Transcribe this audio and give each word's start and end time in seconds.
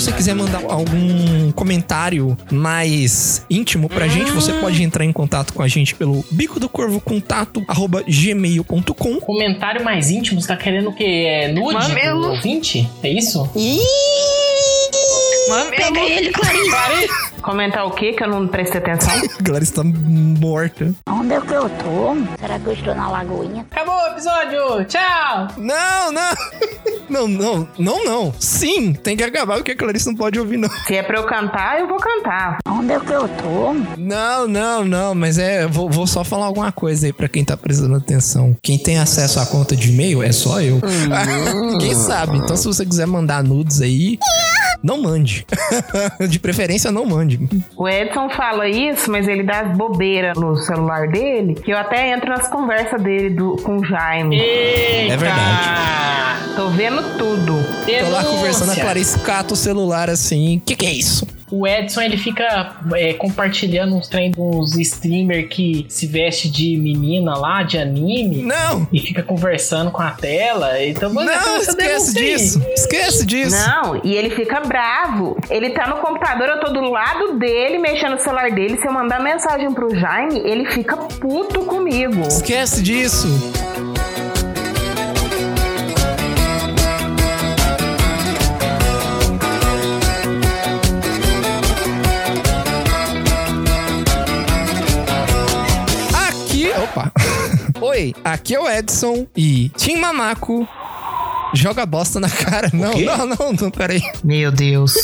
você 0.00 0.12
quiser 0.12 0.34
mandar 0.34 0.62
algum 0.64 1.52
comentário 1.52 2.36
mais 2.50 3.44
íntimo 3.50 3.86
pra 3.86 4.08
gente, 4.08 4.30
você 4.30 4.50
pode 4.54 4.82
entrar 4.82 5.04
em 5.04 5.12
contato 5.12 5.52
com 5.52 5.62
a 5.62 5.68
gente 5.68 5.94
pelo 5.94 6.24
bico 6.30 6.58
do 6.58 6.70
corvo 6.70 7.00
contato 7.00 7.62
arroba 7.68 8.02
gmail.com. 8.08 9.20
Comentário 9.20 9.84
mais 9.84 10.10
íntimo, 10.10 10.40
você 10.40 10.48
tá 10.48 10.56
querendo 10.56 10.88
o 10.88 10.94
quê? 10.94 11.04
É 11.04 11.48
nude 11.52 11.74
Mamelo. 11.74 12.30
ouvinte? 12.30 12.88
É 13.02 13.10
isso? 13.10 13.50
Ih! 13.54 13.78
Pega 15.76 16.00
ele, 16.00 16.30
Clarice. 16.30 17.30
Comentar 17.42 17.86
o 17.86 17.90
quê 17.90 18.12
que 18.12 18.22
eu 18.22 18.28
não 18.28 18.46
prestei 18.46 18.80
atenção? 18.80 19.12
A 19.38 19.42
galera 19.42 19.64
está 19.64 19.82
morta. 19.84 20.94
Onde 21.06 21.34
é 21.34 21.40
que 21.40 21.52
eu 21.52 21.68
tô? 21.68 22.16
Será 22.38 22.58
que 22.58 22.66
eu 22.66 22.72
estou 22.72 22.94
na 22.94 23.10
lagoinha? 23.10 23.66
Acabou 23.70 23.94
o 23.94 24.06
episódio! 24.08 24.84
Tchau! 24.86 25.48
Não, 25.56 26.12
não. 26.12 26.32
Não, 27.10 27.26
não, 27.26 27.68
não, 27.76 28.04
não. 28.04 28.34
Sim, 28.38 28.92
tem 28.92 29.16
que 29.16 29.24
acabar 29.24 29.56
porque 29.56 29.72
a 29.72 29.76
Clarice 29.76 30.06
não 30.06 30.14
pode 30.14 30.38
ouvir, 30.38 30.56
não. 30.56 30.70
Se 30.86 30.94
é 30.94 31.02
pra 31.02 31.18
eu 31.18 31.24
cantar, 31.24 31.80
eu 31.80 31.88
vou 31.88 31.98
cantar. 31.98 32.58
Onde 32.68 32.92
é 32.92 33.00
que 33.00 33.10
eu 33.10 33.28
tô? 33.28 33.74
Não, 33.98 34.46
não, 34.46 34.84
não, 34.84 35.14
mas 35.14 35.36
é. 35.36 35.66
Vou, 35.66 35.90
vou 35.90 36.06
só 36.06 36.22
falar 36.22 36.46
alguma 36.46 36.70
coisa 36.70 37.06
aí 37.06 37.12
pra 37.12 37.28
quem 37.28 37.44
tá 37.44 37.56
prestando 37.56 37.96
atenção. 37.96 38.56
Quem 38.62 38.78
tem 38.78 38.98
acesso 38.98 39.40
à 39.40 39.46
conta 39.46 39.74
de 39.74 39.90
e-mail 39.90 40.22
é 40.22 40.30
só 40.30 40.60
eu. 40.60 40.80
Ninguém 41.72 41.94
sabe. 41.94 42.38
Então, 42.38 42.56
se 42.56 42.66
você 42.66 42.86
quiser 42.86 43.06
mandar 43.06 43.42
nudes 43.42 43.80
aí, 43.80 44.18
não 44.82 45.00
mande. 45.00 45.46
de 46.28 46.38
preferência, 46.38 46.90
não 46.90 47.04
mande. 47.06 47.38
O 47.76 47.88
Edson 47.88 48.28
fala 48.30 48.68
isso, 48.68 49.10
mas 49.10 49.28
ele 49.28 49.42
dá 49.42 49.60
as 49.60 49.76
bobeiras 49.76 50.36
no 50.36 50.56
celular 50.56 51.08
dele, 51.08 51.54
que 51.54 51.70
eu 51.70 51.78
até 51.78 52.12
entro 52.12 52.30
nas 52.30 52.48
conversas 52.48 53.00
dele 53.02 53.30
do, 53.30 53.56
com 53.56 53.78
o 53.78 53.84
Jaime. 53.84 54.40
Eita! 54.40 55.14
É 55.14 55.16
verdade. 55.16 56.54
Tô 56.56 56.68
vendo 56.70 57.02
tudo. 57.16 57.54
Tô 57.86 58.08
lá 58.10 58.24
conversando, 58.24 58.70
a 58.70 58.74
Denúncia. 58.74 58.82
Clarice 58.82 59.18
cata 59.20 59.54
o 59.54 59.56
celular 59.56 60.10
assim. 60.10 60.60
Que 60.64 60.74
que 60.74 60.86
é 60.86 60.92
isso? 60.92 61.26
O 61.50 61.66
Edson, 61.66 62.02
ele 62.02 62.16
fica 62.16 62.76
é, 62.94 63.12
compartilhando 63.14 63.96
uns 63.96 64.08
trem 64.08 64.30
de 64.30 64.40
uns 64.40 64.76
streamer 64.76 65.48
que 65.48 65.84
se 65.88 66.06
veste 66.06 66.48
de 66.48 66.76
menina 66.76 67.36
lá, 67.36 67.62
de 67.62 67.78
anime. 67.78 68.42
Não! 68.42 68.86
E 68.92 69.00
fica 69.00 69.22
conversando 69.22 69.90
com 69.90 70.02
a 70.02 70.10
tela. 70.10 70.82
Então 70.82 71.12
você 71.12 71.24
Não, 71.24 71.56
esquece 71.58 72.14
disso. 72.14 72.64
Esquece 72.74 73.26
disso. 73.26 73.56
Não, 73.66 74.00
e 74.04 74.14
ele 74.14 74.30
fica 74.30 74.60
bravo. 74.60 75.36
Ele 75.48 75.70
tá 75.70 75.86
no 75.88 75.96
computador, 75.96 76.48
eu 76.48 76.60
tô 76.60 76.72
do 76.72 76.82
lado 76.82 77.38
dele, 77.38 77.78
mexendo 77.78 78.12
no 78.12 78.20
celular 78.20 78.50
dele. 78.50 78.76
Se 78.76 78.86
eu 78.86 78.92
mandar 78.92 79.20
mensagem 79.20 79.72
pro 79.72 79.94
Jaime, 79.94 80.38
ele 80.38 80.66
fica 80.66 80.96
puto 80.96 81.64
comigo. 81.64 82.20
Esquece 82.26 82.82
disso. 82.82 83.28
Oi, 98.00 98.14
aqui 98.24 98.54
é 98.54 98.58
o 98.58 98.66
Edson 98.66 99.26
e 99.36 99.68
Tim 99.76 99.96
Mamaco 99.96 100.66
joga 101.52 101.84
bosta 101.84 102.18
na 102.18 102.30
cara. 102.30 102.70
Não, 102.72 102.98
não, 102.98 103.26
não, 103.26 103.52
não, 103.52 103.70
peraí. 103.70 104.00
Meu 104.24 104.50
Deus. 104.50 104.94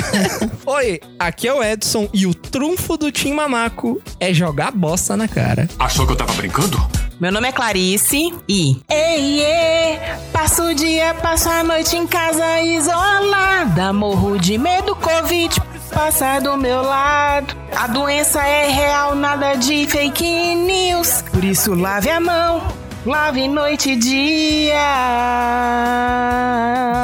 Oi, 0.64 1.00
aqui 1.18 1.46
é 1.46 1.52
o 1.52 1.62
Edson 1.62 2.08
e 2.14 2.26
o 2.26 2.32
trunfo 2.32 2.96
do 2.96 3.12
Tim 3.12 3.34
Mamaco 3.34 4.00
é 4.18 4.32
jogar 4.32 4.70
bosta 4.72 5.18
na 5.18 5.28
cara. 5.28 5.68
Achou 5.78 6.06
que 6.06 6.12
eu 6.12 6.16
tava 6.16 6.32
brincando? 6.32 6.78
Meu 7.20 7.30
nome 7.30 7.46
é 7.46 7.52
Clarice 7.52 8.32
e. 8.48 8.80
Ei, 8.88 9.42
ei, 9.42 9.98
passo 10.32 10.62
o 10.62 10.74
dia, 10.74 11.12
passo 11.12 11.50
a 11.50 11.62
noite 11.62 11.94
em 11.94 12.06
casa 12.06 12.62
isolada. 12.62 13.92
Morro 13.92 14.38
de 14.38 14.56
medo, 14.56 14.96
Covid 14.96 15.60
passa 15.94 16.40
do 16.40 16.56
meu 16.56 16.82
lado. 16.82 17.56
A 17.74 17.86
doença 17.86 18.42
é 18.42 18.68
real, 18.68 19.14
nada 19.14 19.54
de 19.54 19.86
fake 19.86 20.56
news. 20.56 21.22
Por 21.30 21.44
isso, 21.44 21.72
lave 21.72 22.10
a 22.10 22.20
mão, 22.20 22.62
lave 23.04 23.46
noite 23.48 23.90
e 23.90 23.96
dia. 23.96 24.74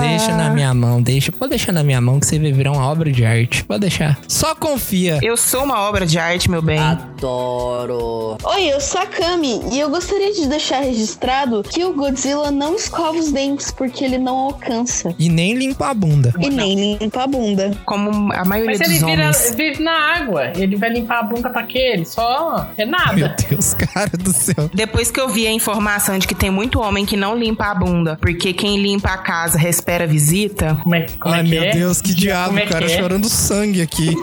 Deixa 0.01 0.35
na 0.35 0.51
minha 0.51 0.73
mão, 0.73 1.03
deixa. 1.03 1.31
Pode 1.31 1.51
deixar 1.51 1.73
na 1.73 1.83
minha 1.83 2.01
mão 2.01 2.19
que 2.19 2.27
você 2.27 2.39
vai 2.39 2.53
virar 2.53 2.73
uma 2.73 2.87
obra 2.89 3.11
de 3.13 3.25
arte. 3.25 3.65
Pode 3.65 3.81
deixar. 3.81 4.19
Só 4.27 4.55
confia. 4.55 5.19
Eu 5.23 5.37
sou 5.37 5.65
uma 5.65 5.81
obra 5.81 6.07
de 6.07 6.19
arte, 6.19 6.51
meu 6.51 6.63
bem. 6.63 6.79
Adoro. 6.79 8.39
Oi, 8.43 8.73
eu 8.73 8.81
sou 8.81 9.01
a 9.01 9.07
Kami 9.07 9.61
e 9.73 9.79
eu 9.79 9.91
gostaria 9.91 10.33
de 10.33 10.47
deixar 10.49 10.81
registrado 10.81 11.63
que 11.63 11.85
o 11.85 11.93
Godzilla 11.93 12.51
não 12.51 12.75
escova 12.77 13.19
os 13.19 13.31
dentes 13.31 13.71
porque 13.71 14.05
ele 14.05 14.19
não 14.19 14.37
alcança. 14.37 15.15
E 15.19 15.29
nem 15.29 15.55
limpa 15.55 15.89
a 15.91 15.95
bunda. 15.95 16.33
E 16.41 16.49
nem 16.49 16.97
limpa 16.99 17.25
a 17.25 17.27
bunda. 17.27 17.73
Como 17.85 18.33
a 18.33 18.45
maioria 18.45 18.79
Mas 18.79 18.81
ele 18.81 18.99
dos 18.99 19.09
vira, 19.09 19.23
homens. 19.23 19.55
vive 19.55 19.83
na 19.83 20.17
água. 20.17 20.53
Ele 20.57 20.77
vai 20.77 20.91
limpar 20.91 21.19
a 21.19 21.23
bunda 21.25 21.51
pra 21.51 21.63
quê? 21.65 21.79
Ele 21.95 22.05
só. 22.07 22.71
É 22.77 22.87
Meu 22.87 22.99
nada. 22.99 23.37
Deus, 23.49 23.75
cara 23.95 24.11
do 24.17 24.33
céu. 24.33 24.71
Depois 24.73 25.11
que 25.11 25.21
eu 25.21 25.29
vi 25.29 25.47
a 25.47 25.53
informação 25.53 25.90
de 26.19 26.27
que 26.27 26.35
tem 26.35 26.51
muito 26.51 26.81
homem 26.81 27.05
que 27.05 27.17
não 27.17 27.37
limpa 27.37 27.67
a 27.67 27.75
bunda, 27.75 28.17
porque 28.21 28.53
quem 28.53 28.81
limpa 28.81 29.09
a 29.09 29.19
casa 29.19 29.59
respira 29.59 30.07
visita, 30.07 30.79
Como 30.83 30.95
é, 30.95 31.07
como 31.19 31.35
Ai, 31.35 31.41
é 31.41 31.43
meu 31.43 31.63
é? 31.65 31.71
Deus, 31.73 32.01
que 32.01 32.15
diabo, 32.15 32.49
Como 32.49 32.59
é 32.61 32.63
que 32.63 32.73
cara, 32.73 32.85
é? 32.85 32.89
chorando 32.89 33.29
sangue 33.29 33.83
aqui. 33.83 34.15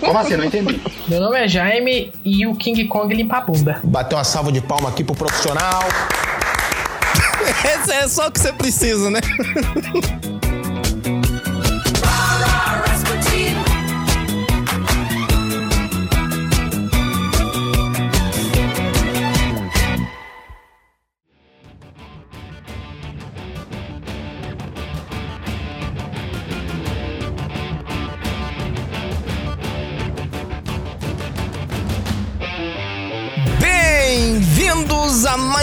Como 0.00 0.18
assim? 0.18 0.36
Não 0.36 0.44
entendi. 0.44 0.80
Meu 1.06 1.20
nome 1.20 1.38
é 1.38 1.46
Jaime 1.46 2.12
e 2.24 2.46
o 2.46 2.56
King 2.56 2.84
Kong 2.86 3.14
limpa 3.14 3.36
a 3.36 3.40
bunda. 3.42 3.80
Bateu 3.84 4.18
uma 4.18 4.24
salva 4.24 4.50
de 4.50 4.60
palma 4.60 4.88
aqui 4.88 5.04
pro 5.04 5.14
profissional. 5.14 5.84
Esse 7.64 7.92
é 7.92 8.08
só 8.08 8.26
o 8.26 8.30
que 8.32 8.40
você 8.40 8.52
precisa, 8.52 9.08
né? 9.08 9.20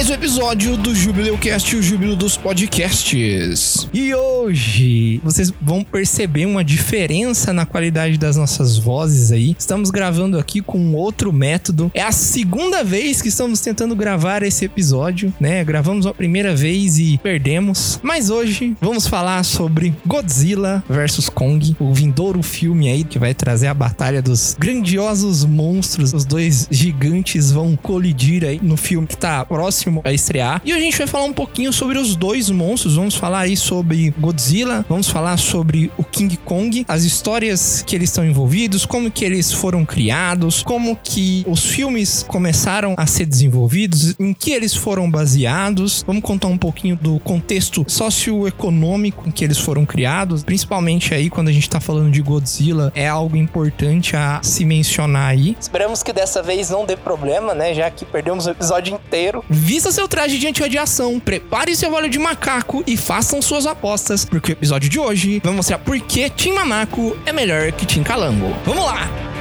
mais 0.03 0.09
um 0.09 0.15
episódio 0.15 0.75
do 0.75 0.93
Jubileu 0.93 1.37
Cast, 1.37 1.77
o 1.77 1.81
Júbilo 1.81 2.13
dos 2.13 2.35
Podcasts. 2.35 3.87
E 3.93 4.13
hoje 4.13 5.21
vocês 5.23 5.53
vão 5.61 5.81
perceber 5.81 6.45
uma 6.45 6.61
diferença 6.61 7.53
na 7.53 7.65
qualidade 7.65 8.17
das 8.17 8.35
nossas 8.35 8.77
vozes 8.77 9.31
aí. 9.31 9.55
Estamos 9.57 9.89
gravando 9.89 10.37
aqui 10.37 10.59
com 10.59 10.93
outro 10.93 11.31
método. 11.31 11.89
É 11.93 12.01
a 12.01 12.11
segunda 12.11 12.83
vez 12.83 13.21
que 13.21 13.29
estamos 13.29 13.61
tentando 13.61 13.95
gravar 13.95 14.43
esse 14.43 14.65
episódio, 14.65 15.33
né? 15.39 15.63
Gravamos 15.63 16.05
a 16.05 16.13
primeira 16.13 16.53
vez 16.53 16.99
e 16.99 17.17
perdemos. 17.23 17.97
Mas 18.03 18.29
hoje 18.29 18.75
vamos 18.81 19.07
falar 19.07 19.45
sobre 19.45 19.95
Godzilla 20.05 20.83
vs 20.89 21.29
Kong, 21.29 21.77
o 21.79 21.93
vindouro 21.93 22.43
filme 22.43 22.89
aí 22.89 23.05
que 23.05 23.17
vai 23.17 23.33
trazer 23.33 23.67
a 23.67 23.73
batalha 23.73 24.21
dos 24.21 24.57
grandiosos 24.59 25.45
monstros. 25.45 26.13
Os 26.13 26.25
dois 26.25 26.67
gigantes 26.69 27.51
vão 27.51 27.77
colidir 27.77 28.43
aí 28.43 28.59
no 28.61 28.75
filme 28.75 29.07
que 29.07 29.15
tá 29.15 29.45
próximo 29.45 29.92
a 30.03 30.11
estrear. 30.11 30.61
E 30.63 30.71
a 30.71 30.79
gente 30.79 30.97
vai 30.97 31.07
falar 31.07 31.25
um 31.25 31.33
pouquinho 31.33 31.71
sobre 31.73 31.97
os 31.97 32.15
dois 32.15 32.49
monstros. 32.49 32.95
Vamos 32.95 33.15
falar 33.15 33.41
aí 33.41 33.57
sobre 33.57 34.13
Godzilla, 34.17 34.85
vamos 34.87 35.09
falar 35.09 35.37
sobre 35.37 35.91
o 35.97 36.03
King 36.03 36.37
Kong, 36.37 36.85
as 36.87 37.03
histórias 37.03 37.83
que 37.85 37.95
eles 37.95 38.09
estão 38.09 38.25
envolvidos, 38.25 38.85
como 38.85 39.11
que 39.11 39.25
eles 39.25 39.51
foram 39.51 39.85
criados, 39.85 40.63
como 40.63 40.95
que 40.95 41.45
os 41.47 41.65
filmes 41.65 42.25
começaram 42.27 42.95
a 42.97 43.05
ser 43.05 43.25
desenvolvidos, 43.25 44.15
em 44.19 44.33
que 44.33 44.51
eles 44.51 44.75
foram 44.75 45.09
baseados. 45.09 46.03
Vamos 46.05 46.23
contar 46.23 46.47
um 46.47 46.57
pouquinho 46.57 46.95
do 46.95 47.19
contexto 47.19 47.85
socioeconômico 47.87 49.27
em 49.27 49.31
que 49.31 49.43
eles 49.43 49.57
foram 49.57 49.85
criados, 49.85 50.43
principalmente 50.43 51.13
aí 51.13 51.29
quando 51.29 51.47
a 51.47 51.51
gente 51.51 51.69
tá 51.69 51.79
falando 51.79 52.11
de 52.11 52.21
Godzilla, 52.21 52.91
é 52.95 53.07
algo 53.07 53.35
importante 53.35 54.15
a 54.15 54.41
se 54.43 54.65
mencionar 54.65 55.31
aí. 55.31 55.55
Esperamos 55.59 56.03
que 56.03 56.13
dessa 56.13 56.41
vez 56.41 56.69
não 56.69 56.85
dê 56.85 56.95
problema, 56.95 57.53
né? 57.53 57.73
Já 57.73 57.89
que 57.89 58.05
perdemos 58.05 58.45
o 58.45 58.49
episódio 58.49 58.93
inteiro. 58.93 59.43
Vista 59.73 59.91
seu 59.91 60.07
traje 60.07 60.37
de 60.37 60.45
antirradiação, 60.45 61.19
prepare 61.19 61.75
seu 61.75 61.91
óleo 61.93 62.07
de 62.07 62.19
macaco 62.19 62.83
e 62.85 62.95
façam 62.95 63.41
suas 63.41 63.65
apostas, 63.65 64.23
porque 64.23 64.51
o 64.51 64.53
episódio 64.53 64.87
de 64.87 64.99
hoje 64.99 65.41
vai 65.43 65.51
mostrar 65.51 65.79
por 65.79 65.99
que 65.99 66.29
Tim 66.29 66.53
Mamaco 66.53 67.17
é 67.25 67.33
melhor 67.33 67.71
que 67.71 67.83
Tim 67.83 68.03
Calango. 68.03 68.55
Vamos 68.67 68.85
lá! 68.85 69.32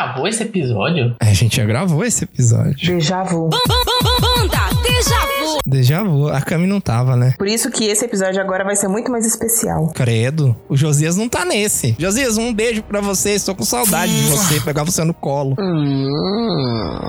Gravou 0.00 0.26
esse 0.26 0.42
episódio. 0.42 1.14
A 1.20 1.32
gente 1.34 1.56
já 1.58 1.64
gravou 1.64 2.02
esse 2.02 2.24
episódio. 2.24 2.74
Déjà 2.86 3.22
vu. 3.22 3.50
Déjà 5.66 6.02
vu. 6.02 6.28
A 6.28 6.40
Cami 6.40 6.66
não 6.66 6.80
tava, 6.80 7.16
né? 7.16 7.34
Por 7.36 7.46
isso 7.46 7.70
que 7.70 7.84
esse 7.84 8.04
episódio 8.04 8.40
agora 8.40 8.64
vai 8.64 8.76
ser 8.76 8.88
muito 8.88 9.10
mais 9.10 9.26
especial. 9.26 9.88
Credo. 9.88 10.56
O 10.68 10.76
Josias 10.76 11.16
não 11.16 11.28
tá 11.28 11.44
nesse. 11.44 11.94
Josias, 11.98 12.38
um 12.38 12.52
beijo 12.52 12.82
pra 12.82 13.00
você. 13.00 13.30
Estou 13.30 13.54
com 13.54 13.64
saudade 13.64 14.12
de 14.12 14.30
você. 14.30 14.60
Pegar 14.60 14.84
você 14.84 15.04
no 15.04 15.12
colo. 15.12 15.54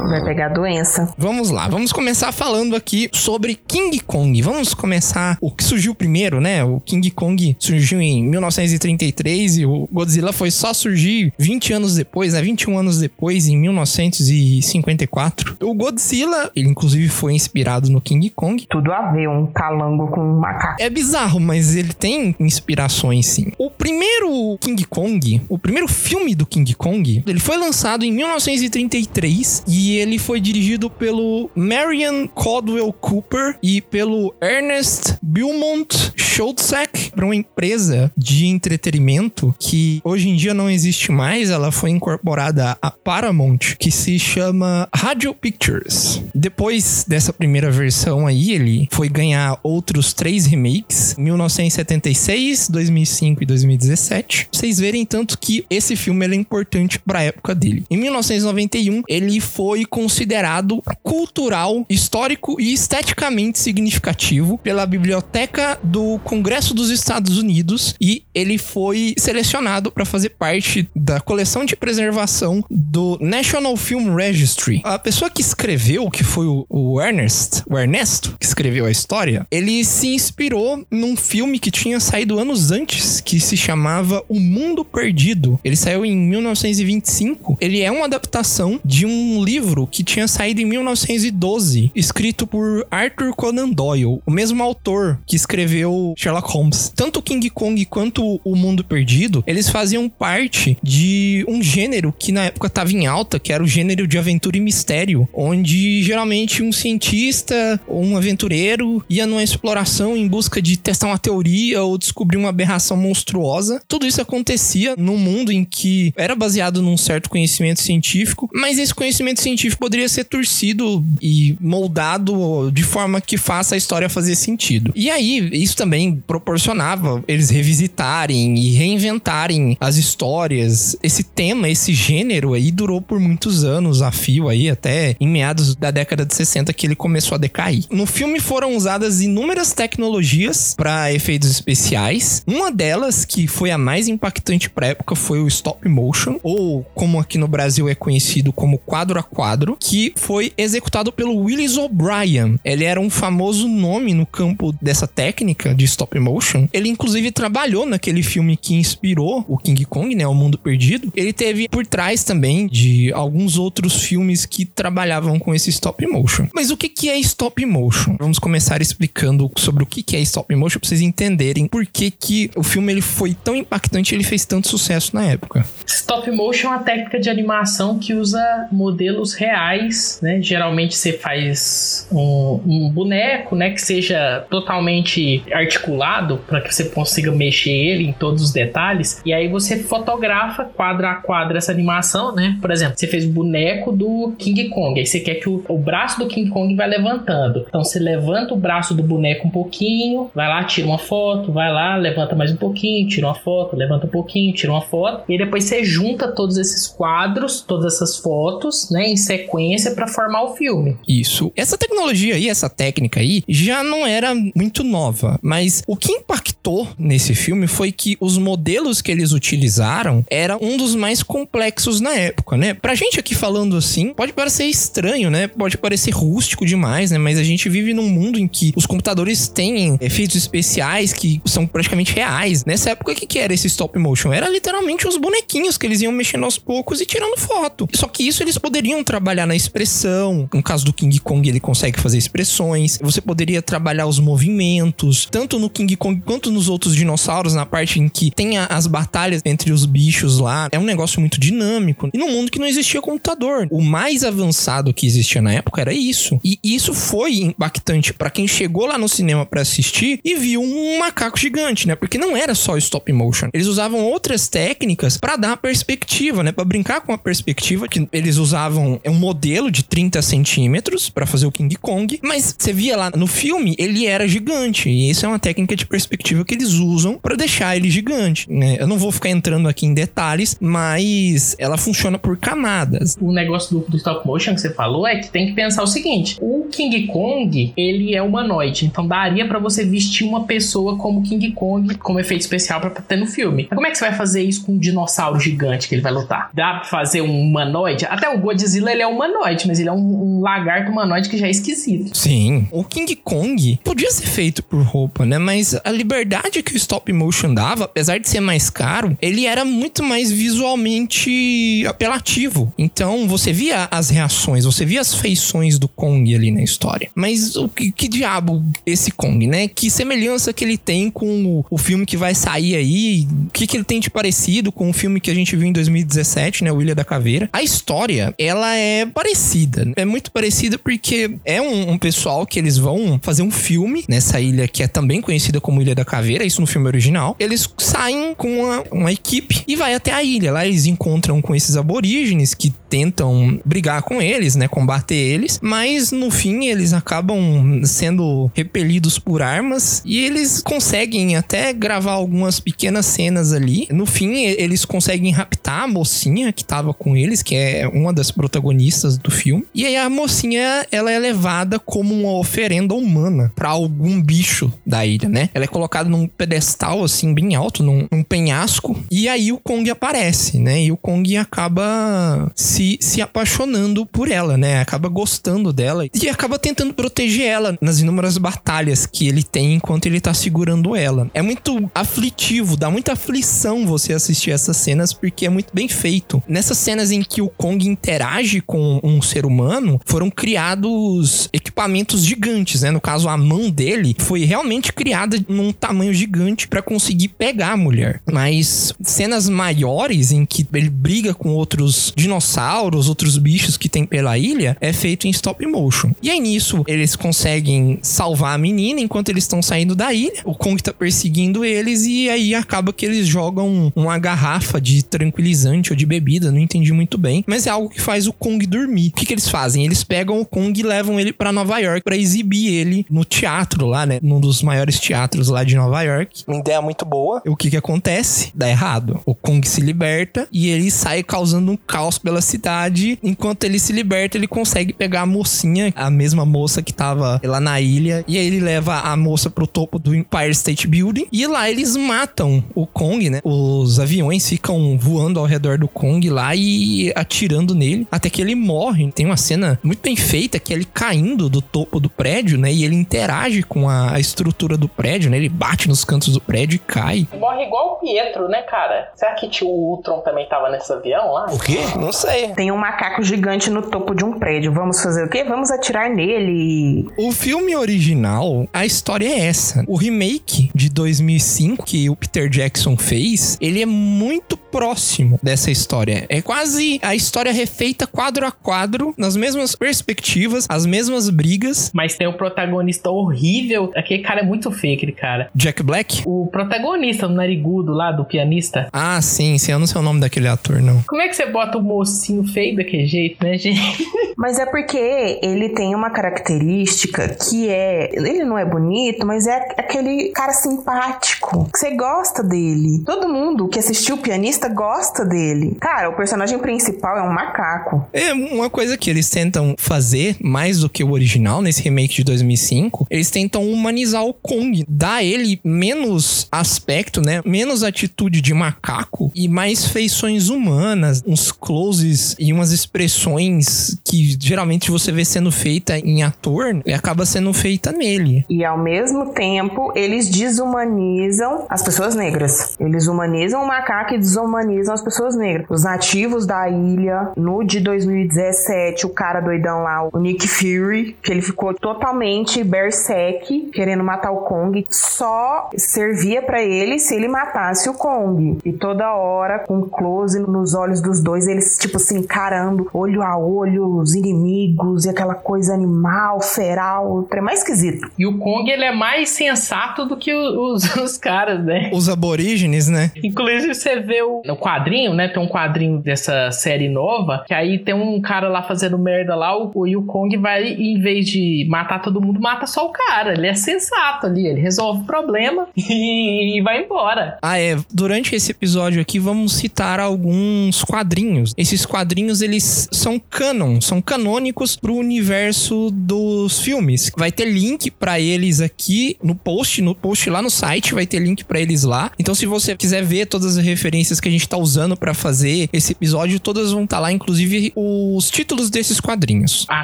Vai 0.10 0.24
pegar 0.26 0.50
doença. 0.50 1.14
Vamos 1.18 1.50
lá, 1.50 1.68
vamos 1.68 1.92
começar 1.92 2.32
falando 2.32 2.76
aqui 2.76 3.10
sobre 3.14 3.56
King 3.56 4.00
Kong. 4.02 4.42
Vamos 4.42 4.74
começar 4.74 5.38
o 5.40 5.52
que 5.52 5.64
surgiu 5.64 5.96
primeiro, 5.96 6.42
né? 6.42 6.64
O 6.64 6.80
King 6.80 7.10
Kong 7.12 7.56
surgiu 7.58 8.02
em 8.02 8.24
1933 8.28 9.60
e 9.60 9.66
o 9.66 9.88
Godzilla 9.92 10.34
foi 10.34 10.52
só 10.52 10.74
surgir 10.74 11.34
20 11.38 11.74
anos 11.74 11.96
depois, 11.96 12.34
né? 12.34 12.42
21 12.42 12.78
anos 12.78 12.81
depois, 12.90 13.48
em 13.48 13.58
1954. 13.58 15.58
O 15.62 15.74
Godzilla, 15.74 16.52
ele 16.56 16.70
inclusive 16.70 17.10
foi 17.10 17.34
inspirado 17.34 17.90
no 17.90 18.00
King 18.00 18.30
Kong. 18.30 18.66
Tudo 18.70 18.92
a 18.92 19.12
ver, 19.12 19.28
um 19.28 19.48
calango 19.48 20.08
com 20.08 20.22
um 20.22 20.40
macaco. 20.40 20.82
É 20.82 20.90
bizarro, 20.90 21.40
mas 21.40 21.76
ele 21.76 21.94
tem 21.94 22.36
inspirações 22.40 23.28
sim. 23.28 23.52
O 23.58 23.70
primeiro 23.82 24.60
King 24.60 24.86
Kong, 24.86 25.42
o 25.50 25.58
primeiro 25.58 25.88
filme 25.88 26.36
do 26.36 26.46
King 26.46 26.72
Kong, 26.76 27.24
ele 27.26 27.40
foi 27.40 27.58
lançado 27.58 28.06
em 28.06 28.12
1933 28.12 29.64
e 29.68 29.98
ele 29.98 30.20
foi 30.20 30.40
dirigido 30.40 30.88
pelo 30.88 31.50
Marion 31.56 32.28
Caldwell 32.28 32.94
Cooper 32.94 33.58
e 33.64 33.82
pelo 33.82 34.36
Ernest 34.40 35.16
Beaumont 35.20 36.14
Schultzek 36.16 37.12
para 37.12 37.26
uma 37.26 37.36
empresa 37.36 38.12
de 38.16 38.46
entretenimento 38.46 39.54
que 39.60 40.00
hoje 40.04 40.30
em 40.30 40.36
dia 40.36 40.54
não 40.54 40.70
existe 40.70 41.12
mais, 41.12 41.50
ela 41.50 41.72
foi 41.72 41.90
incorporada 41.90 42.78
à 42.82 42.92
Paramount, 42.92 43.58
que 43.80 43.90
se 43.90 44.20
chama 44.20 44.88
Radio 44.94 45.34
Pictures. 45.34 46.22
Depois 46.36 47.04
dessa 47.08 47.34
primeira 47.34 47.72
versão 47.72 48.28
aí, 48.28 48.52
ele 48.52 48.88
foi 48.92 49.10
ganhar 49.10 49.60
outros 49.64 50.14
três 50.14 50.46
remakes, 50.46 51.16
1976, 51.18 52.70
2005 52.70 53.42
e 53.42 53.46
2017. 53.78 54.50
Vocês 54.52 54.80
verem 54.80 55.06
tanto 55.06 55.38
que 55.38 55.66
esse 55.70 55.96
filme 55.96 56.28
é 56.28 56.36
importante 56.36 57.00
para 57.00 57.20
a 57.20 57.24
época 57.24 57.56
dele. 57.56 57.84
Em 57.90 57.98
1991, 57.98 59.04
ele 59.08 59.40
foi 59.40 59.86
considerado 59.86 60.84
cultural, 61.04 61.86
histórico 61.90 62.60
e 62.60 62.74
esteticamente 62.74 63.60
significativo 63.60 64.58
pela 64.58 64.86
Biblioteca 64.86 65.80
do 65.84 66.20
Congresso 66.24 66.74
dos 66.74 66.90
Estados 66.90 67.38
Unidos 67.38 67.96
e 68.00 68.24
ele 68.34 68.58
foi 68.58 69.14
selecionado 69.18 69.92
para 69.92 70.06
fazer 70.06 70.30
parte 70.30 70.90
da 70.96 71.20
coleção 71.20 71.66
de 71.66 71.76
preservação 71.76 72.64
do 72.70 73.18
National 73.20 73.76
Film 73.76 74.16
Registry. 74.16 74.82
A 74.84 75.00
pessoa 75.00 75.30
que 75.30 75.42
escreveu, 75.42 76.10
que 76.10 76.24
foi 76.24 76.46
o, 76.46 76.66
o 76.70 77.02
Ernest, 77.02 77.64
o 77.68 77.78
Ernesto, 77.78 78.36
que 78.40 78.46
escreveu 78.46 78.86
a 78.86 78.92
história, 78.92 79.46
ele 79.52 79.84
se 79.84 80.08
inspirou 80.08 80.86
num 80.90 81.16
filme 81.16 81.60
que 81.60 81.72
tinha 81.72 82.00
saído 82.00 82.40
anos 82.40 82.72
antes, 82.72 83.20
que 83.20 83.40
se 83.40 83.58
chamava 83.62 84.24
O 84.28 84.40
Mundo 84.40 84.84
Perdido. 84.84 85.60
Ele 85.64 85.76
saiu 85.76 86.04
em 86.04 86.18
1925. 86.18 87.58
Ele 87.62 87.82
é 87.82 87.92
uma 87.92 88.06
adaptação 88.06 88.80
de 88.84 89.06
um 89.06 89.44
livro 89.44 89.88
que 89.88 90.04
tinha 90.04 90.28
saído 90.28 90.62
em 90.62 90.66
1912, 90.66 91.92
escrito 91.96 92.48
por 92.48 92.86
Arthur 92.90 93.36
Conan 93.36 93.70
Doyle, 93.70 94.20
o 94.26 94.32
mesmo 94.32 94.64
autor 94.64 95.20
que 95.28 95.36
escreveu 95.36 96.14
Sherlock 96.18 96.52
Holmes. 96.52 96.92
Tanto 96.96 97.22
King 97.22 97.50
Kong 97.50 97.86
quanto 97.86 98.42
O 98.44 98.56
Mundo 98.56 98.84
Perdido, 98.84 99.44
eles 99.46 99.70
faziam 99.70 100.10
parte 100.10 100.78
de 100.82 101.46
um 101.48 101.62
gênero 101.62 102.14
que 102.18 102.32
na 102.32 102.46
época 102.46 102.68
estava 102.68 102.92
em 102.92 103.06
alta, 103.06 103.40
que 103.40 103.54
era 103.54 103.64
o 103.64 103.68
gênero 103.68 104.08
de 104.08 104.18
aventura 104.18 104.58
e 104.58 104.62
mistério, 104.62 105.30
onde 105.34 106.02
geralmente 106.04 106.64
um 106.64 106.72
cientista 106.72 107.80
ou 107.88 108.04
um 108.04 108.18
aventureiro 108.18 109.04
ia 109.10 109.28
numa 109.28 109.44
exploração 109.44 110.18
em 110.18 110.28
busca 110.28 110.62
de 110.62 110.78
testar 110.78 111.08
uma 111.08 111.20
teoria 111.20 111.84
ou 111.84 111.98
descobrir 111.98 112.38
uma 112.38 112.50
aberração 112.50 112.98
monstruosa. 112.98 113.51
Tudo 113.88 114.06
isso 114.06 114.22
acontecia 114.22 114.96
num 114.98 115.18
mundo 115.18 115.52
em 115.52 115.64
que 115.64 116.14
era 116.16 116.36
baseado 116.36 116.82
num 116.82 116.98
certo 116.98 117.30
conhecimento 117.30 117.82
científico, 117.82 118.50
mas 118.54 118.78
esse 118.78 118.94
conhecimento 118.94 119.42
científico 119.42 119.82
poderia 119.82 120.08
ser 120.08 120.26
torcido 120.26 121.06
e 121.22 121.56
moldado 121.60 122.72
de 122.72 122.84
forma 122.84 123.22
que 123.22 123.38
faça 123.38 123.76
a 123.76 123.78
história 123.78 124.10
fazer 124.10 124.36
sentido. 124.36 124.92
E 124.96 125.10
aí, 125.10 125.50
isso 125.54 125.76
também 125.76 126.22
proporcionava 126.28 127.24
eles 127.28 127.50
revisitarem 127.50 128.58
e 128.58 128.72
reinventarem 128.72 129.78
as 129.80 129.98
histórias. 129.98 130.96
Esse 131.02 131.24
tema, 131.24 131.70
esse 131.70 131.94
gênero 131.94 132.54
aí 132.54 132.72
durou 132.72 133.02
por 133.02 133.20
muitos 133.20 133.64
anos 133.64 134.02
a 134.02 134.12
fio 134.12 134.50
aí, 134.50 134.70
até 134.70 135.16
em 135.20 135.28
meados 135.28 135.76
da 135.76 135.92
década 135.92 136.26
de 136.26 136.34
60 136.34 136.72
que 136.74 136.88
ele 136.88 136.96
começou 136.96 137.36
a 137.36 137.40
decair. 137.40 137.86
No 137.90 138.06
filme 138.06 138.40
foram 138.40 138.76
usadas 138.76 139.22
inúmeras 139.22 139.74
tecnologias 139.74 140.74
para 140.76 141.14
efeitos 141.14 141.50
especiais. 141.50 142.44
Uma 142.46 142.72
delas, 142.72 143.26
que 143.26 143.41
foi 143.48 143.72
a 143.72 143.78
mais 143.78 144.08
impactante 144.08 144.70
para 144.70 144.88
época, 144.88 145.16
foi 145.16 145.40
o 145.40 145.48
stop 145.48 145.88
motion, 145.88 146.40
ou 146.44 146.84
como 146.96 147.20
aqui 147.20 147.38
no 147.38 147.48
Brasil 147.48 147.90
é 147.90 147.96
conhecido 147.96 148.54
como 148.54 148.78
quadro 148.78 149.20
a 149.20 149.24
quadro, 149.24 149.78
que 149.80 150.14
foi 150.16 150.54
executado 150.58 151.12
pelo 151.12 151.36
Willis 151.36 151.78
O'Brien. 151.78 152.60
Ele 152.64 152.84
era 152.84 153.00
um 153.00 153.10
famoso 153.10 153.68
nome 153.68 154.14
no 154.14 154.26
campo 154.26 154.74
dessa 154.82 155.08
técnica 155.08 155.74
de 155.74 155.86
stop 155.86 156.18
motion. 156.20 156.68
Ele 156.74 156.90
inclusive 156.90 157.32
trabalhou 157.32 157.86
naquele 157.86 158.24
filme 158.24 158.58
que 158.58 158.76
inspirou 158.76 159.46
o 159.48 159.58
King 159.58 159.86
Kong, 159.86 160.16
né, 160.16 160.28
O 160.28 160.34
Mundo 160.34 160.58
Perdido. 160.58 161.12
Ele 161.16 161.34
teve 161.34 161.68
por 161.68 161.86
trás 161.86 162.24
também 162.24 162.68
de 162.68 163.12
alguns 163.14 163.58
outros 163.58 164.04
filmes 164.04 164.46
que 164.46 164.66
trabalhavam 164.66 165.40
com 165.40 165.54
esse 165.54 165.70
stop 165.70 166.06
motion. 166.08 166.48
Mas 166.54 166.72
o 166.72 166.78
que 166.78 166.90
que 166.90 167.10
é 167.10 167.18
stop 167.20 167.66
motion? 167.66 168.16
Vamos 168.20 168.40
começar 168.40 168.82
explicando 168.82 169.50
sobre 169.58 169.84
o 169.84 169.86
que 169.86 170.04
que 170.04 170.16
é 170.16 170.20
stop 170.22 170.54
motion 170.56 170.80
para 170.80 170.90
vocês 170.90 171.02
entenderem 171.02 171.68
por 171.68 171.86
que 171.86 172.12
que 172.12 172.50
o 172.56 172.64
filme 172.64 172.92
ele 172.92 173.02
foi 173.02 173.31
tão 173.36 173.56
impactante, 173.56 174.14
ele 174.16 174.24
fez 174.24 174.46
tanto 174.46 174.68
sucesso 174.68 175.16
na 175.16 175.26
época. 175.26 175.66
Stop 175.86 176.30
motion 176.32 176.68
é 176.68 176.72
uma 176.72 176.84
técnica 176.84 177.20
de 177.20 177.30
animação 177.30 178.00
que 178.00 178.14
usa 178.14 178.68
modelos 178.72 179.34
reais, 179.34 180.20
né? 180.22 180.42
Geralmente 180.42 180.96
você 180.96 181.14
faz 181.14 182.08
um, 182.12 182.60
um 182.66 182.90
boneco, 182.90 183.56
né, 183.56 183.72
que 183.72 183.82
seja 183.82 184.46
totalmente 184.50 185.44
articulado 185.52 186.38
para 186.48 186.62
que 186.62 186.74
você 186.74 186.86
consiga 186.86 187.32
mexer 187.32 187.72
ele 187.72 188.06
em 188.08 188.14
todos 188.14 188.42
os 188.42 188.52
detalhes. 188.52 189.22
E 189.26 189.34
aí 189.34 189.48
você 189.48 189.78
fotografa 189.78 190.66
quadro 190.66 191.08
a 191.08 191.16
quadro 191.16 191.58
essa 191.58 191.72
animação, 191.72 192.34
né? 192.34 192.58
Por 192.62 192.72
exemplo, 192.72 192.96
você 192.98 193.08
fez 193.08 193.26
o 193.26 193.30
boneco 193.30 193.92
do 193.92 194.34
King 194.38 194.70
Kong, 194.70 195.00
aí 195.00 195.06
você 195.06 195.20
quer 195.20 195.36
que 195.36 195.50
o, 195.50 195.64
o 195.68 195.78
braço 195.78 196.20
do 196.20 196.28
King 196.28 196.50
Kong 196.50 196.74
vai 196.76 196.88
levantando. 196.88 197.66
Então 197.68 197.84
você 197.84 198.00
levanta 198.00 198.54
o 198.54 198.58
braço 198.58 198.94
do 198.94 199.04
boneco 199.04 199.48
um 199.48 199.52
pouquinho, 199.52 200.30
vai 200.34 200.48
lá, 200.48 200.64
tira 200.64 200.88
uma 200.88 200.98
foto, 200.98 201.52
vai 201.52 201.72
lá, 201.72 201.96
levanta 201.96 202.36
mais 202.36 202.52
um 202.52 202.58
pouquinho, 202.58 203.08
tira 203.08 203.21
uma 203.28 203.36
foto, 203.36 203.76
levanta 203.76 204.06
um 204.06 204.10
pouquinho, 204.10 204.54
tira 204.54 204.72
uma 204.72 204.82
foto. 204.82 205.24
E 205.30 205.38
depois 205.38 205.64
você 205.64 205.84
junta 205.84 206.28
todos 206.28 206.58
esses 206.58 206.88
quadros, 206.88 207.62
todas 207.62 207.96
essas 207.96 208.18
fotos, 208.18 208.90
né, 208.90 209.08
em 209.08 209.18
sequência 209.18 209.92
para 209.92 210.08
formar 210.08 210.44
o 210.44 210.56
filme. 210.56 210.98
Isso. 211.08 211.52
Essa 211.56 211.78
tecnologia 211.78 212.36
aí, 212.36 212.50
essa 212.50 212.70
técnica 212.70 213.20
aí, 213.20 213.44
já 213.48 213.84
não 213.84 214.06
era 214.06 214.34
muito 214.56 214.84
nova, 214.84 215.40
mas 215.42 215.82
o 215.88 215.96
que 215.96 216.12
impactou 216.12 216.88
nesse 216.98 217.34
filme 217.34 217.68
foi 217.68 217.92
que 217.92 218.18
os 218.20 218.38
modelos 218.38 219.02
que 219.02 219.12
eles 219.12 219.32
utilizaram 219.32 220.26
eram 220.30 220.60
um 220.62 220.78
dos 220.78 220.96
mais 220.96 221.24
complexos 221.24 222.00
na 222.00 222.14
época, 222.14 222.58
né? 222.58 222.74
Pra 222.74 222.96
gente 222.96 223.20
aqui 223.20 223.36
falando 223.36 223.76
assim, 223.78 224.14
pode 224.14 224.34
parecer 224.34 224.66
estranho, 224.66 225.30
né? 225.30 225.48
Pode 225.48 225.78
parecer 225.78 226.12
rústico 226.12 226.66
demais, 226.66 227.12
né? 227.12 227.18
Mas 227.18 227.38
a 227.38 227.44
gente 227.44 227.70
vive 227.70 227.94
num 227.94 228.10
mundo 228.10 228.40
em 228.40 228.48
que 228.48 228.74
os 228.76 228.86
computadores 228.86 229.48
têm 229.48 229.98
efeitos 230.02 230.36
especiais 230.36 231.14
que 231.14 231.42
são 231.46 231.66
praticamente 231.66 232.14
reais. 232.14 232.66
Nessa 232.66 232.92
época, 233.02 233.12
o 233.12 233.16
que, 233.16 233.26
que 233.26 233.40
era 233.40 233.54
esse 233.54 233.68
stop 233.68 233.98
motion? 234.00 234.32
Era 234.32 234.48
literalmente 234.48 235.08
os 235.08 235.18
bonequinhos 235.18 235.78
que 235.78 235.86
eles 235.86 236.02
iam 236.02 236.12
mexendo 236.12 236.46
aos 236.46 236.58
poucos 236.58 237.02
e 237.02 237.06
tirando 237.06 237.38
foto. 237.38 237.88
Só 237.94 238.08
que 238.08 238.28
isso 238.28 238.44
eles 238.44 238.58
poderiam 238.58 239.04
trabalhar 239.04 239.46
na 239.46 239.56
expressão. 239.56 240.48
No 240.54 240.64
caso 240.64 240.86
do 240.86 240.94
King 240.94 241.20
Kong, 241.20 241.48
ele 241.48 241.60
consegue 241.60 242.00
fazer 242.00 242.18
expressões. 242.18 243.00
Você 243.02 243.20
poderia 243.20 243.62
trabalhar 243.62 244.06
os 244.06 244.20
movimentos, 244.20 245.28
tanto 245.30 245.60
no 245.60 245.70
King 245.70 245.96
Kong 245.96 246.22
quanto 246.26 246.52
nos 246.52 246.70
outros 246.70 246.96
dinossauros, 246.96 247.54
na 247.54 247.66
parte 247.66 248.00
em 248.00 248.08
que 248.08 248.32
tem 248.32 248.58
as 248.58 248.88
batalhas 248.88 249.42
entre 249.46 249.72
os 249.72 249.86
bichos 249.86 250.40
lá. 250.40 250.70
É 250.72 250.80
um 250.80 250.84
negócio 250.84 251.20
muito 251.20 251.40
dinâmico. 251.40 252.10
E 252.14 252.18
num 252.18 252.32
mundo 252.32 252.52
que 252.52 252.60
não 252.60 252.68
existia 252.68 253.02
computador. 253.02 253.68
O 253.72 253.82
mais 253.82 254.24
avançado 254.24 254.94
que 254.94 255.08
existia 255.08 255.42
na 255.42 255.54
época 255.54 255.82
era 255.82 255.94
isso. 255.94 256.40
E 256.44 256.60
isso 256.64 256.94
foi 256.94 257.40
impactante 257.42 258.14
pra 258.14 258.30
quem 258.30 258.48
chegou 258.48 258.86
lá 258.86 258.98
no 258.98 259.10
cinema 259.10 259.46
pra 259.46 259.62
assistir 259.62 260.20
e 260.24 260.36
viu 260.36 260.62
um 260.62 261.00
macaco 261.00 261.40
gigante, 261.40 261.88
né? 261.88 261.96
Porque 261.96 262.18
não 262.18 262.38
era 262.38 262.54
só 262.54 262.78
stop 262.92 263.12
motion. 263.14 263.50
Eles 263.54 263.68
usavam 263.68 264.04
outras 264.04 264.50
técnicas 264.50 265.18
pra 265.18 265.38
dar 265.38 265.56
perspectiva, 265.58 266.44
né? 266.44 266.52
Pra 266.52 266.66
brincar 266.66 267.02
com 267.02 267.14
a 267.14 267.18
perspectiva 267.18 267.88
que 267.88 268.08
eles 268.12 268.38
usavam 268.38 269.00
um 269.06 269.14
modelo 269.14 269.72
de 269.72 269.84
30 269.84 270.22
centímetros 270.22 271.10
pra 271.10 271.26
fazer 271.26 271.46
o 271.46 271.52
King 271.52 271.74
Kong, 271.78 272.20
mas 272.22 272.54
você 272.58 272.74
via 272.74 272.98
lá 272.98 273.12
no 273.16 273.28
filme, 273.28 273.76
ele 273.78 274.06
era 274.06 274.28
gigante. 274.28 274.90
E 274.90 275.10
isso 275.10 275.26
é 275.26 275.30
uma 275.30 275.40
técnica 275.40 275.76
de 275.76 275.86
perspectiva 275.86 276.44
que 276.44 276.54
eles 276.54 276.74
usam 276.74 277.18
pra 277.18 277.36
deixar 277.36 277.76
ele 277.76 277.90
gigante, 277.90 278.52
né? 278.52 278.78
Eu 278.80 278.88
não 278.88 278.98
vou 278.98 279.12
ficar 279.12 279.30
entrando 279.30 279.70
aqui 279.70 279.86
em 279.86 279.94
detalhes, 279.94 280.58
mas 280.60 281.56
ela 281.58 281.78
funciona 281.78 282.20
por 282.20 282.38
camadas. 282.38 283.18
O 283.22 283.32
negócio 283.32 283.80
do, 283.80 283.86
do 283.90 283.98
stop 283.98 284.28
motion 284.28 284.54
que 284.54 284.62
você 284.62 284.74
falou 284.74 285.08
é 285.08 285.18
que 285.18 285.30
tem 285.30 285.48
que 285.48 285.54
pensar 285.54 285.84
o 285.84 285.88
seguinte: 285.88 286.38
o 286.42 286.68
King 286.72 287.08
Kong, 287.08 287.74
ele 287.78 288.16
é 288.16 288.22
humanoide, 288.22 288.86
então 288.86 289.08
daria 289.08 289.48
pra 289.48 289.60
você 289.60 289.86
vestir 289.86 290.28
uma 290.28 290.44
pessoa 290.44 290.98
como 290.98 291.24
King 291.24 291.52
Kong, 291.52 291.96
como 291.96 292.20
efeito 292.20 292.42
especial 292.42 292.81
pra 292.90 293.02
ter 293.02 293.16
no 293.16 293.28
filme. 293.28 293.68
Mas 293.70 293.76
como 293.76 293.88
é 293.88 293.92
que 293.92 293.98
você 293.98 294.06
vai 294.06 294.16
fazer 294.16 294.44
isso 294.44 294.66
com 294.66 294.74
um 294.74 294.78
dinossauro 294.78 295.40
gigante 295.40 295.88
que 295.88 295.96
ele 295.96 296.02
vai 296.02 296.12
lutar? 296.12 296.50
Dá 296.54 296.76
pra 296.76 296.86
fazer 296.86 297.22
um 297.22 297.42
humanoide? 297.42 298.06
Até 298.06 298.30
o 298.30 298.40
Godzilla 298.40 298.92
ele 298.92 299.02
é 299.02 299.08
humanoide, 299.08 299.68
mas 299.68 299.80
ele 299.80 299.90
é 299.90 299.92
um, 299.92 300.38
um 300.38 300.42
lagarto 300.42 300.92
humanoide 300.92 301.30
que 301.30 301.38
já 301.38 301.48
é 301.48 301.52
esquisito. 301.52 302.18
Sim. 302.18 302.68
O 302.72 302.84
King 302.84 303.16
Kong 303.16 303.80
podia 303.84 304.12
ser 304.12 304.28
feito 304.28 304.64
por 304.64 304.82
roupa, 304.82 305.26
né? 305.26 305.38
Mas 305.38 305.80
a 305.84 305.92
liberdade 305.92 306.62
que 306.64 306.74
o 306.74 306.78
stop 306.78 307.12
motion 307.14 307.54
dava, 307.54 307.86
apesar 307.86 308.18
de 308.18 308.28
ser 308.28 308.40
mais 308.40 308.70
caro, 308.70 309.18
ele 309.22 309.46
era 309.46 309.64
muito 309.66 310.04
mais 310.04 310.32
visualmente 310.32 311.86
apelativo. 311.88 312.74
Então 312.78 313.28
você 313.28 313.52
via 313.52 313.88
as 313.92 314.10
reações, 314.10 314.66
você 314.66 314.86
via 314.86 315.02
as 315.02 315.14
feições 315.14 315.78
do 315.78 315.88
Kong 315.88 316.34
ali 316.34 316.52
na 316.52 316.64
história. 316.64 317.10
Mas 317.16 317.56
o 317.56 317.68
que, 317.68 317.92
que 317.92 318.08
diabo 318.08 318.64
esse 318.86 319.12
Kong, 319.12 319.48
né? 319.48 319.68
Que 319.68 319.90
semelhança 319.90 320.54
que 320.54 320.64
ele 320.64 320.78
tem 320.78 321.10
com 321.10 321.46
o, 321.46 321.66
o 321.70 321.78
filme 321.78 322.06
que 322.06 322.18
vai 322.18 322.34
sair 322.34 322.71
aí? 322.76 323.28
O 323.48 323.52
que, 323.52 323.68
que 323.68 323.78
ele 323.78 323.84
tem 323.84 324.00
de 324.00 324.10
parecido 324.10 324.72
com 324.72 324.90
o 324.90 324.94
filme 324.94 325.20
que 325.20 325.32
a 325.32 325.34
gente 325.34 325.56
viu 325.56 325.68
em 325.68 325.72
2017, 325.72 326.64
né? 326.64 326.72
O 326.72 326.82
Ilha 326.82 326.96
da 326.96 327.04
Caveira. 327.04 327.50
A 327.52 327.62
história, 327.62 328.34
ela 328.38 328.76
é 328.76 329.06
parecida. 329.06 329.92
É 329.96 330.06
muito 330.06 330.32
parecida 330.32 330.78
porque 330.78 331.36
é 331.46 331.62
um, 331.62 331.92
um 331.92 331.98
pessoal 331.98 332.46
que 332.46 332.60
eles 332.60 332.78
vão 332.78 333.20
fazer 333.22 333.42
um 333.42 333.52
filme 333.52 334.04
nessa 334.08 334.40
ilha 334.40 334.68
que 334.68 334.84
é 334.84 334.88
também 334.88 335.22
conhecida 335.22 335.60
como 335.60 335.82
Ilha 335.82 335.96
da 335.96 336.06
Caveira, 336.06 336.44
isso 336.44 336.62
no 336.62 336.68
filme 336.68 336.88
original. 336.88 337.36
Eles 337.40 337.70
saem 337.78 338.34
com 338.36 338.62
uma, 338.62 338.84
uma 338.92 339.12
equipe 339.12 339.64
e 339.68 339.76
vai 339.76 339.94
até 339.94 340.12
a 340.12 340.24
ilha. 340.24 340.52
Lá 340.52 340.66
eles 340.66 340.86
encontram 340.86 341.42
com 341.42 341.56
esses 341.56 341.76
aborígenes 341.76 342.54
que 342.54 342.74
tentam 342.90 343.60
brigar 343.66 344.04
com 344.04 344.22
eles, 344.22 344.56
né? 344.56 344.68
Combater 344.68 345.16
eles. 345.16 345.60
Mas 345.62 346.12
no 346.12 346.30
fim 346.30 346.66
eles 346.66 346.94
acabam 346.94 347.82
sendo 347.84 348.52
repelidos 348.54 349.18
por 349.18 349.42
armas 349.42 350.02
e 350.06 350.20
eles 350.20 350.62
conseguem 350.62 351.36
até 351.36 351.74
gravar 351.74 352.14
algumas 352.14 352.60
pequenas 352.62 353.06
cenas 353.06 353.54
ali. 353.54 353.88
No 353.92 354.06
fim, 354.06 354.46
eles 354.46 354.86
conseguem 354.86 355.32
raptar 355.32 355.84
a 355.84 355.88
mocinha 355.88 356.54
que 356.54 356.64
tava 356.64 356.94
com 356.94 357.16
eles, 357.16 357.42
que 357.42 357.56
é 357.56 357.88
uma 357.88 358.14
das 358.14 358.32
protagonistas 358.32 359.18
do 359.18 359.32
filme. 359.32 359.66
E 359.74 359.86
aí 359.86 359.98
a 359.98 360.10
mocinha, 360.10 360.86
ela 360.92 361.12
é 361.12 361.20
levada 361.20 361.80
como 361.80 362.14
uma 362.14 362.38
oferenda 362.38 362.94
humana 362.94 363.52
pra 363.56 363.70
algum 363.70 364.22
bicho 364.22 364.72
da 364.86 365.06
ilha, 365.06 365.28
né? 365.28 365.50
Ela 365.54 365.66
é 365.66 365.68
colocada 365.68 366.10
num 366.10 366.28
pedestal 366.28 367.04
assim 367.04 367.34
bem 367.34 367.56
alto, 367.56 367.84
num, 367.84 368.08
num 368.12 368.24
penhasco, 368.24 368.98
e 369.10 369.28
aí 369.28 369.52
o 369.52 369.58
Kong 369.58 369.90
aparece, 369.90 370.58
né? 370.60 370.84
E 370.84 370.92
o 370.92 370.98
Kong 370.98 371.36
acaba 371.38 372.52
se, 372.56 372.98
se 373.02 373.22
apaixonando 373.22 374.06
por 374.06 374.30
ela, 374.30 374.58
né? 374.58 374.82
Acaba 374.82 375.10
gostando 375.10 375.74
dela 375.74 376.06
e 376.14 376.30
acaba 376.30 376.60
tentando 376.60 376.94
proteger 376.94 377.48
ela 377.48 377.78
nas 377.82 378.00
inúmeras 378.00 378.38
batalhas 378.38 379.06
que 379.06 379.28
ele 379.28 379.44
tem 379.44 379.76
enquanto 379.76 380.06
ele 380.06 380.22
tá 380.22 380.34
segurando 380.34 380.96
ela. 380.96 381.30
É 381.34 381.42
muito 381.42 381.90
aflitivo, 381.94 382.51
dá 382.78 382.90
muita 382.90 383.14
aflição 383.14 383.86
você 383.86 384.14
assistir 384.14 384.52
essas 384.52 384.78
cenas 384.78 385.14
porque 385.14 385.46
é 385.46 385.50
muito 385.50 385.74
bem 385.74 385.88
feito. 385.88 386.42
Nessas 386.48 386.78
cenas 386.78 387.12
em 387.12 387.22
que 387.22 387.42
o 387.42 387.48
Kong 387.48 387.88
interage 387.88 388.62
com 388.62 389.00
um 389.04 389.22
ser 389.22 389.46
humano, 389.46 390.00
foram 390.06 390.30
criados 390.30 391.50
equipamentos 391.54 392.26
gigantes, 392.26 392.82
né? 392.82 392.92
No 392.92 393.00
caso, 393.00 393.30
a 393.30 393.38
mão 393.38 393.70
dele 393.70 394.16
foi 394.20 394.44
realmente 394.44 394.92
criada 394.92 395.44
num 395.48 395.72
tamanho 395.72 396.14
gigante 396.14 396.68
pra 396.68 396.82
conseguir 396.82 397.30
pegar 397.30 397.72
a 397.72 397.78
mulher. 397.78 398.22
Mas 398.30 398.94
cenas 399.02 399.48
maiores 399.48 400.32
em 400.32 400.46
que 400.46 400.68
ele 400.74 400.90
briga 400.90 401.34
com 401.34 401.50
outros 401.50 402.14
dinossauros, 402.16 403.08
outros 403.08 403.38
bichos 403.38 403.78
que 403.78 403.88
tem 403.88 404.06
pela 404.06 404.38
ilha, 404.38 404.76
é 404.82 404.92
feito 404.92 405.28
em 405.28 405.30
stop 405.32 405.66
motion. 405.66 406.12
E 406.22 406.30
aí 406.30 406.40
nisso, 406.40 406.84
eles 406.88 407.16
conseguem 407.16 408.00
salvar 408.02 408.56
a 408.56 408.58
menina 408.58 409.00
enquanto 409.00 409.30
eles 409.30 409.44
estão 409.44 409.62
saindo 409.62 409.96
da 409.96 410.14
ilha. 410.14 410.42
O 410.44 410.56
Kong 410.56 410.82
tá 410.82 410.94
perseguindo 410.94 411.64
eles 411.64 412.06
e 412.06 412.30
aí 412.30 412.41
acaba 412.56 412.92
que 412.92 413.06
eles 413.06 413.28
jogam 413.28 413.92
uma 413.96 414.18
garrafa 414.18 414.80
de 414.80 415.04
tranquilizante 415.04 415.92
ou 415.92 415.96
de 415.96 416.06
bebida, 416.06 416.52
não 416.52 416.60
entendi 416.60 416.92
muito 416.92 417.18
bem, 417.18 417.44
mas 417.48 417.68
é 417.68 417.70
algo 417.70 417.90
que 417.90 418.02
faz 418.02 418.28
o 418.28 418.34
Kong 418.34 418.66
dormir. 418.66 419.10
O 419.10 419.12
que, 419.14 419.26
que 419.26 419.34
eles 419.34 419.50
fazem? 419.50 419.86
Eles 419.86 420.04
pegam 420.04 420.40
o 420.40 420.46
Kong 420.46 420.78
e 420.80 420.84
levam 420.84 421.20
ele 421.20 421.34
pra 421.34 421.52
Nova 421.52 421.78
York 421.80 422.02
pra 422.04 422.16
exibir 422.16 422.74
ele 422.74 423.06
no 423.10 423.24
teatro 423.24 423.86
lá, 423.86 424.06
né? 424.06 424.20
Num 424.22 424.40
dos 424.40 424.62
maiores 424.62 425.00
teatros 425.00 425.48
lá 425.48 425.64
de 425.64 425.76
Nova 425.76 426.02
York. 426.02 426.44
Uma 426.48 426.60
ideia 426.60 426.82
muito 426.82 427.06
boa. 427.06 427.42
O 427.46 427.56
que 427.56 427.70
que 427.70 427.78
acontece? 427.78 428.52
Dá 428.56 428.70
errado. 428.70 429.22
O 429.26 429.36
Kong 429.36 429.68
se 429.68 429.82
liberta 429.82 430.48
e 430.52 430.70
ele 430.70 430.90
sai 430.92 431.24
causando 431.24 431.72
um 431.72 431.78
caos 431.78 432.18
pela 432.18 432.42
cidade. 432.42 433.20
Enquanto 433.24 433.64
ele 433.64 433.80
se 433.80 433.94
liberta, 433.94 434.38
ele 434.38 434.48
consegue 434.48 434.94
pegar 434.94 435.22
a 435.22 435.26
mocinha, 435.26 435.94
a 435.96 436.10
mesma 436.10 436.46
moça 436.46 436.82
que 436.82 436.94
tava 436.94 437.40
lá 437.44 437.60
na 437.60 437.80
ilha, 437.80 438.24
e 438.28 438.38
aí 438.38 438.46
ele 438.46 438.60
leva 438.60 439.00
a 439.00 439.16
moça 439.16 439.50
pro 439.50 439.68
topo 439.68 440.00
do 440.00 440.16
Empire 440.16 440.52
State 440.52 440.88
Building 440.88 441.28
e 441.32 441.46
lá 441.48 441.70
eles 441.70 441.96
matam 441.96 442.31
o 442.76 442.86
Kong, 442.88 443.30
né? 443.30 443.40
Os 443.44 444.00
aviões 444.00 444.48
ficam 444.48 444.98
voando 444.98 445.40
ao 445.40 445.46
redor 445.46 445.78
do 445.78 445.88
Kong 445.88 446.30
lá 446.30 446.56
e 446.56 447.12
atirando 447.16 447.76
nele 447.76 448.08
até 448.12 448.30
que 448.30 448.42
ele 448.42 448.56
morre. 448.56 449.12
Tem 449.12 449.26
uma 449.26 449.38
cena 449.38 449.80
muito 449.84 450.02
bem 450.02 450.16
feita 450.16 450.60
que 450.60 450.74
é 450.74 450.76
ele 450.76 450.86
caindo 450.86 451.50
do 451.50 451.62
topo 451.62 452.00
do 452.00 452.10
prédio, 452.10 452.58
né? 452.58 452.72
E 452.72 452.84
ele 452.84 452.96
interage 452.96 453.64
com 453.64 453.90
a, 453.90 454.14
a 454.14 454.20
estrutura 454.20 454.78
do 454.78 454.88
prédio, 454.88 455.30
né? 455.30 455.38
Ele 455.38 455.50
bate 455.50 455.88
nos 455.88 456.04
cantos 456.04 456.34
do 456.34 456.42
prédio 456.42 456.76
e 456.76 456.80
cai. 456.80 457.28
Morre 457.38 457.66
igual 457.66 457.94
o 457.94 457.96
Pietro, 457.96 458.48
né, 458.48 458.62
cara? 458.64 459.12
Será 459.16 459.34
que 459.34 459.50
tio 459.50 459.68
Ultron 459.68 460.22
também 460.22 460.48
tava 460.48 460.70
nesse 460.70 460.92
avião 460.92 461.32
lá? 461.32 461.46
O 461.52 461.60
quê? 461.60 461.80
Não 462.00 462.12
sei. 462.12 462.50
Tem 462.50 462.72
um 462.72 462.78
macaco 462.78 463.24
gigante 463.24 463.70
no 463.70 463.84
topo 463.84 464.14
de 464.14 464.24
um 464.24 464.38
prédio. 464.40 464.72
Vamos 464.72 465.02
fazer 465.02 465.26
o 465.26 465.30
quê? 465.30 465.44
Vamos 465.44 465.72
atirar 465.72 466.10
nele. 466.10 467.10
O 467.18 467.32
filme 467.32 467.76
original, 467.76 468.68
a 468.74 468.86
história 468.86 469.28
é 469.28 469.48
essa. 469.48 469.84
O 469.88 469.96
remake 469.96 470.72
de 470.74 470.90
2005 470.90 471.86
que 471.86 472.11
o 472.12 472.16
Peter 472.16 472.50
Jackson 472.50 472.98
fez, 472.98 473.58
ele 473.62 473.82
é 473.82 473.86
muito 473.86 474.58
próximo 474.58 475.40
dessa 475.42 475.72
história. 475.72 476.26
É 476.30 476.42
quase 476.42 477.00
a 477.02 477.16
história 477.16 477.52
refeita 477.52 478.08
quadro 478.08 478.46
a 478.46 478.52
quadro, 478.52 479.14
nas 479.18 479.36
mesmas 479.36 479.76
perspectivas, 479.76 480.66
as 480.70 480.86
mesmas 480.86 481.30
brigas. 481.30 481.92
Mas 481.94 482.16
tem 482.16 482.28
o 482.28 482.34
protagonista 482.34 483.10
horrível. 483.10 483.92
Aquele 483.96 484.24
cara 484.24 484.42
é 484.42 484.44
muito 484.44 484.72
feio, 484.72 484.96
aquele 484.96 485.12
cara. 485.12 485.50
Jack 485.56 485.84
Black? 485.84 486.24
O 486.26 486.48
protagonista 486.48 487.28
do 487.28 487.34
narigudo 487.34 487.94
lá, 487.94 488.12
do 488.12 488.26
pianista. 488.26 488.88
Ah, 488.92 489.22
sim, 489.22 489.58
sim, 489.58 489.72
eu 489.72 489.80
não 489.80 489.88
sei 489.88 490.00
o 490.00 490.04
nome 490.04 490.20
daquele 490.20 490.48
ator, 490.48 490.82
não. 490.82 491.02
Como 491.04 491.22
é 491.22 491.28
que 491.28 491.36
você 491.36 491.46
bota 491.46 491.78
o 491.78 491.82
mocinho 491.82 492.44
feio 492.44 492.76
daquele 492.76 493.06
jeito, 493.06 493.44
né, 493.44 493.58
gente? 493.58 494.06
Mas 494.38 494.58
é 494.58 494.66
porque 494.66 495.40
ele 495.44 495.70
tem 495.70 495.94
uma 495.94 496.10
característica 496.10 497.30
que 497.30 497.70
é. 497.70 498.10
Ele 498.12 498.44
não 498.44 498.58
é 498.58 498.66
bonito, 498.66 499.24
mas 499.24 499.46
é 499.46 499.56
aquele 499.78 500.30
cara 500.30 500.52
simpático. 500.52 501.70
Que 501.72 501.78
você 501.78 501.92
gosta 502.02 502.42
dele. 502.42 503.04
Todo 503.06 503.30
mundo 503.30 503.68
que 503.68 503.78
assistiu 503.78 504.16
o 504.16 504.18
pianista 504.18 504.68
gosta 504.68 505.24
dele. 505.24 505.78
Cara, 505.80 506.10
o 506.10 506.16
personagem 506.16 506.58
principal 506.58 507.16
é 507.16 507.22
um 507.22 507.32
macaco. 507.32 508.08
É 508.12 508.34
uma 508.34 508.72
coisa 508.72 508.98
que 508.98 509.08
eles 509.08 509.30
tentam 509.30 509.76
fazer 509.78 510.36
mais 510.42 510.80
do 510.80 510.90
que 510.90 511.04
o 511.04 511.12
original 511.12 511.62
nesse 511.62 511.84
remake 511.84 512.16
de 512.16 512.24
2005. 512.24 513.06
Eles 513.08 513.30
tentam 513.30 513.70
humanizar 513.70 514.26
o 514.26 514.34
Kong, 514.34 514.84
dar 514.90 515.24
ele 515.24 515.62
menos 515.64 516.48
aspecto, 516.52 517.22
né? 517.22 517.44
Menos 517.46 517.84
atitude 517.84 518.42
de 518.42 518.52
macaco 518.52 519.32
e 519.36 519.48
mais 519.48 519.86
feições 519.86 520.50
humanas, 520.50 521.22
uns 521.28 521.52
closes 521.52 522.36
e 522.40 522.52
umas 522.52 522.72
expressões 522.72 523.96
que 524.04 524.36
geralmente 524.40 524.90
você 524.90 525.12
vê 525.12 525.24
sendo 525.24 525.52
feita 525.52 526.00
em 526.00 526.24
ator 526.24 526.82
e 526.84 526.94
acaba 526.94 527.28
sendo 527.28 527.54
feita 527.54 527.92
nele. 527.92 528.44
E 528.50 528.66
ao 528.66 528.80
mesmo 528.80 529.34
tempo, 529.34 529.94
eles 529.96 530.28
desumanizam 530.30 531.68
as 531.70 531.84
pessoas 531.84 531.91
negras. 532.16 532.76
Eles 532.80 533.08
humanizam 533.08 533.64
o 533.64 533.68
macaco 533.68 534.14
e 534.14 534.18
desumanizam 534.18 534.94
as 534.94 535.02
pessoas 535.02 535.36
negras. 535.36 535.68
Os 535.70 535.84
nativos 535.84 536.46
da 536.46 536.70
ilha, 536.70 537.32
no 537.36 537.64
de 537.64 537.80
2017, 537.80 539.06
o 539.06 539.10
cara 539.10 539.40
doidão 539.40 539.84
lá, 539.84 540.08
o 540.12 540.20
Nick 540.20 540.48
Fury, 540.48 541.16
que 541.22 541.32
ele 541.32 541.42
ficou 541.42 541.74
totalmente 541.74 542.64
berserk, 542.64 543.72
querendo 543.74 544.04
matar 544.04 544.32
o 544.32 544.42
Kong, 544.42 544.86
só 544.90 545.70
servia 545.76 546.42
pra 546.42 546.62
ele 546.62 547.00
se 547.00 547.16
ele 547.16 547.28
matasse 547.28 547.90
o 547.90 547.94
Kong. 547.94 548.58
E 548.64 548.74
toda 548.74 549.14
hora, 549.14 549.60
com 549.60 549.82
close 549.82 550.40
nos 550.40 550.74
olhos 550.74 551.02
dos 551.02 551.22
dois, 551.22 551.48
eles, 551.48 551.78
tipo, 551.78 552.00
se 552.00 552.18
encarando, 552.18 552.90
olho 552.94 553.22
a 553.22 553.38
olho, 553.38 553.98
os 553.98 554.16
inimigos, 554.16 555.06
e 555.06 555.10
aquela 555.10 555.36
coisa 555.36 555.74
animal, 555.74 556.42
feral, 556.42 557.24
trem 557.30 557.44
mais 557.44 557.60
esquisito. 557.60 558.10
E 558.18 558.26
o 558.26 558.38
Kong, 558.38 558.70
ele 558.70 558.86
é 558.86 558.94
mais 558.94 559.30
sensato 559.30 560.06
do 560.06 560.18
que 560.18 560.34
os, 560.34 560.84
os 560.98 561.18
caras, 561.18 561.64
né? 561.64 561.81
Os 561.92 562.10
aborígenes, 562.10 562.88
né? 562.88 563.12
Inclusive, 563.24 563.74
você 563.74 564.00
vê 564.00 564.22
o, 564.22 564.42
no 564.46 564.58
quadrinho, 564.58 565.14
né? 565.14 565.28
Tem 565.28 565.42
um 565.42 565.48
quadrinho 565.48 566.00
dessa 566.00 566.52
série 566.52 566.90
nova, 566.90 567.44
que 567.48 567.54
aí 567.54 567.80
tem 567.80 567.94
um 567.94 568.20
cara 568.22 568.48
lá 568.48 568.64
fazendo 568.64 568.98
merda 568.98 569.36
lá, 569.36 569.56
o, 569.58 569.88
e 569.88 569.96
o 569.96 570.04
Kong 570.04 570.36
vai, 570.38 570.68
em 570.68 571.00
vez 571.00 571.26
de 571.26 571.66
matar 571.70 572.02
todo 572.02 572.22
mundo, 572.22 572.40
mata 572.40 572.66
só 572.66 572.88
o 572.88 572.92
cara. 572.92 573.34
Ele 573.34 573.48
é 573.48 573.54
sensato 573.54 574.28
ali, 574.28 574.48
ele 574.48 574.62
resolve 574.62 575.02
o 575.02 575.06
problema 575.06 575.68
e 575.76 576.62
vai 576.64 576.84
embora. 576.84 577.38
Ah, 577.42 577.60
é. 577.60 577.78
Durante 577.94 578.36
esse 578.36 578.52
episódio 578.52 579.02
aqui, 579.02 579.20
vamos 579.20 579.54
citar 579.54 580.00
alguns 580.00 580.84
quadrinhos. 580.84 581.54
Esses 581.58 581.86
quadrinhos, 581.86 582.42
eles 582.42 582.90
são 582.92 583.20
canon, 583.20 583.80
são 583.82 584.02
canônicos 584.02 584.76
pro 584.76 584.96
universo 584.96 585.90
dos 585.92 586.60
filmes. 586.60 587.12
Vai 587.18 587.32
ter 587.32 587.46
link 587.46 587.90
pra 587.92 588.20
eles 588.20 588.62
aqui 588.62 589.18
no 589.24 589.36
post, 589.36 589.82
no 589.82 589.96
post 589.96 590.30
lá 590.30 590.42
no 590.42 590.50
site, 590.50 590.94
vai 590.94 591.06
ter 591.06 591.20
link 591.20 591.44
pra 591.44 591.60
eles 591.60 591.71
lá. 591.84 592.12
Então, 592.20 592.36
se 592.36 592.46
você 592.46 592.76
quiser 592.76 593.04
ver 593.04 593.26
todas 593.26 593.58
as 593.58 593.64
referências 593.64 594.20
que 594.20 594.28
a 594.28 594.32
gente 594.32 594.48
tá 594.48 594.58
usando 594.58 594.96
pra 594.96 595.14
fazer 595.14 595.70
esse 595.72 595.94
episódio, 595.94 596.40
todas 596.40 596.72
vão 596.72 596.84
estar 596.84 597.00
lá, 597.00 597.12
inclusive 597.12 597.72
os 597.76 598.30
títulos 598.30 598.70
desses 598.70 599.00
quadrinhos. 599.00 599.66
A 599.70 599.84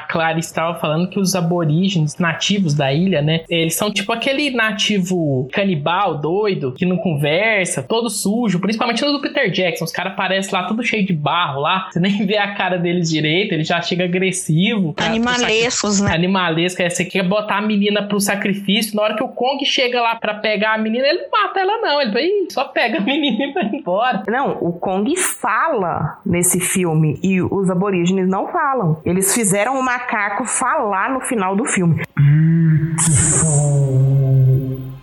Clara 0.02 0.40
estava 0.40 0.80
falando 0.80 1.10
que 1.10 1.20
os 1.20 1.36
aborígenes 1.36 2.18
nativos 2.18 2.74
da 2.74 2.94
ilha, 2.94 3.22
né? 3.22 3.44
Eles 3.50 3.76
são 3.76 3.92
tipo 3.92 4.12
aquele 4.12 4.52
nativo 4.52 5.48
canibal, 5.52 6.20
doido, 6.20 6.74
que 6.74 6.86
não 6.86 6.98
conversa, 6.98 7.82
todo 7.82 8.10
sujo, 8.10 8.60
principalmente 8.60 9.04
no 9.04 9.14
do 9.14 9.22
Peter 9.22 9.50
Jackson. 9.50 9.86
Os 9.86 9.92
caras 9.92 10.16
parecem 10.16 10.54
lá 10.54 10.64
tudo 10.64 10.84
cheio 10.84 11.06
de 11.06 11.14
barro 11.14 11.62
lá. 11.62 11.90
Você 11.92 12.00
nem 12.00 12.26
vê 12.26 12.38
a 12.38 12.54
cara 12.54 12.78
deles 12.78 13.10
direito, 13.10 13.54
ele 13.54 13.64
já 13.64 13.82
chega 13.82 14.06
agressivo. 14.06 14.94
Animalescos, 14.98 16.02
né? 16.02 16.14
animalesca, 16.14 16.84
é, 16.84 16.90
você 16.90 17.06
quer 17.06 17.24
botar 17.24 17.58
a 17.58 17.62
menina 17.62 18.04
pro 18.04 18.20
sacrifício, 18.20 18.96
na 18.96 19.04
hora 19.04 19.16
que 19.16 19.24
o 19.24 19.30
Kong 19.30 19.64
chega 19.66 20.02
lá 20.02 20.16
pra 20.16 20.36
pegar 20.36 20.74
a 20.74 20.78
menina, 20.78 21.08
ele 21.08 21.28
mata 21.32 21.60
ela 21.60 21.77
não, 21.82 22.02
ele 22.02 22.12
vai, 22.12 22.30
só 22.50 22.66
pega 22.66 22.98
a 22.98 23.02
menina 23.02 23.46
e 23.46 23.54
vai 23.54 23.66
embora. 23.66 24.24
Não, 24.28 24.58
o 24.62 24.74
Kong 24.74 25.16
fala 25.16 26.20
nesse 26.26 26.60
filme 26.60 27.20
e 27.24 27.42
os 27.42 27.70
aborígenes 27.70 28.28
não 28.28 28.48
falam. 28.48 29.02
Eles 29.06 29.34
fizeram 29.34 29.80
o 29.80 29.84
macaco 29.84 30.46
falar 30.46 31.10
no 31.10 31.22
final 31.22 31.56
do 31.56 31.66
filme. 31.66 32.04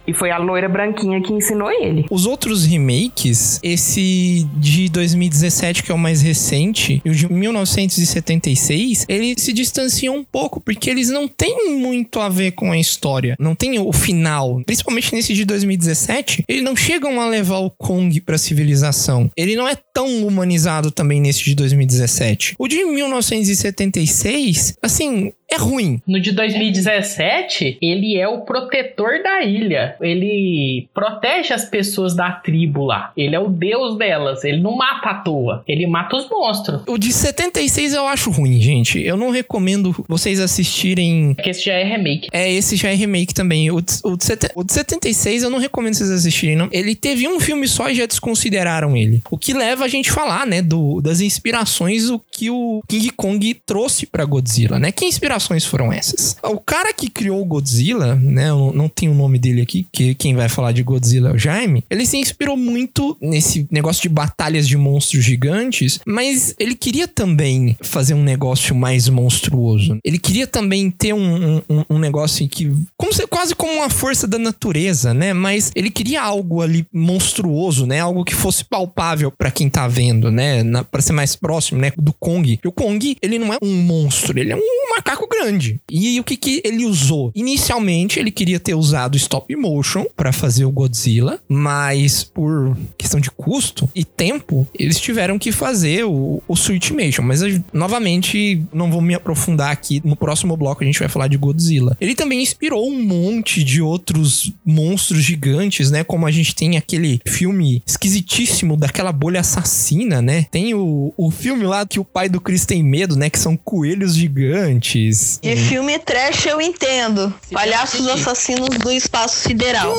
E 0.07 0.13
foi 0.13 0.31
a 0.31 0.39
loira 0.39 0.69
branquinha 0.69 1.21
que 1.21 1.33
ensinou 1.33 1.71
ele. 1.71 2.05
Os 2.11 2.27
outros 2.27 2.65
remakes, 2.65 3.59
esse 3.63 4.47
de 4.57 4.89
2017, 4.89 5.83
que 5.83 5.91
é 5.91 5.95
o 5.95 5.99
mais 5.99 6.21
recente, 6.21 7.01
e 7.05 7.11
o 7.11 7.15
de 7.15 7.33
1976, 7.33 9.07
eles 9.09 9.43
se 9.43 9.53
distanciam 9.53 10.17
um 10.17 10.25
pouco, 10.25 10.61
porque 10.61 10.91
eles 10.91 11.09
não 11.09 11.27
têm 11.27 11.71
muito 11.79 12.21
a 12.21 12.29
ver 12.29 12.53
com 12.53 12.71
a 12.71 12.79
história. 12.79 13.37
Não 13.39 13.55
tem 13.55 13.79
o 13.79 13.93
final. 13.93 14.61
Principalmente 14.67 15.15
nesse 15.15 15.33
de 15.33 15.45
2017, 15.45 16.45
eles 16.49 16.63
não 16.63 16.77
chegam 16.77 17.21
a 17.21 17.29
levar 17.29 17.59
o 17.59 17.71
Kong 17.71 18.21
pra 18.21 18.39
civilização. 18.39 19.31
Ele 19.37 19.57
não 19.57 19.67
é 19.67 19.77
tão 19.93 20.27
humanizado 20.27 20.91
também 20.91 21.21
nesse 21.21 21.45
de 21.45 21.55
2017. 21.55 22.55
O 22.59 22.69
de 22.69 22.85
1976, 22.85 24.75
assim, 24.83 25.33
é 25.55 25.57
ruim. 25.59 26.01
No 26.07 26.21
de 26.21 26.33
2017, 26.33 27.79
ele 27.81 28.17
é 28.17 28.29
o 28.29 28.43
protetor 28.43 29.23
da 29.23 29.43
ilha. 29.43 29.97
Ele 30.01 30.89
protege 30.95 31.53
as 31.53 31.65
pessoas 31.65 32.15
da 32.15 32.31
tribo 32.33 32.85
lá. 32.85 33.13
Ele 33.17 33.35
é 33.35 33.41
o 33.41 33.49
deus 33.49 33.97
delas. 33.97 34.45
Ele 34.45 34.61
não 34.61 34.77
mata 34.77 35.11
à 35.11 35.15
toa. 35.15 35.63
Ele 35.67 35.87
mata 35.87 36.17
os 36.17 36.29
monstros. 36.29 36.83
O 36.87 36.99
de 36.99 37.13
76 37.13 37.95
eu 37.95 38.07
acho 38.07 38.31
ruim, 38.31 38.61
gente. 38.61 39.01
Eu 39.01 39.17
não 39.17 39.31
recomendo 39.31 39.95
vocês 40.09 40.41
assistirem. 40.41 41.35
Porque 41.35 41.51
esse 41.51 41.65
já 41.65 41.75
é 41.75 41.85
remake. 41.85 42.29
É, 42.33 42.51
esse 42.53 42.77
já 42.77 42.91
é 42.91 42.95
remake 42.95 43.35
também. 43.35 43.71
O 43.71 43.81
de, 43.81 43.93
o 44.05 44.17
de, 44.17 44.25
sete- 44.25 44.51
o 44.55 44.65
de 44.65 44.73
76 44.73 45.43
eu 45.43 45.51
não 45.51 45.59
recomendo 45.59 45.95
vocês 45.95 46.11
assistirem, 46.11 46.57
não. 46.57 46.69
Ele 46.73 46.95
teve 46.95 47.27
um 47.29 47.41
filme 47.41 47.67
só 47.69 47.89
e 47.89 47.95
já 47.95 48.07
desconsideraram 48.07 48.97
ele. 48.97 49.23
O 49.31 49.39
que 49.39 49.53
leva 49.53 49.85
a 49.85 49.89
gente 49.89 50.11
a 50.11 50.15
falar, 50.15 50.47
né, 50.47 50.63
do, 50.63 51.01
das 51.01 51.21
inspirações 51.21 52.09
o 52.11 52.21
que 52.31 52.51
o 52.51 52.83
King 52.89 53.11
Kong 53.11 53.55
trouxe 53.67 54.07
pra 54.07 54.25
Godzilla, 54.25 54.79
né? 54.79 54.91
Que 54.93 55.05
inspirações 55.45 55.65
foram 55.65 55.93
essas? 55.93 56.37
O 56.43 56.59
cara 56.59 56.93
que 56.93 57.11
criou 57.11 57.41
o 57.41 57.45
Godzilla, 57.45 58.15
né, 58.15 58.51
eu 58.51 58.73
não 58.75 58.89
tenho 58.89 59.13
o 59.13 59.15
nome 59.15 59.39
dele 59.39 59.61
aqui, 59.61 59.87
que 59.93 60.15
quem 60.15 60.35
vai 60.35 60.49
falar 60.49 60.73
de 60.73 60.83
Godzilla 60.83 61.31
é 61.31 61.33
o 61.33 61.39
Jaime, 61.39 61.85
ele 61.91 62.07
se 62.07 62.17
inspirou 62.17 62.57
muito 62.57 63.17
nesse 63.21 63.67
negócio 63.71 64.03
de 64.03 64.09
batalhas 64.09 64.67
de 64.67 64.77
monstros 64.77 65.25
gigantes, 65.25 66.01
mas 66.07 66.55
ele 66.59 66.75
queria 66.75 67.07
também 67.07 67.77
fazer 67.81 68.15
um 68.15 68.23
negócio 68.23 68.75
mais 68.75 69.09
monstruoso. 69.09 69.99
Ele 70.05 70.19
queria 70.19 70.47
também 70.47 70.91
ter 70.91 71.13
um, 71.13 71.57
um, 71.69 71.85
um 71.91 71.99
negócio 71.99 72.49
que. 72.49 72.73
Como 72.97 73.13
se, 73.13 73.27
quase 73.27 73.55
como 73.55 73.73
uma 73.73 73.91
força 73.91 74.27
da 74.27 74.39
natureza, 74.39 75.13
né? 75.13 75.33
Mas 75.33 75.71
ele 75.75 75.91
queria 75.91 76.23
algo 76.23 76.63
ali 76.63 76.87
monstruoso, 76.93 77.87
né? 77.87 78.01
Algo 78.01 78.25
que 78.25 78.35
fosse 78.35 78.65
palpável 78.65 79.31
pra 79.31 79.51
quem 79.51 79.69
tá 79.69 79.87
vendo, 79.87 80.31
né? 80.31 80.63
Na, 80.63 80.85
pra 80.85 81.03
ser 81.03 81.13
mais 81.13 81.37
próximo, 81.37 81.81
né? 81.81 81.93
Do 81.97 82.13
Kong. 82.13 82.59
E 82.63 82.69
o 82.69 82.73
Kong, 82.73 83.17
ele 83.21 83.39
não 83.39 83.53
é 83.53 83.59
um 83.63 83.75
monstro, 83.83 84.39
ele 84.39 84.53
é 84.53 84.57
um 84.57 84.91
macaco 84.97 85.24
grande. 85.29 85.81
E 85.91 86.19
o 86.21 86.25
que 86.25 86.37
que 86.37 86.63
ele 86.65 86.85
usou? 86.85 87.33
Inicialmente, 87.35 88.19
ele 88.19 88.31
queria 88.31 88.61
ter 88.61 88.75
usado 88.75 89.17
stop 89.17 89.55
motion 89.57 90.05
pra 90.17 90.33
fazer 90.33 90.65
o 90.65 90.71
Godzilla, 90.71 91.41
mas 91.49 92.25
por 92.25 92.77
questão 92.97 93.21
de 93.21 93.31
custo 93.31 93.89
e 93.95 94.05
tempo, 94.05 94.67
eles 94.79 95.01
tiveram 95.01 95.39
que 95.39 95.53
fazer 95.53 96.05
o, 96.05 96.43
o 96.47 96.57
Switchmation. 96.57 97.23
Mas, 97.23 97.43
eu, 97.43 97.63
novamente, 97.73 98.63
não 98.73 98.91
vou 98.91 99.01
me 99.01 99.15
aprofundar 99.15 99.71
aqui. 99.71 100.01
No 100.05 100.17
próximo 100.17 100.57
bloco, 100.57 100.83
a 100.83 100.87
gente 100.87 100.99
vai 100.99 101.09
falar 101.09 101.29
de 101.29 101.37
Godzilla. 101.37 101.97
Ele 102.01 102.15
também 102.15 102.43
inspirou 102.43 102.89
um 102.89 103.03
monte 103.03 103.63
de 103.63 103.81
outros 103.81 104.53
monstros 104.65 105.23
gigantes, 105.23 105.91
né? 105.91 106.05
Como 106.05 106.27
a 106.27 106.31
gente 106.31 106.55
tem 106.55 106.77
aquele 106.77 107.21
filme 107.27 107.83
esquisitíssimo 107.87 108.77
daquela 108.77 109.13
bolha 109.13 109.41
assassina, 109.41 110.21
né? 110.21 110.47
Tem 110.51 110.75
o, 110.75 111.13
o 111.17 111.31
filme 111.31 111.65
lá 111.65 111.87
que 111.87 112.01
o 112.01 112.05
pai 112.05 112.29
do 112.29 112.41
Chris 112.41 112.67
tem 112.67 112.83
medo, 112.83 113.17
né? 113.17 113.31
Que 113.31 113.39
são 113.39 113.57
coelhos 113.57 114.15
gigantes. 114.15 115.14
De 115.41 115.57
filme 115.57 115.99
trash 115.99 116.47
eu 116.47 116.61
entendo. 116.61 117.33
Palhaços 117.53 118.07
assassinos 118.09 118.71
do 118.71 118.91
espaço 118.91 119.37
sideral. 119.37 119.95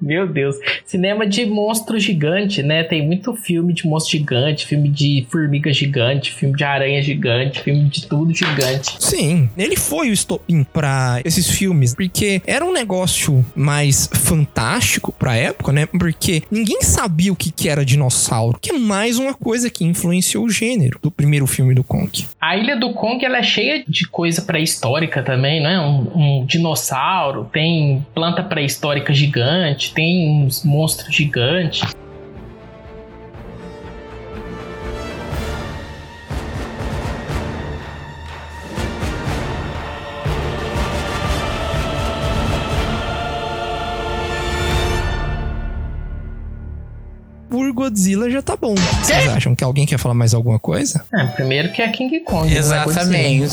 Meu 0.00 0.26
Deus. 0.26 0.56
Cinema 0.84 1.26
de 1.26 1.44
monstro 1.44 1.98
gigante, 1.98 2.62
né? 2.62 2.84
Tem 2.84 3.04
muito 3.04 3.34
filme 3.34 3.74
de 3.74 3.86
monstro 3.86 4.12
gigante, 4.12 4.66
filme 4.66 4.88
de 4.88 5.26
formiga 5.30 5.72
gigante, 5.72 6.32
filme 6.32 6.56
de 6.56 6.64
aranha 6.64 7.02
gigante, 7.02 7.60
filme 7.60 7.84
de 7.88 8.06
tudo 8.06 8.32
gigante. 8.32 8.96
Sim, 9.00 9.50
ele 9.56 9.76
foi 9.76 10.10
o 10.10 10.12
estopim 10.12 10.64
pra 10.64 11.20
esses 11.24 11.50
filmes, 11.50 11.94
porque 11.94 12.40
era 12.46 12.64
um 12.64 12.72
negócio 12.72 13.44
mais 13.54 14.08
fantástico 14.12 15.12
pra 15.12 15.36
época, 15.36 15.72
né? 15.72 15.86
Porque 15.86 16.42
ninguém 16.50 16.82
sabia 16.82 17.32
o 17.32 17.36
que, 17.36 17.50
que 17.50 17.68
era 17.68 17.84
dinossauro, 17.84 18.58
que 18.60 18.70
é 18.70 18.78
mais 18.78 19.18
uma 19.18 19.34
coisa 19.34 19.68
que 19.68 19.84
influenciou 19.84 20.44
o 20.44 20.50
gênero 20.50 20.98
do 21.02 21.10
primeiro 21.10 21.46
filme 21.46 21.74
do 21.74 21.82
Kong. 21.82 22.26
A 22.40 22.56
Ilha 22.56 22.76
do 22.76 22.92
Kong 22.94 23.24
ela 23.24 23.38
é 23.38 23.42
cheia 23.48 23.82
de 23.86 24.06
coisa 24.06 24.42
pré-histórica 24.42 25.22
também, 25.22 25.60
né? 25.60 25.80
Um, 25.80 26.40
um 26.40 26.46
dinossauro, 26.46 27.48
tem 27.52 28.06
planta 28.14 28.42
pré-histórica 28.42 29.12
gigante, 29.12 29.92
tem 29.92 30.28
uns 30.28 30.64
monstros 30.64 31.14
gigantes. 31.14 31.82
Godzilla 47.88 48.28
já 48.28 48.42
tá 48.42 48.54
bom. 48.54 48.74
Vocês 49.02 49.28
acham 49.28 49.54
que 49.54 49.64
alguém 49.64 49.86
quer 49.86 49.98
falar 49.98 50.14
mais 50.14 50.34
alguma 50.34 50.58
coisa? 50.58 51.02
É, 51.12 51.24
primeiro 51.24 51.72
que 51.72 51.80
é 51.80 51.88
King 51.88 52.20
Kong. 52.20 52.54
é 52.54 52.58
Exatamente. 52.58 53.48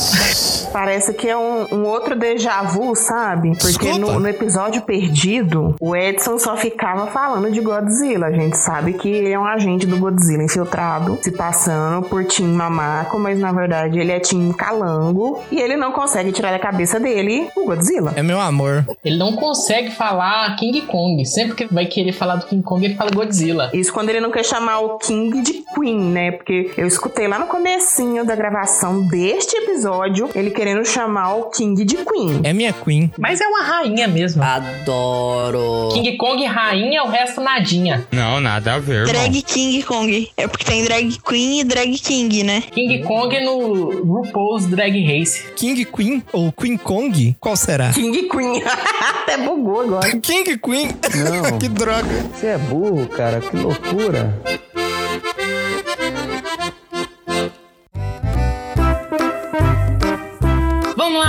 Parece 0.73 1.13
que 1.13 1.29
é 1.29 1.37
um, 1.37 1.65
um 1.71 1.83
outro 1.85 2.17
déjà 2.17 2.61
vu, 2.61 2.93
sabe? 2.95 3.55
Porque 3.57 3.97
no, 3.97 4.19
no 4.19 4.27
episódio 4.27 4.81
perdido, 4.81 5.73
o 5.79 5.95
Edson 5.95 6.37
só 6.37 6.57
ficava 6.57 7.07
falando 7.07 7.49
de 7.49 7.61
Godzilla. 7.61 8.27
A 8.27 8.31
gente 8.31 8.57
sabe 8.57 8.93
que 8.93 9.07
ele 9.07 9.31
é 9.31 9.39
um 9.39 9.45
agente 9.45 9.85
do 9.85 9.97
Godzilla 9.97 10.43
infiltrado, 10.43 11.17
se 11.21 11.31
passando 11.31 12.05
por 12.09 12.25
Tim 12.25 12.47
Mamaco, 12.47 13.17
mas 13.17 13.39
na 13.39 13.53
verdade 13.53 13.97
ele 13.99 14.11
é 14.11 14.19
Tim 14.19 14.51
Calango 14.51 15.41
e 15.49 15.61
ele 15.61 15.77
não 15.77 15.93
consegue 15.93 16.33
tirar 16.33 16.51
da 16.51 16.59
cabeça 16.59 16.99
dele 16.99 17.47
o 17.55 17.65
Godzilla. 17.65 18.11
É 18.17 18.21
meu 18.21 18.41
amor. 18.41 18.85
Ele 19.03 19.17
não 19.17 19.33
consegue 19.33 19.91
falar 19.91 20.53
King 20.57 20.81
Kong. 20.81 21.25
Sempre 21.25 21.55
que 21.55 21.73
vai 21.73 21.85
querer 21.85 22.11
falar 22.11 22.35
do 22.35 22.45
King 22.45 22.61
Kong, 22.61 22.83
ele 22.83 22.95
fala 22.95 23.11
Godzilla. 23.11 23.71
Isso 23.73 23.93
quando 23.93 24.09
ele 24.09 24.19
não 24.19 24.24
quer 24.31 24.43
chamar 24.43 24.79
o 24.79 24.97
King 24.97 25.41
de 25.41 25.63
Queen, 25.73 25.99
né? 25.99 26.31
Porque 26.31 26.71
eu 26.77 26.87
escutei 26.87 27.27
lá 27.27 27.39
no 27.39 27.47
comecinho 27.47 28.25
da 28.25 28.35
gravação 28.35 29.07
deste 29.07 29.55
episódio 29.57 30.29
ele 30.35 30.51
querendo 30.51 30.85
chamar 30.85 31.35
o 31.35 31.49
King 31.49 31.83
de 31.83 31.97
Queen. 31.97 32.41
É 32.43 32.53
minha 32.53 32.73
Queen. 32.73 33.11
Mas 33.17 33.41
é 33.41 33.47
uma 33.47 33.63
rainha 33.63 34.07
mesmo. 34.07 34.43
Adoro. 34.43 35.89
King 35.93 36.17
Kong 36.17 36.43
rainha, 36.45 37.03
o 37.03 37.07
resto 37.07 37.41
nadinha. 37.41 38.07
Não, 38.11 38.39
nada 38.39 38.75
a 38.75 38.79
ver, 38.79 39.07
irmão. 39.07 39.13
Drag 39.13 39.41
King 39.41 39.83
Kong. 39.83 40.31
É 40.37 40.47
porque 40.47 40.65
tem 40.65 40.83
Drag 40.83 41.17
Queen 41.19 41.59
e 41.59 41.63
Drag 41.63 41.97
King, 41.99 42.43
né? 42.43 42.63
King 42.71 43.03
Kong 43.03 43.39
no 43.43 43.89
RuPaul's 44.03 44.65
Drag 44.67 44.93
Race. 45.05 45.43
King 45.55 45.85
Queen 45.85 46.23
ou 46.31 46.51
Queen 46.51 46.77
Kong? 46.77 47.35
Qual 47.39 47.55
será? 47.55 47.91
King 47.91 48.29
Queen. 48.29 48.63
Até 49.23 49.37
bugou 49.37 49.81
agora. 49.81 50.19
King 50.19 50.57
Queen. 50.57 50.89
Não. 51.15 51.57
que 51.59 51.67
droga. 51.67 52.07
Você 52.33 52.47
é 52.47 52.57
burro, 52.57 53.07
cara. 53.07 53.39
Que 53.41 53.55
loucura. 53.57 54.14
Vamos 60.95 61.25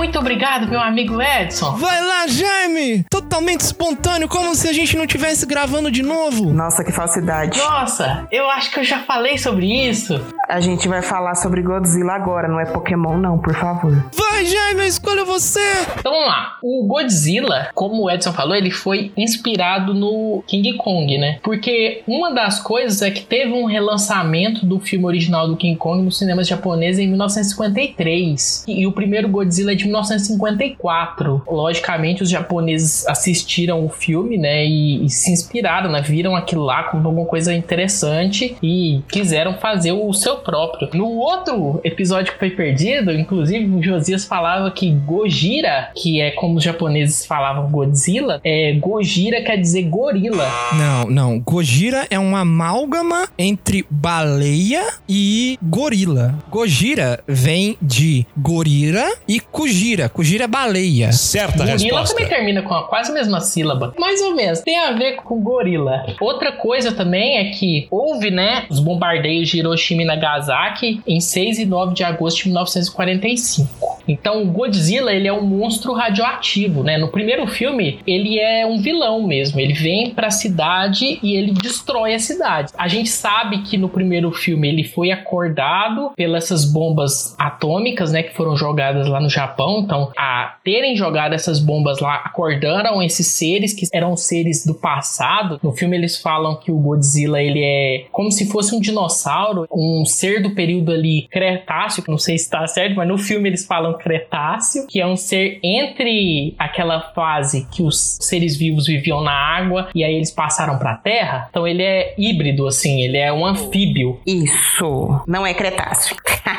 Obrigado, 0.00 0.66
meu 0.68 0.80
amigo 0.80 1.20
Edson. 1.20 1.76
Vai 1.76 2.00
lá, 2.02 2.26
Jaime! 2.26 3.04
Totalmente 3.10 3.60
espontâneo, 3.60 4.28
como 4.28 4.54
se 4.54 4.66
a 4.68 4.72
gente 4.72 4.96
não 4.96 5.06
tivesse 5.06 5.44
gravando 5.44 5.90
de 5.90 6.02
novo. 6.02 6.52
Nossa, 6.52 6.82
que 6.82 6.90
falsidade. 6.90 7.58
Nossa, 7.58 8.26
eu 8.32 8.48
acho 8.50 8.70
que 8.70 8.80
eu 8.80 8.84
já 8.84 9.00
falei 9.00 9.36
sobre 9.36 9.66
isso. 9.66 10.20
A 10.48 10.58
gente 10.58 10.88
vai 10.88 11.02
falar 11.02 11.34
sobre 11.34 11.62
Godzilla 11.62 12.14
agora, 12.14 12.48
não 12.48 12.58
é 12.58 12.64
Pokémon 12.64 13.18
não, 13.18 13.38
por 13.38 13.54
favor. 13.54 13.92
Vai, 14.16 14.46
Jaime, 14.46 14.80
eu 14.80 14.86
escolho 14.86 15.26
você! 15.26 15.60
Então 15.98 16.12
vamos 16.12 16.28
lá. 16.28 16.56
O 16.62 16.86
Godzilla, 16.86 17.68
como 17.74 18.04
o 18.04 18.10
Edson 18.10 18.32
falou, 18.32 18.56
ele 18.56 18.70
foi 18.70 19.12
inspirado 19.16 19.94
no 19.94 20.42
King 20.46 20.76
Kong, 20.78 21.18
né? 21.18 21.38
Porque 21.42 22.02
uma 22.06 22.32
das 22.32 22.58
coisas 22.58 23.02
é 23.02 23.10
que 23.10 23.22
teve 23.22 23.52
um 23.52 23.66
relançamento 23.66 24.64
do 24.64 24.80
filme 24.80 25.04
original 25.04 25.46
do 25.46 25.56
King 25.56 25.76
Kong 25.76 26.02
nos 26.02 26.18
cinemas 26.18 26.48
japoneses 26.48 26.98
em 26.98 27.06
1953. 27.06 28.64
E, 28.66 28.80
e 28.82 28.86
o 28.86 28.92
primeiro 28.92 29.28
Godzilla 29.28 29.72
é 29.72 29.74
de 29.74 29.89
1954. 29.90 31.42
Logicamente, 31.46 32.22
os 32.22 32.30
japoneses 32.30 33.06
assistiram 33.06 33.84
o 33.84 33.88
filme, 33.88 34.38
né? 34.38 34.64
E, 34.64 35.04
e 35.04 35.10
se 35.10 35.30
inspiraram, 35.30 35.90
né? 35.90 36.00
Viram 36.02 36.34
aquilo 36.34 36.62
lá 36.62 36.84
como 36.84 37.06
alguma 37.06 37.26
coisa 37.26 37.54
interessante 37.54 38.56
e 38.62 39.02
quiseram 39.08 39.54
fazer 39.54 39.92
o 39.92 40.12
seu 40.12 40.36
próprio. 40.36 40.88
No 40.94 41.08
outro 41.16 41.80
episódio 41.84 42.32
que 42.32 42.38
foi 42.38 42.50
perdido, 42.50 43.12
inclusive, 43.12 43.64
o 43.66 43.82
Josias 43.82 44.24
falava 44.24 44.70
que 44.70 44.90
Gojira, 44.90 45.90
que 45.94 46.20
é 46.20 46.30
como 46.30 46.56
os 46.56 46.64
japoneses 46.64 47.26
falavam 47.26 47.70
Godzilla, 47.70 48.40
é 48.44 48.72
Gojira 48.74 49.42
quer 49.42 49.56
dizer 49.56 49.82
gorila. 49.84 50.46
Não, 50.76 51.10
não. 51.10 51.38
Gojira 51.40 52.06
é 52.10 52.18
uma 52.18 52.40
amálgama 52.40 53.28
entre 53.38 53.84
baleia 53.90 54.86
e 55.08 55.58
gorila. 55.62 56.38
Gojira 56.50 57.22
vem 57.26 57.76
de 57.80 58.26
gorira 58.36 59.06
e 59.26 59.40
kujira. 59.40 59.79
Kujira 60.08 60.44
é 60.44 60.46
baleia. 60.46 61.10
Certa 61.12 61.64
gorila 61.64 61.72
resposta. 61.72 62.14
também 62.14 62.28
termina 62.28 62.62
com 62.62 62.74
a 62.74 62.86
quase 62.86 63.10
a 63.10 63.14
mesma 63.14 63.40
sílaba. 63.40 63.94
Mais 63.98 64.20
ou 64.20 64.34
menos. 64.34 64.60
Tem 64.60 64.78
a 64.78 64.92
ver 64.92 65.16
com 65.16 65.40
gorila. 65.40 66.04
Outra 66.20 66.52
coisa 66.52 66.92
também 66.92 67.38
é 67.38 67.50
que 67.50 67.86
houve, 67.90 68.30
né, 68.30 68.66
os 68.68 68.78
bombardeios 68.78 69.48
de 69.48 69.58
Hiroshima 69.58 70.02
e 70.02 70.04
Nagasaki 70.04 71.00
em 71.06 71.20
6 71.20 71.60
e 71.60 71.64
9 71.64 71.94
de 71.94 72.04
agosto 72.04 72.38
de 72.38 72.48
1945. 72.48 74.00
Então, 74.06 74.42
o 74.42 74.46
Godzilla, 74.46 75.12
ele 75.12 75.28
é 75.28 75.32
um 75.32 75.42
monstro 75.42 75.92
radioativo, 75.92 76.82
né? 76.82 76.98
No 76.98 77.08
primeiro 77.08 77.46
filme, 77.46 78.00
ele 78.06 78.38
é 78.38 78.66
um 78.66 78.80
vilão 78.80 79.22
mesmo. 79.22 79.60
Ele 79.60 79.72
vem 79.72 80.10
pra 80.10 80.30
cidade 80.30 81.18
e 81.22 81.36
ele 81.36 81.52
destrói 81.52 82.14
a 82.14 82.18
cidade. 82.18 82.72
A 82.76 82.88
gente 82.88 83.08
sabe 83.08 83.62
que 83.62 83.76
no 83.76 83.88
primeiro 83.88 84.30
filme 84.32 84.68
ele 84.68 84.84
foi 84.84 85.10
acordado 85.10 86.10
pelas 86.16 86.50
essas 86.50 86.64
bombas 86.64 87.34
atômicas, 87.38 88.10
né, 88.10 88.22
que 88.22 88.34
foram 88.34 88.56
jogadas 88.56 89.06
lá 89.06 89.20
no 89.20 89.28
Japão. 89.28 89.69
Então, 89.78 90.12
a 90.16 90.56
terem 90.64 90.96
jogado 90.96 91.34
essas 91.34 91.60
bombas 91.60 92.00
lá, 92.00 92.16
acordaram 92.24 93.02
esses 93.02 93.26
seres 93.28 93.72
que 93.72 93.86
eram 93.92 94.16
seres 94.16 94.66
do 94.66 94.74
passado. 94.74 95.58
No 95.62 95.72
filme 95.72 95.96
eles 95.96 96.20
falam 96.20 96.56
que 96.56 96.70
o 96.70 96.78
Godzilla, 96.78 97.40
ele 97.40 97.62
é 97.62 98.06
como 98.10 98.30
se 98.30 98.50
fosse 98.50 98.74
um 98.74 98.80
dinossauro, 98.80 99.66
um 99.70 100.04
ser 100.04 100.42
do 100.42 100.50
período 100.50 100.92
ali 100.92 101.28
Cretáceo, 101.30 102.04
não 102.08 102.18
sei 102.18 102.38
se 102.38 102.50
tá 102.50 102.66
certo, 102.66 102.96
mas 102.96 103.08
no 103.08 103.18
filme 103.18 103.48
eles 103.48 103.64
falam 103.64 103.96
Cretáceo, 103.96 104.86
que 104.86 105.00
é 105.00 105.06
um 105.06 105.16
ser 105.16 105.60
entre 105.62 106.54
aquela 106.58 107.00
fase 107.00 107.66
que 107.70 107.82
os 107.82 108.18
seres 108.20 108.56
vivos 108.56 108.86
viviam 108.86 109.22
na 109.22 109.32
água 109.32 109.88
e 109.94 110.02
aí 110.02 110.14
eles 110.14 110.30
passaram 110.30 110.78
pra 110.78 110.96
terra. 110.96 111.46
Então 111.50 111.66
ele 111.66 111.82
é 111.82 112.14
híbrido, 112.18 112.66
assim, 112.66 113.02
ele 113.02 113.16
é 113.16 113.32
um 113.32 113.44
anfíbio. 113.44 114.20
Isso. 114.26 115.22
Não 115.26 115.46
é 115.46 115.54
Cretáceo. 115.54 116.16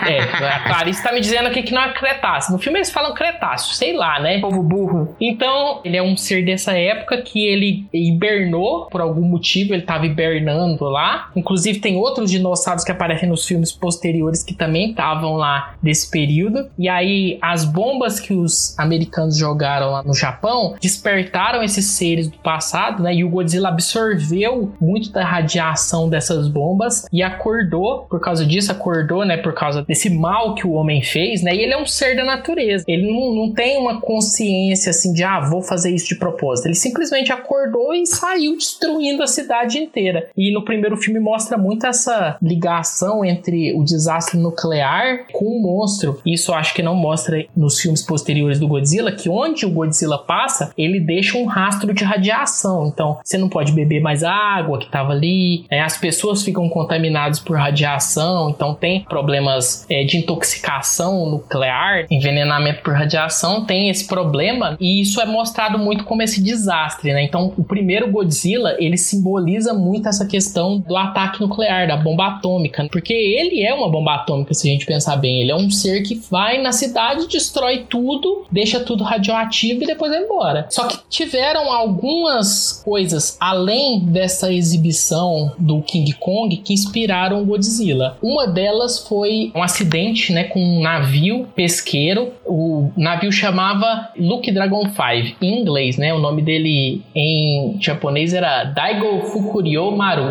É, 0.08 0.20
a 0.20 0.60
Clarice 0.62 1.04
tá 1.04 1.12
me 1.12 1.20
dizendo 1.20 1.48
aqui 1.48 1.64
que 1.64 1.74
não 1.74 1.82
é 1.82 1.94
Cretáceo. 1.94 2.54
No 2.54 2.60
filme 2.60 2.80
eles 2.80 2.92
falam 2.92 3.01
Cretáceo, 3.14 3.74
sei 3.76 3.94
lá, 3.94 4.20
né? 4.20 4.40
Povo 4.40 4.64
burro. 4.64 5.16
Então, 5.20 5.82
ele 5.84 5.98
é 5.98 6.04
um 6.04 6.16
ser 6.16 6.46
dessa 6.46 6.74
época 6.78 7.22
que 7.22 7.46
ele 7.46 7.86
hibernou 7.94 8.86
por 8.86 9.02
algum 9.02 9.22
motivo, 9.22 9.74
ele 9.74 9.82
tava 9.82 10.06
hibernando 10.06 10.86
lá. 10.86 11.30
Inclusive, 11.36 11.80
tem 11.80 11.96
outros 11.98 12.30
dinossauros 12.30 12.84
que 12.84 12.92
aparecem 12.92 13.28
nos 13.28 13.46
filmes 13.46 13.72
posteriores 13.72 14.44
que 14.44 14.54
também 14.54 14.92
estavam 14.92 15.36
lá 15.36 15.76
desse 15.82 16.10
período. 16.10 16.70
E 16.78 16.88
aí, 16.88 17.38
as 17.42 17.66
bombas 17.66 18.20
que 18.20 18.34
os 18.34 18.78
americanos 18.78 19.38
jogaram 19.38 19.92
lá 19.92 20.04
no 20.04 20.14
Japão 20.14 20.76
despertaram 20.80 21.64
esses 21.64 21.86
seres 21.86 22.30
do 22.30 22.38
passado, 22.38 23.04
né? 23.04 23.14
E 23.14 23.24
o 23.24 23.30
Godzilla 23.30 23.70
absorveu 23.70 24.74
muito 24.80 25.12
da 25.12 25.24
radiação 25.24 26.10
dessas 26.10 26.48
bombas 26.48 27.06
e 27.12 27.24
acordou 27.24 28.06
por 28.10 28.20
causa 28.20 28.46
disso, 28.46 28.72
acordou, 28.72 29.26
né? 29.26 29.38
Por 29.38 29.54
causa 29.54 29.84
desse 29.84 30.10
mal 30.10 30.56
que 30.56 30.66
o 30.66 30.74
homem 30.74 31.02
fez, 31.02 31.42
né? 31.42 31.56
E 31.56 31.62
ele 31.62 31.74
é 31.74 31.78
um 31.78 31.86
ser 31.86 32.16
da 32.16 32.24
natureza. 32.24 32.84
Ele 32.92 33.12
não, 33.12 33.34
não 33.34 33.54
tem 33.54 33.78
uma 33.78 34.02
consciência 34.02 34.90
assim 34.90 35.14
de, 35.14 35.24
ah, 35.24 35.40
vou 35.40 35.62
fazer 35.62 35.94
isso 35.94 36.08
de 36.08 36.16
propósito. 36.16 36.68
Ele 36.68 36.76
simplesmente 36.76 37.32
acordou 37.32 37.94
e 37.94 38.06
saiu 38.06 38.56
destruindo 38.56 39.24
a 39.24 39.28
cidade 39.28 39.78
inteira. 39.78 40.30
E 40.38 40.54
no 40.54 40.64
primeiro 40.64 40.98
filme 40.98 41.20
mostra 41.20 41.58
muito 41.58 41.86
essa 41.86 42.38
ligação 42.42 43.24
entre 43.24 43.74
o 43.74 43.84
desastre 43.84 44.38
nuclear 44.38 45.28
com 45.32 45.46
o 45.46 45.62
monstro. 45.62 46.20
Isso 46.26 46.52
eu 46.52 46.56
acho 46.56 46.74
que 46.74 46.84
não 46.84 46.96
mostra 46.96 47.46
nos 47.56 47.80
filmes 47.80 48.02
posteriores 48.02 48.60
do 48.60 48.68
Godzilla, 48.68 49.12
que 49.12 49.30
onde 49.30 49.66
o 49.66 49.72
Godzilla 49.72 50.18
passa, 50.18 50.72
ele 50.78 51.00
deixa 51.00 51.38
um 51.38 51.46
rastro 51.46 51.94
de 51.94 52.04
radiação. 52.04 52.88
Então, 52.88 53.20
você 53.24 53.38
não 53.38 53.50
pode 53.50 53.72
beber 53.72 54.02
mais 54.02 54.24
água 54.24 54.80
que 54.80 54.86
estava 54.86 55.12
ali. 55.12 55.66
É, 55.70 55.82
as 55.82 55.98
pessoas 55.98 56.44
ficam 56.44 56.68
contaminadas 56.70 57.40
por 57.40 57.58
radiação, 57.58 58.50
então 58.50 58.74
tem 58.74 59.04
problemas 59.04 59.86
é, 59.90 60.04
de 60.04 60.18
intoxicação 60.18 61.30
nuclear, 61.30 62.06
envenenamento 62.10 62.81
por 62.82 62.94
radiação, 62.94 63.66
tem 63.66 63.90
esse 63.90 64.08
problema 64.08 64.78
e 64.80 65.02
isso 65.02 65.22
é 65.22 65.26
mostrado 65.26 65.78
muito 65.78 66.04
como 66.04 66.22
esse 66.22 66.42
desastre, 66.42 67.14
né? 67.14 67.24
Então, 67.24 67.54
o 67.58 67.64
primeiro 67.64 68.12
Godzilla, 68.12 68.76
ele 68.80 68.98
simboliza 68.98 69.74
muito 69.74 70.08
essa 70.08 70.26
questão 70.26 70.80
do 70.80 70.96
ataque 70.96 71.42
nuclear, 71.42 71.88
da 71.88 71.98
bomba 71.98 72.28
atômica, 72.28 72.88
porque 72.92 73.14
ele 73.14 73.64
é 73.64 73.74
uma 73.74 73.90
bomba 73.90 74.16
atômica, 74.16 74.54
se 74.54 74.68
a 74.68 74.72
gente 74.72 74.86
pensar 74.86 75.16
bem. 75.18 75.42
Ele 75.42 75.52
é 75.52 75.56
um 75.56 75.70
ser 75.70 76.02
que 76.02 76.16
vai 76.30 76.62
na 76.62 76.72
cidade, 76.72 77.28
destrói 77.28 77.86
tudo, 77.90 78.46
deixa 78.52 78.80
tudo 78.80 79.04
radioativo 79.04 79.84
e 79.84 79.88
depois 79.88 80.12
vai 80.12 80.24
embora. 80.24 80.68
Só 80.70 80.88
que 80.88 80.98
tiveram 81.10 81.72
algumas 81.72 82.82
coisas 82.84 83.38
além 83.40 84.00
dessa 84.00 84.52
exibição 84.52 85.52
do 85.58 85.82
King 85.82 86.14
Kong 86.14 86.56
que 86.58 86.74
inspiraram 86.74 87.42
o 87.42 87.46
Godzilla. 87.46 88.18
Uma 88.22 88.48
delas 88.48 89.00
foi 89.08 89.52
um 89.56 89.64
acidente, 89.64 90.34
né, 90.34 90.46
com 90.46 90.60
um 90.60 90.82
navio 90.82 91.48
pesqueiro. 91.56 92.34
O 92.46 92.71
navio 92.98 93.32
chamava 93.32 94.10
Luke 94.18 94.52
Dragon 94.52 94.84
5 94.86 95.38
em 95.42 95.62
inglês, 95.62 95.98
né? 95.98 96.14
O 96.14 96.20
nome 96.20 96.42
dele 96.42 97.04
em 97.16 97.78
japonês 97.80 98.34
era 98.34 98.66
Daigo 98.66 99.22
Fukuryo 99.28 99.92
Maru. 99.92 100.24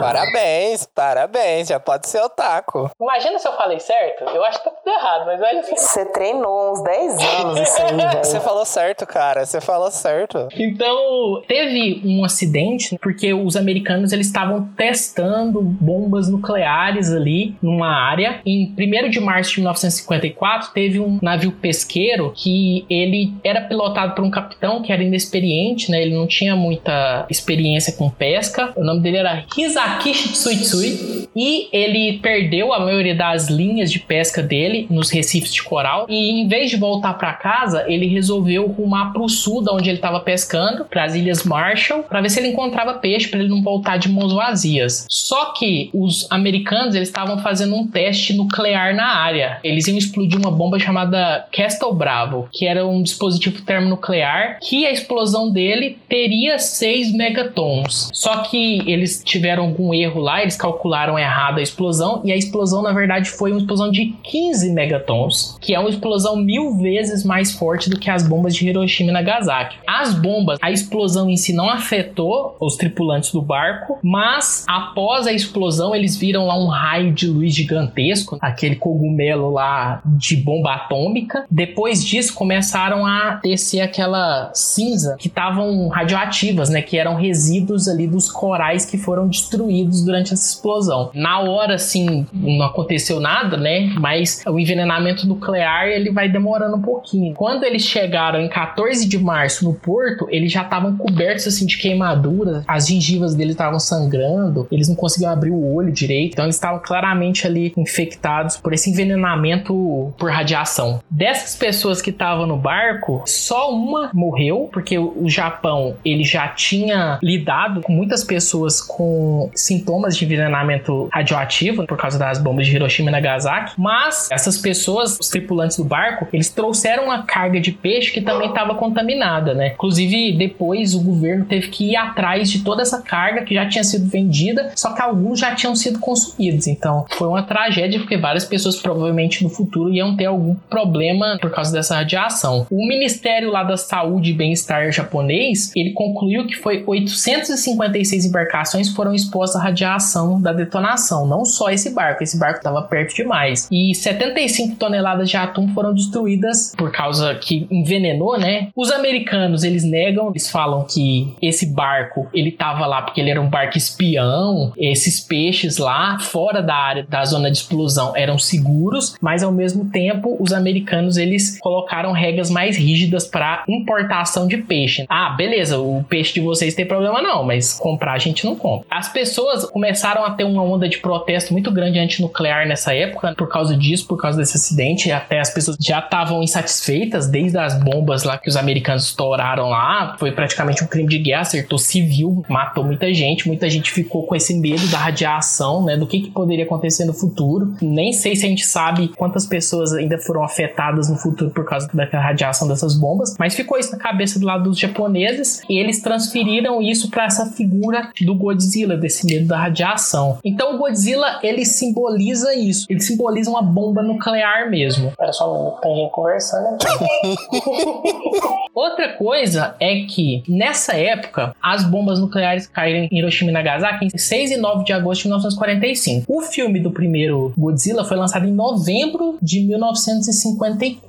Parabéns, 0.00 0.86
parabéns, 0.94 1.68
já 1.68 1.80
pode 1.80 2.08
ser 2.08 2.20
otaku. 2.20 2.90
Imagina 3.00 3.38
se 3.38 3.48
eu 3.48 3.52
falei 3.52 3.80
certo. 3.80 4.24
Eu 4.24 4.44
acho 4.44 4.58
que 4.58 4.64
tá 4.64 4.70
tudo 4.70 4.92
errado, 4.92 5.26
mas 5.26 5.40
olha 5.40 5.62
só. 5.62 5.76
Você 5.76 6.06
treinou 6.06 6.72
uns 6.72 6.82
10 6.82 7.18
anos 7.18 7.60
isso 7.60 7.82
aí, 7.82 7.94
Você 8.24 8.40
falou 8.40 8.64
certo, 8.64 9.06
cara, 9.06 9.44
você 9.44 9.60
falou 9.60 9.90
certo. 9.90 10.48
Então, 10.56 11.42
teve 11.46 12.02
um 12.04 12.24
acidente 12.24 12.98
porque 13.00 13.32
os 13.32 13.56
americanos 13.56 14.12
eles 14.12 14.26
estavam 14.26 14.68
testando 14.76 15.60
bombas 15.62 16.28
nucleares 16.28 17.12
ali 17.12 17.56
numa 17.62 17.88
área. 17.88 18.40
Em 18.44 18.74
1 18.78 19.10
de 19.10 19.20
março 19.20 19.52
de 19.52 19.60
1954, 19.60 20.72
teve 20.72 21.00
um 21.00 21.18
navio 21.22 21.52
pesqueiro 21.74 22.32
que 22.36 22.86
ele 22.88 23.32
era 23.42 23.60
pilotado 23.62 24.14
por 24.14 24.24
um 24.24 24.30
capitão 24.30 24.80
que 24.80 24.92
era 24.92 25.02
inexperiente, 25.02 25.90
né? 25.90 26.00
Ele 26.00 26.14
não 26.14 26.26
tinha 26.26 26.54
muita 26.54 27.26
experiência 27.28 27.92
com 27.94 28.08
pesca. 28.08 28.72
O 28.76 28.84
nome 28.84 29.00
dele 29.00 29.16
era 29.16 29.44
Hisakishi 29.56 30.32
Tsuitsui 30.32 31.28
e 31.34 31.68
ele 31.72 32.18
perdeu 32.18 32.72
a 32.72 32.78
maioria 32.78 33.14
das 33.14 33.48
linhas 33.48 33.90
de 33.90 33.98
pesca 33.98 34.40
dele 34.40 34.86
nos 34.88 35.10
recifes 35.10 35.52
de 35.52 35.62
coral 35.62 36.06
e 36.08 36.42
em 36.42 36.46
vez 36.46 36.70
de 36.70 36.76
voltar 36.76 37.14
para 37.14 37.32
casa, 37.32 37.84
ele 37.88 38.06
resolveu 38.06 38.68
rumar 38.68 39.12
para 39.12 39.22
o 39.22 39.28
sul, 39.28 39.62
da 39.62 39.72
onde 39.72 39.90
ele 39.90 39.98
estava 39.98 40.20
pescando, 40.20 40.84
para 40.84 41.04
as 41.04 41.14
ilhas 41.14 41.42
Marshall, 41.42 42.04
para 42.04 42.20
ver 42.20 42.30
se 42.30 42.38
ele 42.38 42.48
encontrava 42.48 42.94
peixe 42.94 43.28
para 43.28 43.40
ele 43.40 43.48
não 43.48 43.62
voltar 43.62 43.96
de 43.96 44.08
mãos 44.08 44.32
vazias. 44.32 45.06
Só 45.08 45.52
que 45.52 45.90
os 45.92 46.26
americanos 46.30 46.94
eles 46.94 47.08
estavam 47.08 47.38
fazendo 47.38 47.74
um 47.74 47.86
teste 47.86 48.32
nuclear 48.34 48.94
na 48.94 49.16
área. 49.16 49.58
Eles 49.64 49.88
iam 49.88 49.98
explodir 49.98 50.38
uma 50.38 50.50
bomba 50.50 50.78
chamada 50.78 51.46
Castle 51.64 51.94
Bravo, 51.94 52.46
que 52.52 52.66
era 52.66 52.86
um 52.86 53.02
dispositivo 53.02 53.62
termonuclear 53.62 54.58
que 54.60 54.84
a 54.84 54.92
explosão 54.92 55.50
dele 55.50 55.96
teria 56.06 56.58
6 56.58 57.14
megatons. 57.14 58.10
Só 58.12 58.42
que 58.42 58.82
eles 58.86 59.22
tiveram 59.24 59.64
algum 59.64 59.94
erro 59.94 60.20
lá, 60.20 60.42
eles 60.42 60.56
calcularam 60.56 61.18
errado 61.18 61.58
a 61.58 61.62
explosão 61.62 62.20
e 62.22 62.30
a 62.30 62.36
explosão 62.36 62.82
na 62.82 62.92
verdade 62.92 63.30
foi 63.30 63.50
uma 63.50 63.60
explosão 63.60 63.90
de 63.90 64.14
15 64.24 64.72
megatons, 64.74 65.56
que 65.58 65.74
é 65.74 65.80
um 65.80 65.88
explosão 65.88 66.36
mil 66.36 66.76
vezes 66.76 67.24
mais 67.24 67.52
forte 67.52 67.88
do 67.88 67.98
que 67.98 68.10
as 68.10 68.28
bombas 68.28 68.54
de 68.54 68.68
Hiroshima 68.68 69.08
e 69.08 69.14
Nagasaki. 69.14 69.78
As 69.86 70.12
bombas, 70.12 70.58
a 70.60 70.70
explosão 70.70 71.30
em 71.30 71.36
si 71.36 71.54
não 71.54 71.70
afetou 71.70 72.58
os 72.60 72.76
tripulantes 72.76 73.32
do 73.32 73.40
barco, 73.40 73.98
mas 74.02 74.66
após 74.68 75.26
a 75.26 75.32
explosão 75.32 75.94
eles 75.94 76.14
viram 76.14 76.46
lá 76.46 76.58
um 76.58 76.66
raio 76.66 77.10
de 77.10 77.26
luz 77.26 77.54
gigantesco, 77.54 78.36
aquele 78.42 78.76
cogumelo 78.76 79.50
lá 79.50 80.02
de 80.04 80.36
bomba 80.36 80.74
atômica. 80.74 81.46
Depois 81.54 82.04
disso 82.04 82.34
começaram 82.34 83.06
a 83.06 83.38
descer 83.40 83.80
aquela 83.80 84.50
cinza 84.52 85.14
que 85.16 85.28
estavam 85.28 85.86
radioativas, 85.86 86.68
né, 86.68 86.82
que 86.82 86.98
eram 86.98 87.14
resíduos 87.14 87.86
ali 87.86 88.08
dos 88.08 88.28
corais 88.28 88.84
que 88.84 88.98
foram 88.98 89.28
destruídos 89.28 90.04
durante 90.04 90.32
essa 90.32 90.48
explosão. 90.48 91.12
Na 91.14 91.38
hora, 91.38 91.76
assim, 91.76 92.26
não 92.32 92.66
aconteceu 92.66 93.20
nada, 93.20 93.56
né? 93.56 93.92
Mas 94.00 94.42
o 94.44 94.58
envenenamento 94.58 95.28
nuclear 95.28 95.86
ele 95.86 96.10
vai 96.10 96.28
demorando 96.28 96.76
um 96.76 96.82
pouquinho. 96.82 97.34
Quando 97.34 97.62
eles 97.62 97.82
chegaram 97.82 98.40
em 98.40 98.48
14 98.48 99.06
de 99.06 99.16
março 99.16 99.64
no 99.64 99.74
porto, 99.74 100.26
eles 100.30 100.50
já 100.50 100.62
estavam 100.62 100.96
cobertos 100.96 101.46
assim 101.46 101.66
de 101.66 101.78
queimaduras, 101.78 102.64
as 102.66 102.88
gengivas 102.88 103.32
deles 103.32 103.52
estavam 103.52 103.78
sangrando, 103.78 104.66
eles 104.72 104.88
não 104.88 104.96
conseguiam 104.96 105.30
abrir 105.30 105.52
o 105.52 105.72
olho 105.72 105.92
direito, 105.92 106.32
então 106.32 106.46
eles 106.46 106.56
estavam 106.56 106.80
claramente 106.84 107.46
ali 107.46 107.72
infectados 107.76 108.56
por 108.56 108.72
esse 108.72 108.90
envenenamento 108.90 110.12
por 110.18 110.32
radiação. 110.32 111.00
Dessas 111.44 111.56
pessoas 111.56 112.00
que 112.00 112.08
estavam 112.08 112.46
no 112.46 112.56
barco, 112.56 113.22
só 113.26 113.70
uma 113.70 114.10
morreu, 114.14 114.70
porque 114.72 114.98
o 114.98 115.28
Japão 115.28 115.94
ele 116.02 116.24
já 116.24 116.48
tinha 116.48 117.18
lidado 117.22 117.82
com 117.82 117.92
muitas 117.92 118.24
pessoas 118.24 118.80
com 118.80 119.50
sintomas 119.54 120.16
de 120.16 120.24
envenenamento 120.24 121.06
radioativo 121.12 121.86
por 121.86 121.98
causa 121.98 122.18
das 122.18 122.38
bombas 122.38 122.66
de 122.66 122.74
Hiroshima 122.74 123.10
e 123.10 123.12
Nagasaki, 123.12 123.74
mas 123.76 124.30
essas 124.32 124.56
pessoas, 124.56 125.18
os 125.20 125.28
tripulantes 125.28 125.76
do 125.76 125.84
barco, 125.84 126.26
eles 126.32 126.48
trouxeram 126.48 127.04
uma 127.04 127.24
carga 127.24 127.60
de 127.60 127.72
peixe 127.72 128.10
que 128.10 128.22
também 128.22 128.48
estava 128.48 128.74
contaminada, 128.74 129.52
né? 129.52 129.72
Inclusive, 129.74 130.32
depois 130.38 130.94
o 130.94 131.02
governo 131.02 131.44
teve 131.44 131.68
que 131.68 131.90
ir 131.90 131.96
atrás 131.96 132.50
de 132.50 132.64
toda 132.64 132.80
essa 132.80 133.02
carga 133.02 133.42
que 133.42 133.54
já 133.54 133.68
tinha 133.68 133.84
sido 133.84 134.08
vendida, 134.08 134.72
só 134.74 134.94
que 134.94 135.02
alguns 135.02 135.40
já 135.40 135.54
tinham 135.54 135.76
sido 135.76 135.98
consumidos. 135.98 136.66
Então, 136.66 137.04
foi 137.10 137.28
uma 137.28 137.42
tragédia 137.42 138.00
porque 138.00 138.16
várias 138.16 138.46
pessoas 138.46 138.76
provavelmente 138.76 139.44
no 139.44 139.50
futuro 139.50 139.92
iam 139.92 140.16
ter 140.16 140.24
algum 140.24 140.54
problema 140.70 141.33
por 141.38 141.50
causa 141.50 141.72
dessa 141.72 141.96
radiação. 141.96 142.66
O 142.70 142.86
Ministério 142.86 143.50
lá 143.50 143.62
da 143.62 143.76
Saúde 143.76 144.30
e 144.30 144.34
Bem-Estar 144.34 144.90
japonês, 144.90 145.72
ele 145.74 145.92
concluiu 145.92 146.46
que 146.46 146.54
foi 146.54 146.84
856 146.86 148.26
embarcações 148.26 148.88
foram 148.90 149.14
expostas 149.14 149.60
à 149.60 149.64
radiação 149.64 150.40
da 150.40 150.52
detonação, 150.52 151.26
não 151.26 151.44
só 151.44 151.70
esse 151.70 151.90
barco, 151.90 152.22
esse 152.22 152.38
barco 152.38 152.58
estava 152.58 152.82
perto 152.82 153.14
demais. 153.14 153.68
E 153.70 153.94
75 153.94 154.76
toneladas 154.76 155.28
de 155.28 155.36
atum 155.36 155.68
foram 155.68 155.94
destruídas 155.94 156.72
por 156.76 156.90
causa 156.90 157.34
que 157.34 157.66
envenenou, 157.70 158.38
né? 158.38 158.68
Os 158.76 158.90
americanos, 158.90 159.64
eles 159.64 159.84
negam, 159.84 160.30
eles 160.30 160.50
falam 160.50 160.84
que 160.84 161.34
esse 161.40 161.66
barco, 161.66 162.28
ele 162.32 162.52
tava 162.52 162.86
lá 162.86 163.02
porque 163.02 163.20
ele 163.20 163.30
era 163.30 163.40
um 163.40 163.48
barco 163.48 163.76
espião, 163.76 164.72
esses 164.76 165.20
peixes 165.20 165.78
lá 165.78 166.18
fora 166.18 166.62
da 166.62 166.74
área 166.74 167.06
da 167.08 167.24
zona 167.24 167.50
de 167.50 167.58
explosão 167.58 168.12
eram 168.16 168.38
seguros, 168.38 169.16
mas 169.20 169.42
ao 169.42 169.52
mesmo 169.52 169.86
tempo 169.90 170.36
os 170.40 170.52
americanos 170.52 171.16
eles 171.24 171.58
colocaram 171.58 172.12
regras 172.12 172.50
mais 172.50 172.76
rígidas 172.76 173.26
para 173.26 173.64
importação 173.68 174.46
de 174.46 174.58
peixe. 174.58 175.04
Ah, 175.08 175.30
beleza, 175.30 175.78
o 175.78 176.04
peixe 176.04 176.34
de 176.34 176.40
vocês 176.40 176.74
tem 176.74 176.86
problema 176.86 177.20
não, 177.20 177.42
mas 177.42 177.74
comprar 177.74 178.12
a 178.12 178.18
gente 178.18 178.44
não 178.44 178.54
compra. 178.54 178.86
As 178.90 179.08
pessoas 179.08 179.64
começaram 179.64 180.24
a 180.24 180.30
ter 180.30 180.44
uma 180.44 180.62
onda 180.62 180.88
de 180.88 180.98
protesto 180.98 181.52
muito 181.52 181.70
grande 181.70 181.98
antinuclear 181.98 182.66
nessa 182.66 182.94
época 182.94 183.34
por 183.36 183.48
causa 183.48 183.76
disso, 183.76 184.06
por 184.06 184.16
causa 184.16 184.38
desse 184.38 184.56
acidente, 184.56 185.10
até 185.10 185.40
as 185.40 185.50
pessoas 185.50 185.76
já 185.80 185.98
estavam 185.98 186.42
insatisfeitas 186.42 187.26
desde 187.26 187.58
as 187.58 187.78
bombas 187.82 188.24
lá 188.24 188.38
que 188.38 188.48
os 188.48 188.56
americanos 188.56 189.06
estouraram 189.06 189.68
lá, 189.68 190.16
foi 190.18 190.32
praticamente 190.32 190.84
um 190.84 190.86
crime 190.86 191.08
de 191.08 191.18
guerra, 191.18 191.42
acertou 191.42 191.78
civil, 191.78 192.44
matou 192.48 192.84
muita 192.84 193.12
gente, 193.12 193.46
muita 193.46 193.68
gente 193.68 193.90
ficou 193.90 194.26
com 194.26 194.34
esse 194.34 194.54
medo 194.58 194.86
da 194.88 194.98
radiação, 194.98 195.84
né, 195.84 195.96
do 195.96 196.06
que, 196.06 196.20
que 196.20 196.30
poderia 196.30 196.64
acontecer 196.64 197.04
no 197.04 197.14
futuro. 197.14 197.74
Nem 197.80 198.12
sei 198.12 198.36
se 198.36 198.44
a 198.44 198.48
gente 198.48 198.64
sabe 198.64 199.08
quantas 199.16 199.46
pessoas 199.46 199.92
ainda 199.92 200.18
foram 200.18 200.42
afetadas 200.42 201.08
no 201.14 201.18
futuro 201.18 201.50
por 201.50 201.64
causa 201.64 201.88
da 201.92 202.04
radiação 202.18 202.68
dessas 202.68 202.94
bombas, 202.94 203.36
mas 203.38 203.54
ficou 203.54 203.78
isso 203.78 203.92
na 203.92 203.98
cabeça 203.98 204.38
do 204.38 204.46
lado 204.46 204.64
dos 204.64 204.78
japoneses 204.78 205.62
e 205.68 205.78
eles 205.78 206.00
transferiram 206.00 206.82
isso 206.82 207.10
para 207.10 207.24
essa 207.24 207.46
figura 207.46 208.10
do 208.20 208.34
Godzilla, 208.34 208.96
desse 208.96 209.26
medo 209.26 209.46
da 209.46 209.58
radiação. 209.58 210.38
Então 210.44 210.74
o 210.74 210.78
Godzilla, 210.78 211.38
ele 211.42 211.64
simboliza 211.64 212.54
isso, 212.54 212.86
ele 212.90 213.00
simboliza 213.00 213.50
uma 213.50 213.62
bomba 213.62 214.02
nuclear 214.02 214.68
mesmo. 214.68 215.12
Era 215.18 215.32
só 215.32 215.52
um 215.52 215.74
tem 215.80 215.94
gente 215.96 216.10
conversando 216.10 216.74
aqui. 216.74 216.86
Outra 218.74 219.12
coisa 219.12 219.76
é 219.78 220.00
que 220.02 220.42
nessa 220.48 220.94
época 220.94 221.54
as 221.62 221.84
bombas 221.84 222.18
nucleares 222.18 222.66
caíram 222.66 223.08
em 223.10 223.18
Hiroshima 223.18 223.50
e 223.50 223.54
Nagasaki 223.54 224.06
em 224.06 224.18
6 224.18 224.52
e 224.52 224.56
9 224.56 224.84
de 224.84 224.92
agosto 224.92 225.22
de 225.22 225.28
1945. 225.28 226.24
O 226.28 226.42
filme 226.42 226.80
do 226.80 226.90
primeiro 226.90 227.52
Godzilla 227.56 228.04
foi 228.04 228.16
lançado 228.16 228.46
em 228.46 228.52
novembro 228.52 229.38
de 229.40 229.60
1954, 229.60 231.03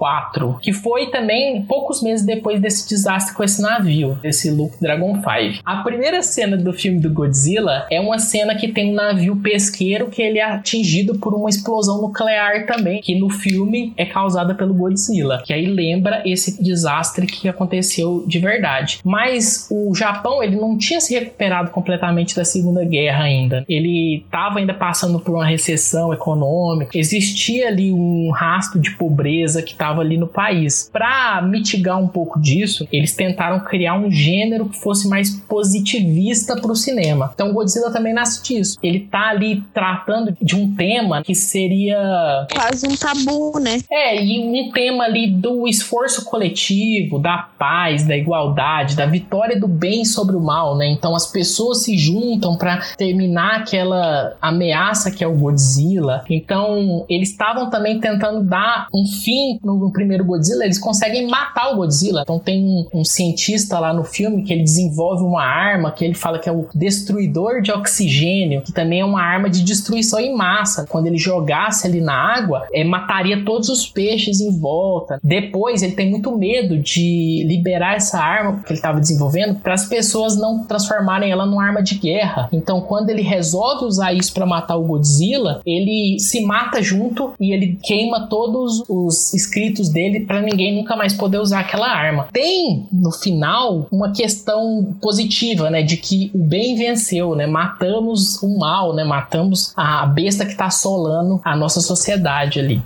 que 0.62 0.74
foi 0.74 1.08
também 1.08 1.62
poucos 1.64 2.02
meses 2.02 2.26
depois 2.26 2.60
desse 2.60 2.88
desastre 2.88 3.36
com 3.36 3.44
esse 3.44 3.62
navio, 3.62 4.18
esse 4.24 4.50
Luke 4.52 4.80
Dragon 4.80 5.16
5. 5.16 5.62
A 5.66 5.78
primeira 5.78 6.22
cena 6.22 6.58
do 6.58 6.74
filme 6.74 7.00
do 7.00 7.10
Godzilla 7.12 7.86
é 7.90 8.00
uma 8.00 8.20
cena 8.20 8.56
que 8.56 8.68
tem 8.68 8.92
um 8.92 8.96
navio 8.96 9.36
pesqueiro 9.38 10.08
que 10.08 10.22
ele 10.22 10.40
é 10.40 10.44
atingido 10.44 11.18
por 11.20 11.34
uma 11.34 11.50
explosão 11.50 12.02
nuclear 12.02 12.66
também, 12.66 13.02
que 13.02 13.16
no 13.16 13.30
filme 13.30 13.94
é 13.98 14.06
causada 14.06 14.54
pelo 14.54 14.74
Godzilla, 14.74 15.42
que 15.44 15.54
aí 15.54 15.66
lembra 15.66 16.22
esse 16.26 16.62
desastre 16.62 17.26
que 17.26 17.48
aconteceu 17.48 18.24
de 18.28 18.40
verdade. 18.40 19.00
Mas 19.04 19.68
o 19.70 19.94
Japão, 19.94 20.42
ele 20.42 20.56
não 20.56 20.78
tinha 20.78 21.00
se 21.00 21.14
recuperado 21.14 21.72
completamente 21.72 22.36
da 22.36 22.46
Segunda 22.46 22.84
Guerra 22.84 23.24
ainda. 23.24 23.66
Ele 23.68 24.24
estava 24.26 24.60
ainda 24.60 24.74
passando 24.74 25.20
por 25.20 25.36
uma 25.36 25.46
recessão 25.46 26.14
econômica. 26.14 26.98
Existia 26.98 27.68
ali 27.68 27.92
um 27.92 28.32
rastro 28.32 28.80
de 28.80 28.92
pobreza 28.92 29.62
que 29.62 29.75
estava 29.76 30.02
ali 30.02 30.18
no 30.18 30.28
país. 30.28 30.90
Para 30.92 31.42
mitigar 31.42 32.02
um 32.02 32.08
pouco 32.08 32.40
disso, 32.40 32.88
eles 32.92 33.14
tentaram 33.14 33.60
criar 33.60 33.96
um 33.96 34.10
gênero 34.10 34.68
que 34.70 34.80
fosse 34.80 35.08
mais 35.08 35.30
positivista 35.30 36.60
para 36.60 36.72
o 36.72 36.76
cinema. 36.76 37.32
Então, 37.34 37.54
Godzilla 37.54 37.92
também 37.92 38.14
nasce 38.14 38.42
disso. 38.44 38.78
Ele 38.82 39.02
tá 39.02 39.30
ali 39.30 39.64
tratando 39.74 40.36
de 40.42 40.56
um 40.56 40.74
tema 40.76 41.24
que 41.24 41.36
seria 41.36 42.48
quase 42.52 42.88
um 42.88 42.96
tabu, 42.96 43.60
né? 43.60 43.80
É, 43.92 44.24
e 44.24 44.40
um 44.40 44.72
tema 44.72 45.04
ali 45.04 45.28
do 45.28 45.68
esforço 45.68 46.26
coletivo, 46.26 47.20
da 47.20 47.38
paz, 47.58 48.06
da 48.06 48.16
igualdade, 48.16 48.96
da 48.96 49.06
vitória 49.06 49.60
do 49.60 49.68
bem 49.68 50.06
sobre 50.06 50.36
o 50.36 50.42
mal, 50.42 50.76
né? 50.78 50.88
Então 50.88 51.16
as 51.16 51.32
pessoas 51.32 51.84
se 51.84 51.98
juntam 51.98 52.58
para 52.58 52.82
terminar 52.98 53.62
aquela 53.62 54.36
ameaça 54.42 55.12
que 55.12 55.24
é 55.24 55.28
o 55.28 55.36
Godzilla. 55.36 56.24
Então 56.30 57.06
eles 57.10 57.30
estavam 57.30 57.70
também 57.70 58.00
tentando 58.00 58.44
dar 58.44 58.88
um 58.94 59.06
fim 59.06 59.60
no, 59.66 59.92
primeiro 59.92 60.24
Godzilla, 60.24 60.64
eles 60.64 60.78
conseguem 60.78 61.28
matar 61.28 61.74
o 61.74 61.78
Godzilla. 61.78 62.22
Então 62.22 62.40
tem 62.40 62.64
um, 62.64 63.00
um 63.00 63.04
cientista 63.04 63.80
lá 63.80 63.94
no 63.94 64.04
filme 64.04 64.44
que 64.44 64.54
ele 64.54 64.64
desenvolve 64.64 65.24
uma 65.24 65.44
arma 65.44 65.92
que 65.92 66.06
ele 66.06 66.14
fala 66.14 66.40
que 66.40 66.48
é 66.48 66.52
o 66.52 66.68
destruidor 66.74 67.62
de 67.62 67.72
oxigênio, 67.72 68.62
que 68.62 68.72
também 68.72 69.00
é 69.00 69.06
uma 69.06 69.22
arma 69.22 69.50
de 69.50 69.64
destruição 69.64 70.20
em 70.20 70.36
massa. 70.36 70.86
Quando 70.88 71.08
ele 71.08 71.18
jogasse 71.18 71.88
ali 71.88 72.02
na 72.02 72.14
água, 72.14 72.68
é, 72.74 72.84
mataria 72.84 73.44
todos 73.44 73.70
os 73.70 73.88
peixes 73.88 74.40
em 74.40 74.60
volta. 74.60 75.20
Depois 75.24 75.82
ele 75.82 75.94
tem 75.94 76.10
muito 76.10 76.36
medo 76.38 76.78
de 76.78 77.44
liberar 77.48 77.96
essa 77.96 78.20
arma 78.20 78.60
que 78.60 78.72
ele 78.72 78.78
estava 78.78 79.00
desenvolvendo 79.00 79.56
para 79.56 79.74
as 79.74 79.86
pessoas 79.86 80.38
não 80.38 80.64
transformarem 80.66 81.32
ela 81.32 81.46
numa 81.46 81.66
arma 81.66 81.82
de 81.82 81.96
guerra. 81.96 82.50
Então, 82.52 82.82
quando 82.82 83.10
ele 83.10 83.22
resolve 83.22 83.86
usar 83.86 84.14
isso 84.14 84.34
para 84.34 84.46
matar 84.46 84.76
o 84.76 84.84
Godzilla, 84.84 85.62
ele 85.66 86.18
se 86.20 86.42
mata 86.46 86.82
junto 86.82 87.34
e 87.40 87.52
ele 87.54 87.80
queima 87.82 88.28
todos 88.28 88.84
os 88.88 89.34
escritos 89.56 89.90
dele 89.90 90.22
para 90.22 90.42
ninguém 90.42 90.76
nunca 90.76 90.96
mais 90.96 91.14
poder 91.14 91.40
usar 91.40 91.62
aquela 91.62 91.88
arma. 91.88 92.28
Tem 92.32 92.88
no 92.92 93.12
final 93.12 93.88
uma 93.92 94.12
questão 94.12 94.96
positiva, 95.02 95.70
né, 95.70 95.82
de 95.82 95.96
que 95.96 96.30
o 96.34 96.44
bem 96.44 96.76
venceu, 96.76 97.36
né? 97.36 97.48
Matamos 97.48 98.42
o 98.44 98.60
mal, 98.60 98.94
né? 98.94 99.04
Matamos 99.04 99.74
a 99.78 100.06
besta 100.06 100.46
que 100.46 100.52
está 100.52 100.66
assolando 100.66 101.40
a 101.44 101.56
nossa 101.56 101.80
sociedade 101.80 102.60
ali. 102.60 102.82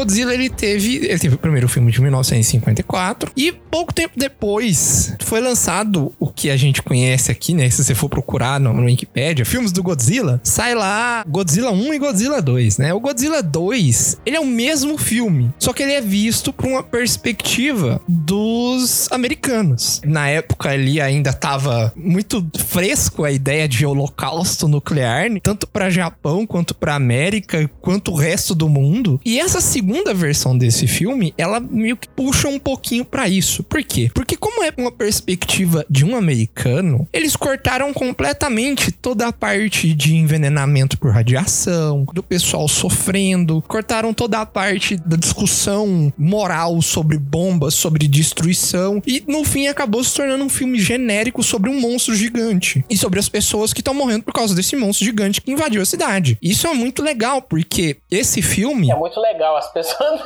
Godzilla, 0.00 0.32
ele 0.32 0.48
teve, 0.48 0.96
ele 0.96 1.18
teve 1.18 1.34
o 1.34 1.38
primeiro 1.38 1.68
filme 1.68 1.92
de 1.92 2.00
1954 2.00 3.32
e 3.36 3.52
pouco 3.52 3.92
tempo 3.92 4.14
depois 4.16 5.14
foi 5.20 5.40
lançado 5.40 6.10
o 6.18 6.26
que 6.26 6.48
a 6.48 6.56
gente 6.56 6.82
conhece 6.82 7.30
aqui, 7.30 7.52
né? 7.52 7.68
Se 7.68 7.84
você 7.84 7.94
for 7.94 8.08
procurar 8.08 8.58
no, 8.58 8.72
no 8.72 8.84
Wikipedia, 8.84 9.44
filmes 9.44 9.72
do 9.72 9.82
Godzilla, 9.82 10.40
sai 10.42 10.74
lá 10.74 11.22
Godzilla 11.28 11.70
1 11.70 11.92
e 11.92 11.98
Godzilla 11.98 12.40
2, 12.40 12.78
né? 12.78 12.94
O 12.94 13.00
Godzilla 13.00 13.42
2, 13.42 14.22
ele 14.24 14.36
é 14.36 14.40
o 14.40 14.46
mesmo 14.46 14.96
filme, 14.96 15.52
só 15.58 15.70
que 15.74 15.82
ele 15.82 15.92
é 15.92 16.00
visto 16.00 16.50
por 16.50 16.66
uma 16.66 16.82
perspectiva 16.82 18.00
dos 18.08 19.06
americanos. 19.12 20.00
Na 20.02 20.28
época 20.28 20.70
ali 20.70 20.98
ainda 20.98 21.34
tava 21.34 21.92
muito 21.94 22.46
fresco 22.56 23.22
a 23.22 23.30
ideia 23.30 23.68
de 23.68 23.84
holocausto 23.84 24.66
nuclear, 24.66 25.28
tanto 25.42 25.66
para 25.66 25.90
Japão 25.90 26.46
quanto 26.46 26.74
para 26.74 26.94
América, 26.94 27.70
quanto 27.82 28.12
o 28.12 28.16
resto 28.16 28.54
do 28.54 28.66
mundo. 28.66 29.20
E 29.26 29.38
essa 29.38 29.60
segunda 29.60 29.89
versão 30.14 30.56
desse 30.56 30.86
filme, 30.86 31.34
ela 31.36 31.60
meio 31.60 31.96
que 31.96 32.08
puxa 32.08 32.48
um 32.48 32.58
pouquinho 32.58 33.04
para 33.04 33.28
isso. 33.28 33.62
Por 33.62 33.82
quê? 33.82 34.10
Porque 34.14 34.36
como 34.36 34.62
é 34.64 34.72
uma 34.76 34.92
perspectiva 34.92 35.84
de 35.88 36.04
um 36.04 36.16
americano, 36.16 37.08
eles 37.12 37.36
cortaram 37.36 37.92
completamente 37.92 38.90
toda 38.92 39.26
a 39.28 39.32
parte 39.32 39.92
de 39.94 40.16
envenenamento 40.16 40.98
por 40.98 41.12
radiação, 41.12 42.06
do 42.12 42.22
pessoal 42.22 42.68
sofrendo, 42.68 43.62
cortaram 43.66 44.12
toda 44.12 44.40
a 44.40 44.46
parte 44.46 44.96
da 44.96 45.16
discussão 45.16 46.12
moral 46.18 46.80
sobre 46.82 47.18
bombas, 47.18 47.74
sobre 47.74 48.06
destruição 48.08 49.02
e 49.06 49.22
no 49.26 49.44
fim 49.44 49.68
acabou 49.68 50.02
se 50.02 50.14
tornando 50.14 50.44
um 50.44 50.48
filme 50.48 50.78
genérico 50.78 51.42
sobre 51.42 51.70
um 51.70 51.80
monstro 51.80 52.14
gigante 52.14 52.84
e 52.88 52.96
sobre 52.96 53.18
as 53.18 53.28
pessoas 53.28 53.72
que 53.72 53.80
estão 53.80 53.94
morrendo 53.94 54.24
por 54.24 54.32
causa 54.32 54.54
desse 54.54 54.76
monstro 54.76 55.04
gigante 55.04 55.40
que 55.40 55.50
invadiu 55.50 55.82
a 55.82 55.86
cidade. 55.86 56.38
Isso 56.42 56.66
é 56.66 56.74
muito 56.74 57.02
legal 57.02 57.42
porque 57.42 57.96
esse 58.10 58.42
filme 58.42 58.90
É 58.90 58.94
muito 58.94 59.20
legal, 59.20 59.56
as 59.56 59.66
pessoas 59.72 59.79
não 60.00 60.20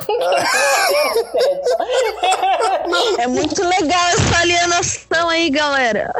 É 3.19 3.27
muito 3.27 3.63
legal 3.63 4.07
essa 4.09 4.37
alienação 4.39 5.29
aí, 5.29 5.49
galera. 5.49 6.13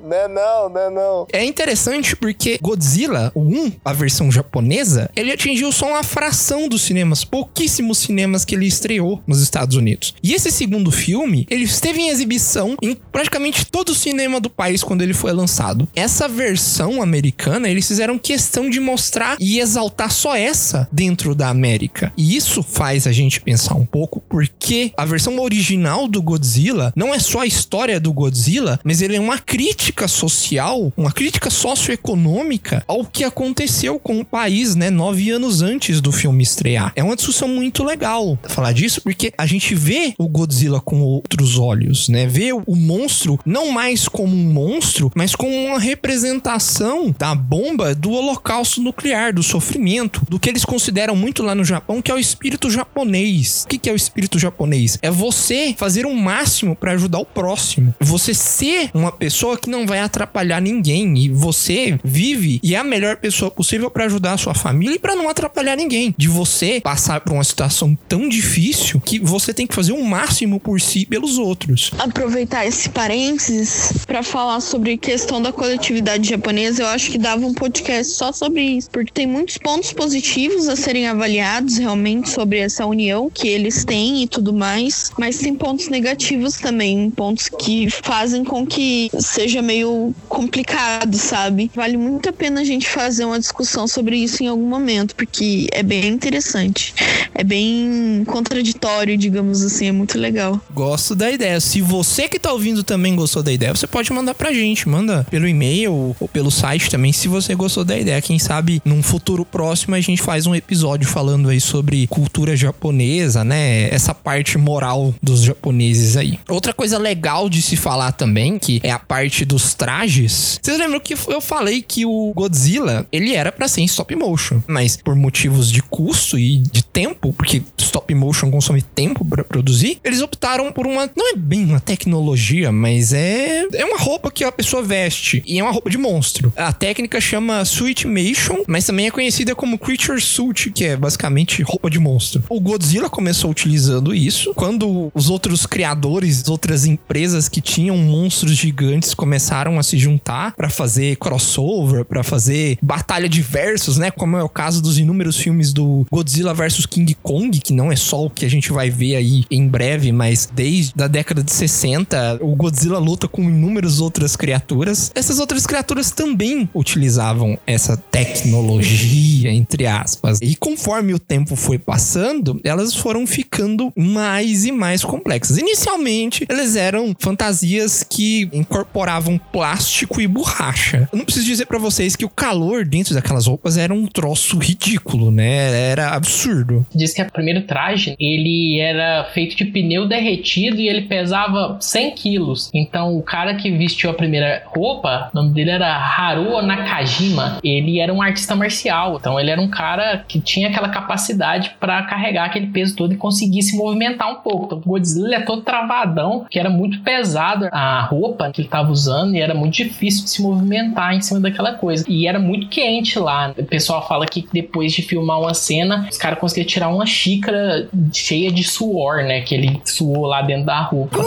Não 0.00 0.16
é 0.16 0.28
não, 0.28 0.68
não 0.68 0.80
é 0.80 0.90
não. 0.90 1.26
É 1.32 1.44
interessante 1.44 2.16
porque 2.16 2.58
Godzilla, 2.60 3.30
o 3.34 3.40
1, 3.40 3.72
a 3.84 3.92
versão 3.92 4.30
japonesa, 4.30 5.10
ele 5.16 5.32
atingiu 5.32 5.72
só 5.72 5.88
uma 5.88 6.02
fração 6.02 6.68
dos 6.68 6.82
cinemas, 6.82 7.24
pouquíssimos 7.24 7.98
cinemas 7.98 8.44
que 8.44 8.54
ele 8.54 8.66
estreou 8.66 9.22
nos 9.26 9.42
Estados 9.42 9.76
Unidos. 9.76 10.14
E 10.22 10.34
esse 10.34 10.50
segundo 10.50 10.90
filme, 10.90 11.46
ele 11.50 11.64
esteve 11.64 12.00
em 12.00 12.08
exibição 12.08 12.76
em 12.82 12.94
praticamente 12.94 13.66
todo 13.66 13.90
o 13.90 13.94
cinema 13.94 14.40
do 14.40 14.50
país 14.50 14.82
quando 14.82 15.02
ele 15.02 15.14
foi 15.14 15.32
lançado. 15.32 15.88
Essa 15.94 16.28
versão 16.28 17.02
americana, 17.02 17.68
eles 17.68 17.86
fizeram 17.86 18.18
questão 18.18 18.68
de 18.68 18.80
mostrar 18.80 19.36
e 19.40 19.58
exaltar 19.58 20.10
só 20.10 20.36
essa 20.36 20.88
dentro 20.92 21.34
da 21.34 21.48
América. 21.48 22.12
E 22.16 22.35
isso 22.36 22.62
faz 22.62 23.06
a 23.06 23.12
gente 23.12 23.40
pensar 23.40 23.74
um 23.74 23.86
pouco 23.86 24.20
porque 24.28 24.92
a 24.96 25.04
versão 25.04 25.38
original 25.40 26.06
do 26.06 26.22
Godzilla 26.22 26.92
não 26.94 27.14
é 27.14 27.18
só 27.18 27.40
a 27.40 27.46
história 27.46 27.98
do 27.98 28.12
Godzilla, 28.12 28.78
mas 28.84 29.00
ele 29.00 29.16
é 29.16 29.20
uma 29.20 29.38
crítica 29.38 30.06
social, 30.06 30.92
uma 30.96 31.12
crítica 31.12 31.50
socioeconômica 31.50 32.84
ao 32.86 33.04
que 33.04 33.24
aconteceu 33.24 33.98
com 33.98 34.20
o 34.20 34.24
país, 34.24 34.74
né, 34.74 34.90
nove 34.90 35.30
anos 35.30 35.62
antes 35.62 36.00
do 36.00 36.12
filme 36.12 36.42
estrear. 36.42 36.92
É 36.94 37.02
uma 37.02 37.16
discussão 37.16 37.48
muito 37.48 37.82
legal 37.82 38.38
falar 38.48 38.72
disso, 38.72 39.00
porque 39.00 39.32
a 39.36 39.46
gente 39.46 39.74
vê 39.74 40.14
o 40.18 40.28
Godzilla 40.28 40.80
com 40.80 41.00
outros 41.00 41.58
olhos, 41.58 42.08
né? 42.08 42.26
Vê 42.26 42.52
o 42.52 42.76
monstro 42.76 43.38
não 43.44 43.70
mais 43.70 44.08
como 44.08 44.34
um 44.34 44.52
monstro, 44.52 45.10
mas 45.14 45.34
como 45.34 45.54
uma 45.54 45.78
representação 45.78 47.14
da 47.18 47.34
bomba 47.34 47.94
do 47.94 48.10
holocausto 48.10 48.82
nuclear, 48.82 49.32
do 49.32 49.42
sofrimento, 49.42 50.22
do 50.28 50.38
que 50.38 50.48
eles 50.48 50.64
consideram 50.64 51.16
muito 51.16 51.42
lá 51.42 51.54
no 51.54 51.64
Japão, 51.64 52.02
que 52.02 52.10
é 52.10 52.14
o 52.14 52.18
espírito 52.26 52.70
japonês. 52.70 53.64
O 53.64 53.68
que 53.68 53.88
é 53.88 53.92
o 53.92 53.96
espírito 53.96 54.38
japonês? 54.38 54.98
É 55.00 55.10
você 55.10 55.74
fazer 55.76 56.06
o 56.06 56.14
máximo 56.14 56.74
para 56.74 56.92
ajudar 56.92 57.18
o 57.18 57.24
próximo. 57.24 57.94
Você 58.00 58.34
ser 58.34 58.90
uma 58.92 59.12
pessoa 59.12 59.56
que 59.56 59.70
não 59.70 59.86
vai 59.86 60.00
atrapalhar 60.00 60.60
ninguém 60.60 61.16
e 61.18 61.28
você 61.28 61.98
vive 62.02 62.60
e 62.62 62.74
é 62.74 62.78
a 62.78 62.84
melhor 62.84 63.16
pessoa 63.16 63.50
possível 63.50 63.90
para 63.90 64.06
ajudar 64.06 64.32
a 64.32 64.38
sua 64.38 64.54
família 64.54 64.96
e 64.96 64.98
para 64.98 65.14
não 65.14 65.28
atrapalhar 65.28 65.76
ninguém. 65.76 66.14
De 66.16 66.28
você 66.28 66.80
passar 66.80 67.20
por 67.20 67.32
uma 67.32 67.44
situação 67.44 67.96
tão 68.08 68.28
difícil 68.28 69.00
que 69.00 69.18
você 69.20 69.54
tem 69.54 69.66
que 69.66 69.74
fazer 69.74 69.92
o 69.92 70.04
máximo 70.04 70.58
por 70.58 70.80
si 70.80 71.00
e 71.00 71.06
pelos 71.06 71.38
outros. 71.38 71.90
Aproveitar 71.98 72.66
esse 72.66 72.88
parênteses 72.88 74.04
pra 74.06 74.22
falar 74.22 74.60
sobre 74.60 74.96
questão 74.96 75.40
da 75.40 75.52
coletividade 75.52 76.28
japonesa, 76.28 76.82
eu 76.82 76.88
acho 76.88 77.10
que 77.10 77.18
dava 77.18 77.46
um 77.46 77.54
podcast 77.54 78.14
só 78.14 78.32
sobre 78.32 78.62
isso, 78.62 78.90
porque 78.90 79.12
tem 79.12 79.26
muitos 79.26 79.58
pontos 79.58 79.92
positivos 79.92 80.68
a 80.68 80.76
serem 80.76 81.06
avaliados 81.06 81.78
realmente 81.78 82.15
sobre 82.24 82.58
essa 82.58 82.86
união 82.86 83.30
que 83.32 83.48
eles 83.48 83.84
têm 83.84 84.22
e 84.22 84.26
tudo 84.26 84.52
mais, 84.52 85.10
mas 85.18 85.38
tem 85.38 85.54
pontos 85.54 85.88
negativos 85.88 86.56
também, 86.56 87.10
pontos 87.10 87.48
que 87.48 87.90
fazem 87.90 88.44
com 88.44 88.66
que 88.66 89.10
seja 89.18 89.60
meio 89.60 90.14
complicado, 90.28 91.16
sabe? 91.16 91.70
Vale 91.74 91.96
muito 91.96 92.28
a 92.28 92.32
pena 92.32 92.60
a 92.60 92.64
gente 92.64 92.88
fazer 92.88 93.24
uma 93.24 93.38
discussão 93.38 93.86
sobre 93.86 94.16
isso 94.16 94.42
em 94.42 94.48
algum 94.48 94.68
momento, 94.68 95.14
porque 95.14 95.66
é 95.72 95.82
bem 95.82 96.06
interessante. 96.06 96.94
É 97.34 97.44
bem 97.44 98.24
contraditório, 98.26 99.16
digamos 99.16 99.62
assim, 99.62 99.88
é 99.88 99.92
muito 99.92 100.18
legal. 100.18 100.60
Gosto 100.72 101.14
da 101.14 101.30
ideia. 101.30 101.60
Se 101.60 101.80
você 101.80 102.28
que 102.28 102.38
tá 102.38 102.52
ouvindo 102.52 102.82
também 102.82 103.14
gostou 103.14 103.42
da 103.42 103.52
ideia, 103.52 103.74
você 103.74 103.86
pode 103.86 104.12
mandar 104.12 104.34
pra 104.34 104.52
gente. 104.52 104.88
Manda 104.88 105.26
pelo 105.30 105.46
e-mail 105.46 106.16
ou 106.18 106.28
pelo 106.28 106.50
site 106.50 106.90
também, 106.90 107.12
se 107.12 107.28
você 107.28 107.54
gostou 107.54 107.84
da 107.84 107.98
ideia. 107.98 108.20
Quem 108.22 108.38
sabe 108.38 108.80
num 108.84 109.02
futuro 109.02 109.44
próximo 109.44 109.94
a 109.94 110.00
gente 110.00 110.22
faz 110.22 110.46
um 110.46 110.54
episódio 110.54 111.06
falando 111.06 111.48
aí 111.48 111.60
sobre 111.60 112.05
cultura 112.06 112.56
japonesa, 112.56 113.44
né? 113.44 113.88
Essa 113.90 114.14
parte 114.14 114.58
moral 114.58 115.14
dos 115.22 115.42
japoneses 115.42 116.16
aí. 116.16 116.38
Outra 116.48 116.72
coisa 116.72 116.98
legal 116.98 117.48
de 117.48 117.62
se 117.62 117.76
falar 117.76 118.12
também, 118.12 118.58
que 118.58 118.80
é 118.82 118.90
a 118.90 118.98
parte 118.98 119.44
dos 119.44 119.74
trajes. 119.74 120.58
Vocês 120.62 120.78
lembram 120.78 121.00
que 121.00 121.14
eu 121.28 121.40
falei 121.40 121.82
que 121.82 122.04
o 122.06 122.32
Godzilla, 122.34 123.06
ele 123.10 123.34
era 123.34 123.52
pra 123.52 123.68
ser 123.68 123.82
em 123.82 123.84
stop 123.84 124.14
motion, 124.14 124.60
mas 124.66 124.96
por 124.96 125.14
motivos 125.14 125.70
de 125.70 125.82
custo 125.82 126.38
e 126.38 126.58
de 126.58 126.84
tempo, 126.96 127.30
porque 127.34 127.62
stop 127.76 128.14
motion 128.14 128.50
consome 128.50 128.80
tempo 128.80 129.22
pra 129.22 129.44
produzir, 129.44 129.98
eles 130.02 130.22
optaram 130.22 130.72
por 130.72 130.86
uma, 130.86 131.10
não 131.14 131.34
é 131.34 131.36
bem 131.36 131.62
uma 131.66 131.78
tecnologia, 131.78 132.72
mas 132.72 133.12
é 133.12 133.66
é 133.74 133.84
uma 133.84 133.98
roupa 133.98 134.30
que 134.30 134.42
a 134.42 134.50
pessoa 134.50 134.82
veste 134.82 135.42
e 135.46 135.58
é 135.58 135.62
uma 135.62 135.72
roupa 135.72 135.90
de 135.90 135.98
monstro. 135.98 136.50
A 136.56 136.72
técnica 136.72 137.20
chama 137.20 137.66
Suitmation, 137.66 138.64
mas 138.66 138.86
também 138.86 139.06
é 139.06 139.10
conhecida 139.10 139.54
como 139.54 139.78
Creature 139.78 140.20
Suit, 140.20 140.70
que 140.70 140.84
é 140.84 140.96
basicamente 140.96 141.62
roupa 141.62 141.90
de 141.90 141.98
monstro. 141.98 142.42
O 142.48 142.58
Godzilla 142.60 143.10
começou 143.10 143.50
utilizando 143.50 144.14
isso 144.14 144.54
quando 144.54 145.10
os 145.12 145.28
outros 145.28 145.66
criadores, 145.66 146.48
outras 146.48 146.86
empresas 146.86 147.46
que 147.46 147.60
tinham 147.60 147.98
monstros 147.98 148.52
gigantes 148.52 149.12
começaram 149.12 149.78
a 149.78 149.82
se 149.82 149.98
juntar 149.98 150.54
para 150.56 150.70
fazer 150.70 151.16
crossover, 151.16 152.06
para 152.06 152.22
fazer 152.22 152.78
batalha 152.82 153.28
de 153.28 153.42
versos, 153.42 153.98
né? 153.98 154.10
Como 154.10 154.38
é 154.38 154.42
o 154.42 154.48
caso 154.48 154.80
dos 154.80 154.98
inúmeros 154.98 155.36
filmes 155.36 155.74
do 155.74 156.06
Godzilla 156.10 156.54
vs 156.54 156.85
King 156.86 157.16
Kong, 157.22 157.58
que 157.60 157.72
não 157.72 157.90
é 157.90 157.96
só 157.96 158.24
o 158.24 158.30
que 158.30 158.44
a 158.44 158.50
gente 158.50 158.72
vai 158.72 158.90
ver 158.90 159.16
aí 159.16 159.44
em 159.50 159.66
breve, 159.66 160.12
mas 160.12 160.48
desde 160.52 160.92
a 161.02 161.06
década 161.06 161.42
de 161.42 161.52
60, 161.52 162.38
o 162.40 162.54
Godzilla 162.54 162.98
luta 162.98 163.28
com 163.28 163.42
inúmeras 163.42 164.00
outras 164.00 164.36
criaturas. 164.36 165.10
Essas 165.14 165.38
outras 165.38 165.66
criaturas 165.66 166.10
também 166.10 166.68
utilizavam 166.74 167.58
essa 167.66 167.96
tecnologia, 167.96 169.50
entre 169.50 169.86
aspas. 169.86 170.38
E 170.42 170.54
conforme 170.56 171.14
o 171.14 171.18
tempo 171.18 171.56
foi 171.56 171.78
passando, 171.78 172.60
elas 172.64 172.94
foram 172.94 173.26
ficando 173.26 173.92
mais 173.96 174.64
e 174.64 174.72
mais 174.72 175.04
complexas. 175.04 175.58
Inicialmente, 175.58 176.46
elas 176.48 176.76
eram 176.76 177.14
fantasias 177.18 178.02
que 178.02 178.48
incorporavam 178.52 179.38
plástico 179.38 180.20
e 180.20 180.26
borracha. 180.26 181.08
Eu 181.12 181.18
não 181.18 181.24
preciso 181.24 181.46
dizer 181.46 181.66
para 181.66 181.78
vocês 181.78 182.16
que 182.16 182.24
o 182.24 182.30
calor 182.30 182.84
dentro 182.84 183.14
daquelas 183.14 183.46
roupas 183.46 183.76
era 183.76 183.92
um 183.92 184.06
troço 184.06 184.58
ridículo, 184.58 185.30
né? 185.30 185.90
Era 185.90 186.10
absurdo. 186.10 186.75
Diz 186.94 187.12
que 187.12 187.22
o 187.22 187.32
primeiro 187.32 187.62
traje, 187.62 188.14
ele 188.18 188.78
era 188.80 189.24
feito 189.32 189.56
de 189.56 189.64
pneu 189.64 190.06
derretido 190.06 190.80
e 190.80 190.88
ele 190.88 191.02
pesava 191.02 191.76
100 191.80 192.10
quilos. 192.12 192.70
Então, 192.74 193.16
o 193.16 193.22
cara 193.22 193.54
que 193.54 193.70
vestiu 193.70 194.10
a 194.10 194.14
primeira 194.14 194.62
roupa, 194.66 195.30
o 195.32 195.36
nome 195.36 195.52
dele 195.52 195.70
era 195.70 195.94
Haruo 195.96 196.62
Nakajima. 196.62 197.58
Ele 197.62 198.00
era 198.00 198.12
um 198.12 198.22
artista 198.22 198.54
marcial. 198.54 199.16
Então, 199.20 199.38
ele 199.38 199.50
era 199.50 199.60
um 199.60 199.68
cara 199.68 200.24
que 200.26 200.40
tinha 200.40 200.68
aquela 200.68 200.88
capacidade 200.88 201.72
para 201.80 202.02
carregar 202.02 202.46
aquele 202.46 202.68
peso 202.68 202.96
todo 202.96 203.12
e 203.12 203.16
conseguir 203.16 203.62
se 203.62 203.76
movimentar 203.76 204.30
um 204.30 204.36
pouco. 204.36 204.66
Então, 204.66 204.78
o 204.78 204.88
Godzilla 204.88 205.36
é 205.36 205.40
todo 205.40 205.62
travadão, 205.62 206.46
que 206.50 206.58
era 206.58 206.70
muito 206.70 207.00
pesado 207.00 207.68
a 207.72 208.02
roupa 208.02 208.50
que 208.50 208.62
ele 208.62 208.68
tava 208.68 208.90
usando 208.90 209.34
e 209.34 209.40
era 209.40 209.54
muito 209.54 209.74
difícil 209.74 210.24
de 210.24 210.30
se 210.30 210.42
movimentar 210.42 211.14
em 211.14 211.20
cima 211.20 211.40
daquela 211.40 211.72
coisa. 211.72 212.04
E 212.08 212.26
era 212.26 212.38
muito 212.38 212.68
quente 212.68 213.18
lá. 213.18 213.54
O 213.56 213.64
pessoal 213.64 214.06
fala 214.06 214.26
que 214.26 214.46
depois 214.52 214.92
de 214.92 215.02
filmar 215.02 215.40
uma 215.40 215.54
cena, 215.54 216.06
os 216.10 216.16
caras 216.16 216.38
conseguiram 216.38 216.65
tirar 216.66 216.88
uma 216.88 217.06
xícara 217.06 217.88
cheia 218.12 218.50
de 218.52 218.64
suor, 218.64 219.22
né? 219.24 219.40
Que 219.40 219.54
ele 219.54 219.80
suou 219.84 220.26
lá 220.26 220.42
dentro 220.42 220.66
da 220.66 220.80
roupa. 220.82 221.18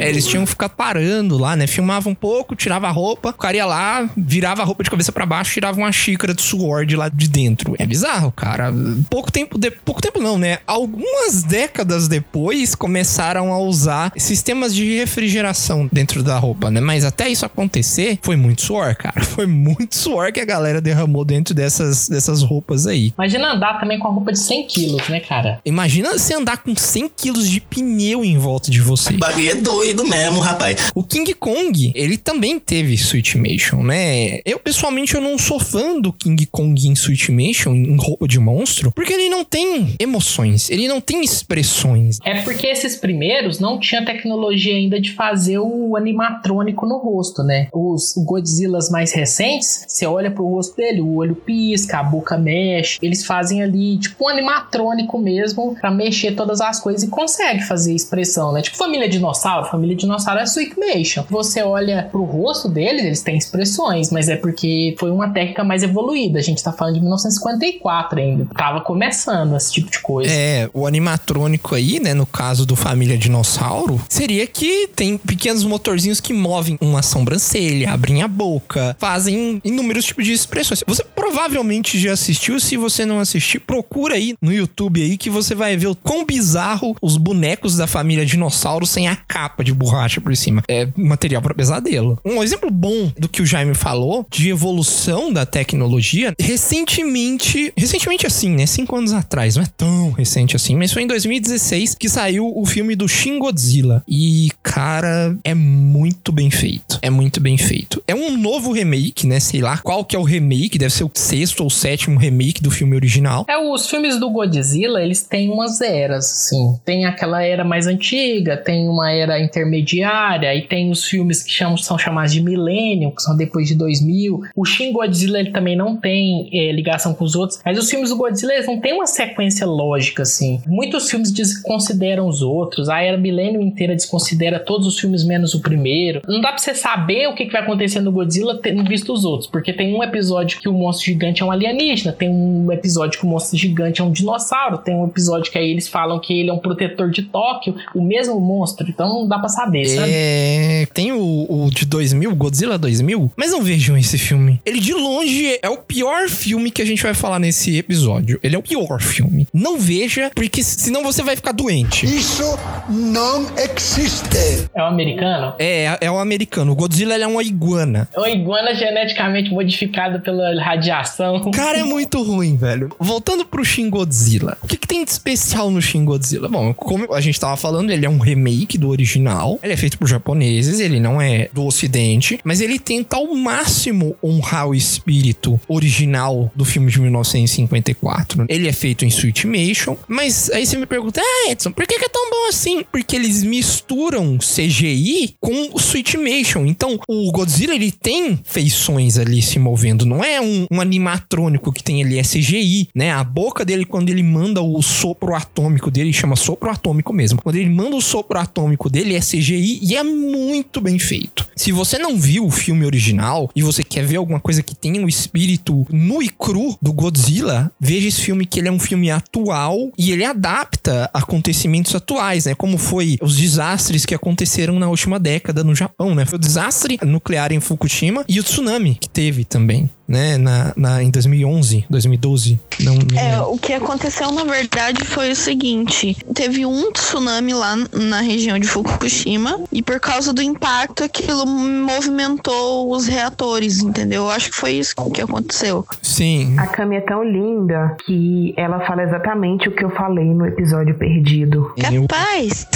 É, 0.00 0.08
eles 0.08 0.26
tinham 0.26 0.44
que 0.44 0.50
ficar 0.50 0.68
parando 0.68 1.38
lá, 1.38 1.54
né? 1.54 1.66
Filmava 1.66 2.08
um 2.08 2.14
pouco, 2.14 2.56
tirava 2.56 2.88
a 2.88 2.90
roupa, 2.90 3.30
o 3.30 3.34
cara 3.34 3.56
ia 3.56 3.66
lá, 3.66 4.08
virava 4.16 4.62
a 4.62 4.64
roupa 4.64 4.82
de 4.82 4.90
cabeça 4.90 5.12
para 5.12 5.26
baixo, 5.26 5.52
tirava 5.52 5.78
uma 5.78 5.92
xícara 5.92 6.34
de 6.34 6.42
suor 6.42 6.86
de 6.86 6.96
lá 6.96 7.08
de 7.08 7.28
dentro. 7.28 7.74
É 7.78 7.86
bizarro, 7.86 8.32
cara. 8.32 8.72
pouco 9.08 9.30
tempo, 9.30 9.58
de, 9.58 9.70
pouco 9.70 10.00
tempo 10.00 10.20
não, 10.20 10.38
né? 10.38 10.58
Algumas 10.66 11.42
décadas 11.42 12.08
depois 12.08 12.74
começaram 12.74 13.52
a 13.52 13.58
usar 13.58 14.12
sistemas 14.16 14.74
de 14.74 14.96
refrigeração 14.96 15.88
dentro 15.92 16.22
da 16.22 16.38
roupa, 16.38 16.70
né? 16.70 16.80
Mas 16.80 17.04
até 17.04 17.28
isso 17.28 17.44
acontecer, 17.44 18.18
foi 18.22 18.36
muito 18.36 18.62
suor, 18.62 18.94
cara. 18.94 19.20
Foi 19.30 19.46
muito 19.46 19.94
suor 19.94 20.32
que 20.32 20.40
a 20.40 20.44
galera 20.44 20.80
derramou 20.80 21.24
dentro 21.24 21.54
dessas, 21.54 22.08
dessas 22.08 22.42
roupas 22.42 22.86
aí. 22.86 23.12
Imagina 23.16 23.54
andar 23.54 23.78
também 23.78 23.98
com 23.98 24.08
a 24.08 24.10
roupa 24.10 24.19
de 24.24 24.38
100 24.38 24.66
quilos, 24.66 25.08
né, 25.08 25.20
cara? 25.20 25.60
Imagina 25.64 26.12
você 26.12 26.34
andar 26.34 26.58
com 26.58 26.74
100 26.74 27.10
quilos 27.16 27.48
de 27.48 27.60
pneu 27.60 28.24
em 28.24 28.38
volta 28.38 28.70
de 28.70 28.80
você. 28.80 29.12
bagulho 29.14 29.50
é 29.50 29.54
doido 29.54 30.06
mesmo, 30.06 30.40
rapaz. 30.40 30.90
O 30.94 31.02
King 31.02 31.32
Kong, 31.34 31.92
ele 31.94 32.16
também 32.16 32.58
teve 32.58 32.96
Switchmation, 32.96 33.82
né? 33.82 34.40
Eu, 34.44 34.58
pessoalmente, 34.58 35.14
eu 35.14 35.20
não 35.20 35.38
sou 35.38 35.58
fã 35.58 35.98
do 36.00 36.12
King 36.12 36.46
Kong 36.46 36.88
em 36.88 36.94
Switchmation, 36.94 37.74
em 37.74 37.96
roupa 37.96 38.26
de 38.26 38.38
monstro, 38.38 38.92
porque 38.92 39.12
ele 39.12 39.28
não 39.28 39.44
tem 39.44 39.94
emoções, 39.98 40.70
ele 40.70 40.88
não 40.88 41.00
tem 41.00 41.22
expressões. 41.22 42.18
É 42.24 42.42
porque 42.42 42.66
esses 42.66 42.96
primeiros 42.96 43.58
não 43.58 43.78
tinha 43.78 44.04
tecnologia 44.04 44.74
ainda 44.74 45.00
de 45.00 45.12
fazer 45.12 45.58
o 45.58 45.96
animatrônico 45.96 46.86
no 46.86 46.98
rosto, 46.98 47.42
né? 47.42 47.68
Os 47.72 48.14
Godzillas 48.16 48.90
mais 48.90 49.12
recentes, 49.12 49.84
você 49.86 50.06
olha 50.06 50.30
pro 50.30 50.46
rosto 50.46 50.76
dele, 50.76 51.00
o 51.00 51.16
olho 51.16 51.34
pisca, 51.34 51.98
a 51.98 52.02
boca 52.02 52.36
mexe, 52.36 52.98
eles 53.02 53.24
fazem 53.24 53.62
ali 53.62 53.98
tipo 53.98 54.09
um 54.18 54.28
animatrônico 54.28 55.18
mesmo 55.18 55.74
para 55.80 55.90
mexer 55.90 56.32
todas 56.32 56.60
as 56.60 56.80
coisas 56.80 57.02
e 57.02 57.08
consegue 57.08 57.62
fazer 57.62 57.94
expressão, 57.94 58.52
né? 58.52 58.62
Tipo 58.62 58.76
família 58.76 59.08
dinossauro, 59.08 59.66
família 59.68 59.96
dinossauro 59.96 60.40
é 60.40 60.46
Switchmation. 60.46 61.24
Você 61.28 61.62
olha 61.62 62.08
pro 62.10 62.24
rosto 62.24 62.68
deles, 62.68 63.04
eles 63.04 63.22
têm 63.22 63.36
expressões, 63.36 64.10
mas 64.10 64.28
é 64.28 64.36
porque 64.36 64.94
foi 64.98 65.10
uma 65.10 65.30
técnica 65.30 65.64
mais 65.64 65.82
evoluída. 65.82 66.38
A 66.38 66.42
gente 66.42 66.62
tá 66.62 66.72
falando 66.72 66.94
de 66.94 67.00
1954 67.00 68.18
ainda. 68.18 68.46
Tava 68.56 68.80
começando 68.80 69.56
esse 69.56 69.72
tipo 69.72 69.90
de 69.90 70.00
coisa. 70.00 70.30
É, 70.32 70.68
o 70.72 70.86
animatrônico 70.86 71.74
aí, 71.74 72.00
né, 72.00 72.14
no 72.14 72.26
caso 72.26 72.64
do 72.64 72.76
família 72.76 73.16
dinossauro, 73.18 74.00
seria 74.08 74.46
que 74.46 74.88
tem 74.88 75.16
pequenos 75.18 75.64
motorzinhos 75.64 76.20
que 76.20 76.32
movem 76.32 76.78
uma 76.80 77.02
sobrancelha, 77.02 77.92
abrem 77.92 78.22
a 78.22 78.28
boca, 78.28 78.96
fazem 78.98 79.60
inúmeros 79.64 80.04
tipos 80.04 80.24
de 80.24 80.32
expressões. 80.32 80.82
Você 80.86 81.04
provavelmente 81.04 81.98
já 81.98 82.12
assistiu, 82.12 82.58
se 82.60 82.76
você 82.76 83.04
não 83.04 83.20
assistiu, 83.20 83.60
procura 83.60 83.99
aí 84.08 84.34
no 84.40 84.52
YouTube 84.52 85.02
aí 85.02 85.16
que 85.16 85.30
você 85.30 85.54
vai 85.54 85.76
ver 85.76 85.88
o 85.88 85.94
quão 85.94 86.24
bizarro 86.24 86.96
os 87.00 87.16
bonecos 87.16 87.76
da 87.76 87.86
família 87.86 88.24
dinossauro 88.24 88.86
sem 88.86 89.08
a 89.08 89.16
capa 89.16 89.62
de 89.62 89.72
borracha 89.72 90.20
por 90.20 90.34
cima. 90.36 90.62
É 90.68 90.88
material 90.96 91.42
para 91.42 91.54
pesadelo. 91.54 92.18
Um 92.24 92.42
exemplo 92.42 92.70
bom 92.70 93.12
do 93.18 93.28
que 93.28 93.42
o 93.42 93.46
Jaime 93.46 93.74
falou 93.74 94.26
de 94.30 94.48
evolução 94.48 95.32
da 95.32 95.44
tecnologia, 95.44 96.34
recentemente, 96.40 97.72
recentemente 97.76 98.26
assim, 98.26 98.50
né, 98.50 98.66
cinco 98.66 98.96
anos 98.96 99.12
atrás, 99.12 99.56
não 99.56 99.62
é 99.62 99.68
tão 99.76 100.10
recente 100.12 100.56
assim, 100.56 100.76
mas 100.76 100.92
foi 100.92 101.02
em 101.02 101.06
2016 101.06 101.94
que 101.94 102.08
saiu 102.08 102.52
o 102.56 102.64
filme 102.64 102.96
do 102.96 103.08
Shin 103.08 103.38
Godzilla. 103.38 104.02
E, 104.08 104.50
cara, 104.62 105.36
é 105.44 105.54
muito 105.54 106.32
bem 106.32 106.50
feito. 106.50 106.98
É 107.02 107.10
muito 107.10 107.40
bem 107.40 107.56
feito. 107.56 108.02
É 108.06 108.14
um 108.14 108.36
novo 108.36 108.72
remake, 108.72 109.26
né? 109.26 109.40
Sei 109.40 109.60
lá 109.60 109.78
qual 109.78 110.04
que 110.04 110.16
é 110.16 110.18
o 110.18 110.22
remake, 110.22 110.78
deve 110.78 110.94
ser 110.94 111.04
o 111.04 111.10
sexto 111.14 111.62
ou 111.62 111.70
sétimo 111.70 112.18
remake 112.18 112.62
do 112.62 112.70
filme 112.70 112.94
original. 112.94 113.44
É, 113.48 113.58
os 113.58 113.86
filmes 113.90 114.18
do 114.18 114.30
Godzilla, 114.30 115.02
eles 115.02 115.22
têm 115.22 115.50
umas 115.50 115.80
eras, 115.80 116.24
assim. 116.24 116.78
Tem 116.84 117.04
aquela 117.04 117.42
era 117.42 117.64
mais 117.64 117.86
antiga, 117.86 118.56
tem 118.56 118.88
uma 118.88 119.10
era 119.10 119.40
intermediária, 119.40 120.54
e 120.54 120.62
tem 120.62 120.90
os 120.90 121.04
filmes 121.04 121.42
que 121.42 121.50
chamam, 121.50 121.76
são 121.76 121.98
chamados 121.98 122.32
de 122.32 122.40
Millennium, 122.40 123.10
que 123.10 123.22
são 123.22 123.36
depois 123.36 123.68
de 123.68 123.74
2000. 123.74 124.42
O 124.56 124.64
Shin 124.64 124.92
Godzilla, 124.92 125.38
ele 125.38 125.50
também 125.50 125.76
não 125.76 125.96
tem 125.96 126.48
é, 126.52 126.72
ligação 126.72 127.14
com 127.14 127.24
os 127.24 127.34
outros, 127.34 127.60
mas 127.64 127.78
os 127.78 127.90
filmes 127.90 128.10
do 128.10 128.16
Godzilla, 128.16 128.54
eles 128.54 128.66
não 128.66 128.80
têm 128.80 128.94
uma 128.94 129.06
sequência 129.06 129.66
lógica, 129.66 130.22
assim. 130.22 130.62
Muitos 130.66 131.10
filmes 131.10 131.30
desconsideram 131.32 132.26
os 132.28 132.42
outros, 132.42 132.88
a 132.88 133.02
era 133.02 133.16
Millennium 133.16 133.60
inteira 133.60 133.94
desconsidera 133.94 134.58
todos 134.58 134.86
os 134.86 134.98
filmes 134.98 135.24
menos 135.24 135.54
o 135.54 135.60
primeiro. 135.60 136.22
Não 136.26 136.40
dá 136.40 136.48
pra 136.48 136.58
você 136.58 136.74
saber 136.74 137.28
o 137.28 137.34
que, 137.34 137.46
que 137.46 137.52
vai 137.52 137.62
acontecer 137.62 138.00
no 138.00 138.12
Godzilla 138.12 138.58
tendo 138.62 138.84
visto 138.84 139.12
os 139.12 139.24
outros, 139.24 139.48
porque 139.48 139.72
tem 139.72 139.94
um 139.94 140.02
episódio 140.02 140.60
que 140.60 140.68
o 140.68 140.72
monstro 140.72 141.06
gigante 141.06 141.42
é 141.42 141.44
um 141.44 141.50
alienígena, 141.50 142.12
tem 142.12 142.28
um 142.28 142.70
episódio 142.70 143.18
que 143.18 143.26
o 143.26 143.28
monstro 143.28 143.58
gigante 143.58 143.79
é 143.84 144.02
um 144.02 144.12
dinossauro, 144.12 144.78
tem 144.78 144.94
um 144.94 145.06
episódio 145.06 145.50
que 145.50 145.58
aí 145.58 145.70
eles 145.70 145.88
falam 145.88 146.18
que 146.18 146.40
ele 146.40 146.50
é 146.50 146.52
um 146.52 146.58
protetor 146.58 147.10
de 147.10 147.22
Tóquio, 147.22 147.74
o 147.94 148.02
mesmo 148.02 148.40
monstro, 148.40 148.88
então 148.88 149.08
não 149.08 149.28
dá 149.28 149.38
pra 149.38 149.48
saber, 149.48 149.86
sabe? 149.86 150.10
É. 150.12 150.86
Tem 150.92 151.12
o, 151.12 151.46
o 151.48 151.70
de 151.70 151.84
2000, 151.86 152.34
Godzilla 152.34 152.78
2000, 152.78 153.32
mas 153.36 153.52
não 153.52 153.62
vejam 153.62 153.96
esse 153.96 154.18
filme. 154.18 154.60
Ele 154.64 154.80
de 154.80 154.94
longe 154.94 155.58
é 155.62 155.68
o 155.68 155.78
pior 155.78 156.28
filme 156.28 156.70
que 156.70 156.82
a 156.82 156.84
gente 156.84 157.02
vai 157.02 157.14
falar 157.14 157.38
nesse 157.38 157.76
episódio. 157.78 158.38
Ele 158.42 158.56
é 158.56 158.58
o 158.58 158.62
pior 158.62 159.00
filme. 159.00 159.46
Não 159.52 159.78
veja, 159.78 160.30
porque 160.34 160.62
senão 160.62 161.02
você 161.02 161.22
vai 161.22 161.36
ficar 161.36 161.52
doente. 161.52 162.06
Isso 162.06 162.58
não 162.88 163.46
existe. 163.56 164.68
É 164.74 164.82
o 164.82 164.86
americano? 164.86 165.54
É, 165.58 165.98
é 166.00 166.10
o 166.10 166.18
americano. 166.18 166.72
O 166.72 166.74
Godzilla 166.74 167.14
ele 167.14 167.24
é 167.24 167.26
uma 167.26 167.42
iguana. 167.42 168.08
É 168.14 168.18
uma 168.18 168.30
iguana 168.30 168.74
geneticamente 168.74 169.50
modificada 169.50 170.18
pela 170.18 170.60
radiação. 170.62 171.40
Cara, 171.50 171.78
é 171.78 171.84
muito 171.84 172.22
ruim, 172.22 172.56
velho. 172.56 172.90
Voltando 172.98 173.44
pro 173.44 173.64
Shin 173.70 173.88
Godzilla. 173.88 174.58
O 174.62 174.66
que, 174.66 174.76
que 174.76 174.88
tem 174.88 175.04
de 175.04 175.10
especial 175.12 175.70
no 175.70 175.80
Shin 175.80 176.04
Godzilla? 176.04 176.48
Bom, 176.48 176.74
como 176.74 177.14
a 177.14 177.20
gente 177.20 177.38
tava 177.38 177.56
falando, 177.56 177.90
ele 177.90 178.04
é 178.04 178.10
um 178.10 178.18
remake 178.18 178.76
do 178.76 178.88
original. 178.88 179.60
Ele 179.62 179.72
é 179.72 179.76
feito 179.76 179.96
por 179.96 180.08
japoneses, 180.08 180.80
ele 180.80 180.98
não 180.98 181.22
é 181.22 181.48
do 181.52 181.64
ocidente, 181.64 182.40
mas 182.42 182.60
ele 182.60 182.80
tenta 182.80 183.16
ao 183.16 183.32
máximo 183.32 184.16
honrar 184.22 184.66
o 184.66 184.74
espírito 184.74 185.60
original 185.68 186.50
do 186.54 186.64
filme 186.64 186.90
de 186.90 187.00
1954. 187.00 188.46
Ele 188.48 188.66
é 188.66 188.72
feito 188.72 189.04
em 189.04 189.10
Switchmation, 189.10 189.96
mas 190.08 190.50
aí 190.50 190.66
você 190.66 190.76
me 190.76 190.86
pergunta, 190.86 191.20
ah, 191.22 191.50
Edson, 191.50 191.70
por 191.70 191.86
que, 191.86 191.96
que 191.96 192.04
é 192.04 192.08
tão 192.08 192.28
bom 192.28 192.48
assim? 192.48 192.84
Porque 192.90 193.14
eles 193.14 193.44
misturam 193.44 194.36
CGI 194.38 195.36
com 195.40 195.78
Switchmation. 195.78 196.66
Então, 196.66 196.98
o 197.08 197.30
Godzilla, 197.30 197.74
ele 197.74 197.92
tem 197.92 198.40
feições 198.44 199.16
ali 199.16 199.40
se 199.40 199.60
movendo, 199.60 200.04
não 200.04 200.24
é 200.24 200.40
um, 200.40 200.66
um 200.68 200.80
animatrônico 200.80 201.72
que 201.72 201.84
tem 201.84 202.02
ali, 202.02 202.18
é 202.18 202.22
CGI, 202.22 202.88
né? 202.94 203.12
A 203.12 203.22
boca 203.22 203.59
dele, 203.64 203.84
quando 203.84 204.08
ele 204.08 204.22
manda 204.22 204.62
o 204.62 204.80
sopro 204.82 205.34
atômico 205.34 205.90
dele, 205.90 206.12
chama 206.12 206.36
sopro 206.36 206.70
atômico 206.70 207.12
mesmo. 207.12 207.40
Quando 207.42 207.56
ele 207.56 207.70
manda 207.70 207.96
o 207.96 208.00
sopro 208.00 208.38
atômico 208.38 208.88
dele, 208.88 209.14
é 209.14 209.20
CGI 209.20 209.80
e 209.82 209.96
é 209.96 210.02
muito 210.02 210.80
bem 210.80 210.98
feito. 210.98 211.48
Se 211.56 211.72
você 211.72 211.98
não 211.98 212.18
viu 212.18 212.46
o 212.46 212.50
filme 212.50 212.86
original 212.86 213.50
e 213.54 213.62
você 213.62 213.82
quer 213.82 214.04
ver 214.04 214.16
alguma 214.16 214.40
coisa 214.40 214.62
que 214.62 214.74
tenha 214.74 215.04
o 215.04 215.08
espírito 215.08 215.86
nu 215.90 216.22
e 216.22 216.28
cru 216.28 216.76
do 216.80 216.92
Godzilla, 216.92 217.70
veja 217.78 218.08
esse 218.08 218.20
filme 218.20 218.46
que 218.46 218.60
ele 218.60 218.68
é 218.68 218.72
um 218.72 218.78
filme 218.78 219.10
atual 219.10 219.92
e 219.98 220.10
ele 220.10 220.24
adapta 220.24 221.10
acontecimentos 221.12 221.94
atuais, 221.94 222.46
né? 222.46 222.54
Como 222.54 222.78
foi 222.78 223.18
os 223.20 223.36
desastres 223.36 224.06
que 224.06 224.14
aconteceram 224.14 224.78
na 224.78 224.88
última 224.88 225.18
década 225.18 225.62
no 225.62 225.74
Japão, 225.74 226.14
né? 226.14 226.24
Foi 226.24 226.38
o 226.38 226.40
desastre 226.40 226.98
nuclear 227.04 227.52
em 227.52 227.60
Fukushima 227.60 228.24
e 228.28 228.40
o 228.40 228.42
tsunami 228.42 228.94
que 228.94 229.08
teve 229.08 229.44
também 229.44 229.90
né, 230.10 230.36
na, 230.36 230.72
na, 230.76 231.02
em 231.04 231.08
2011, 231.08 231.86
2012. 231.88 232.58
Não, 232.80 232.94
não 232.96 233.20
É, 233.20 233.40
o 233.42 233.56
que 233.56 233.72
aconteceu 233.72 234.32
na 234.32 234.42
verdade 234.42 235.04
foi 235.04 235.30
o 235.30 235.36
seguinte: 235.36 236.16
teve 236.34 236.66
um 236.66 236.90
tsunami 236.90 237.54
lá 237.54 237.76
na 237.92 238.20
região 238.20 238.58
de 238.58 238.66
Fukushima 238.66 239.60
e 239.70 239.80
por 239.80 240.00
causa 240.00 240.32
do 240.32 240.42
impacto 240.42 241.04
aquilo 241.04 241.46
movimentou 241.46 242.90
os 242.90 243.06
reatores, 243.06 243.80
entendeu? 243.80 244.24
Eu 244.24 244.30
acho 244.30 244.50
que 244.50 244.56
foi 244.56 244.72
isso 244.72 244.96
que 245.14 245.22
aconteceu. 245.22 245.86
Sim. 246.02 246.58
A 246.58 246.66
Cami 246.66 246.96
é 246.96 247.00
tão 247.02 247.22
linda 247.22 247.96
que 248.04 248.52
ela 248.56 248.80
fala 248.80 249.04
exatamente 249.04 249.68
o 249.68 249.72
que 249.72 249.84
eu 249.84 249.90
falei 249.90 250.34
no 250.34 250.44
episódio 250.44 250.98
perdido. 250.98 251.72
Capaz. 251.78 252.66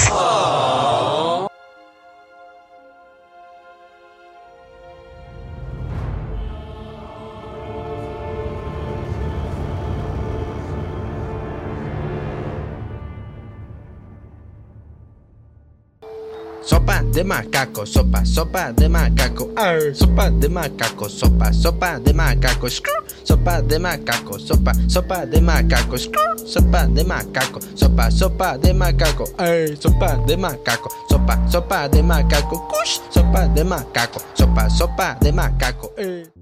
Sopa 16.66 17.02
de 17.12 17.22
macaco, 17.22 17.84
sopa, 17.84 18.24
sopa 18.24 18.72
de 18.72 18.88
macaco, 18.88 19.50
ar, 19.54 19.94
sopa 19.94 20.30
de 20.30 20.48
macaco, 20.48 21.08
sopa, 21.10 21.52
sopa 21.52 21.98
de 21.98 22.12
macaco, 22.14 22.70
screw, 22.70 23.04
sopa 23.22 23.60
de 23.60 23.78
macaco, 23.78 24.38
sopa, 24.38 24.72
sopa 24.88 25.26
de 25.26 25.40
macaco, 25.42 25.98
screw, 25.98 26.38
sopa 26.46 26.86
de 26.86 27.04
macaco, 27.04 27.60
sopa, 27.76 28.10
sopa 28.10 28.56
de 28.56 28.72
macaco, 28.72 29.24
ar, 29.36 29.76
sopa 29.78 30.16
de 30.26 30.36
macaco, 30.36 30.88
sopa, 31.10 31.38
sopa 31.50 31.88
de 31.88 32.02
macaco, 32.02 32.66
cush, 32.68 32.98
sopa 33.10 33.46
de 33.48 33.62
macaco, 33.62 34.20
sopa, 34.34 34.70
sopa 34.70 35.18
de 35.20 35.32
macaco, 35.32 35.92
ar. 35.98 36.34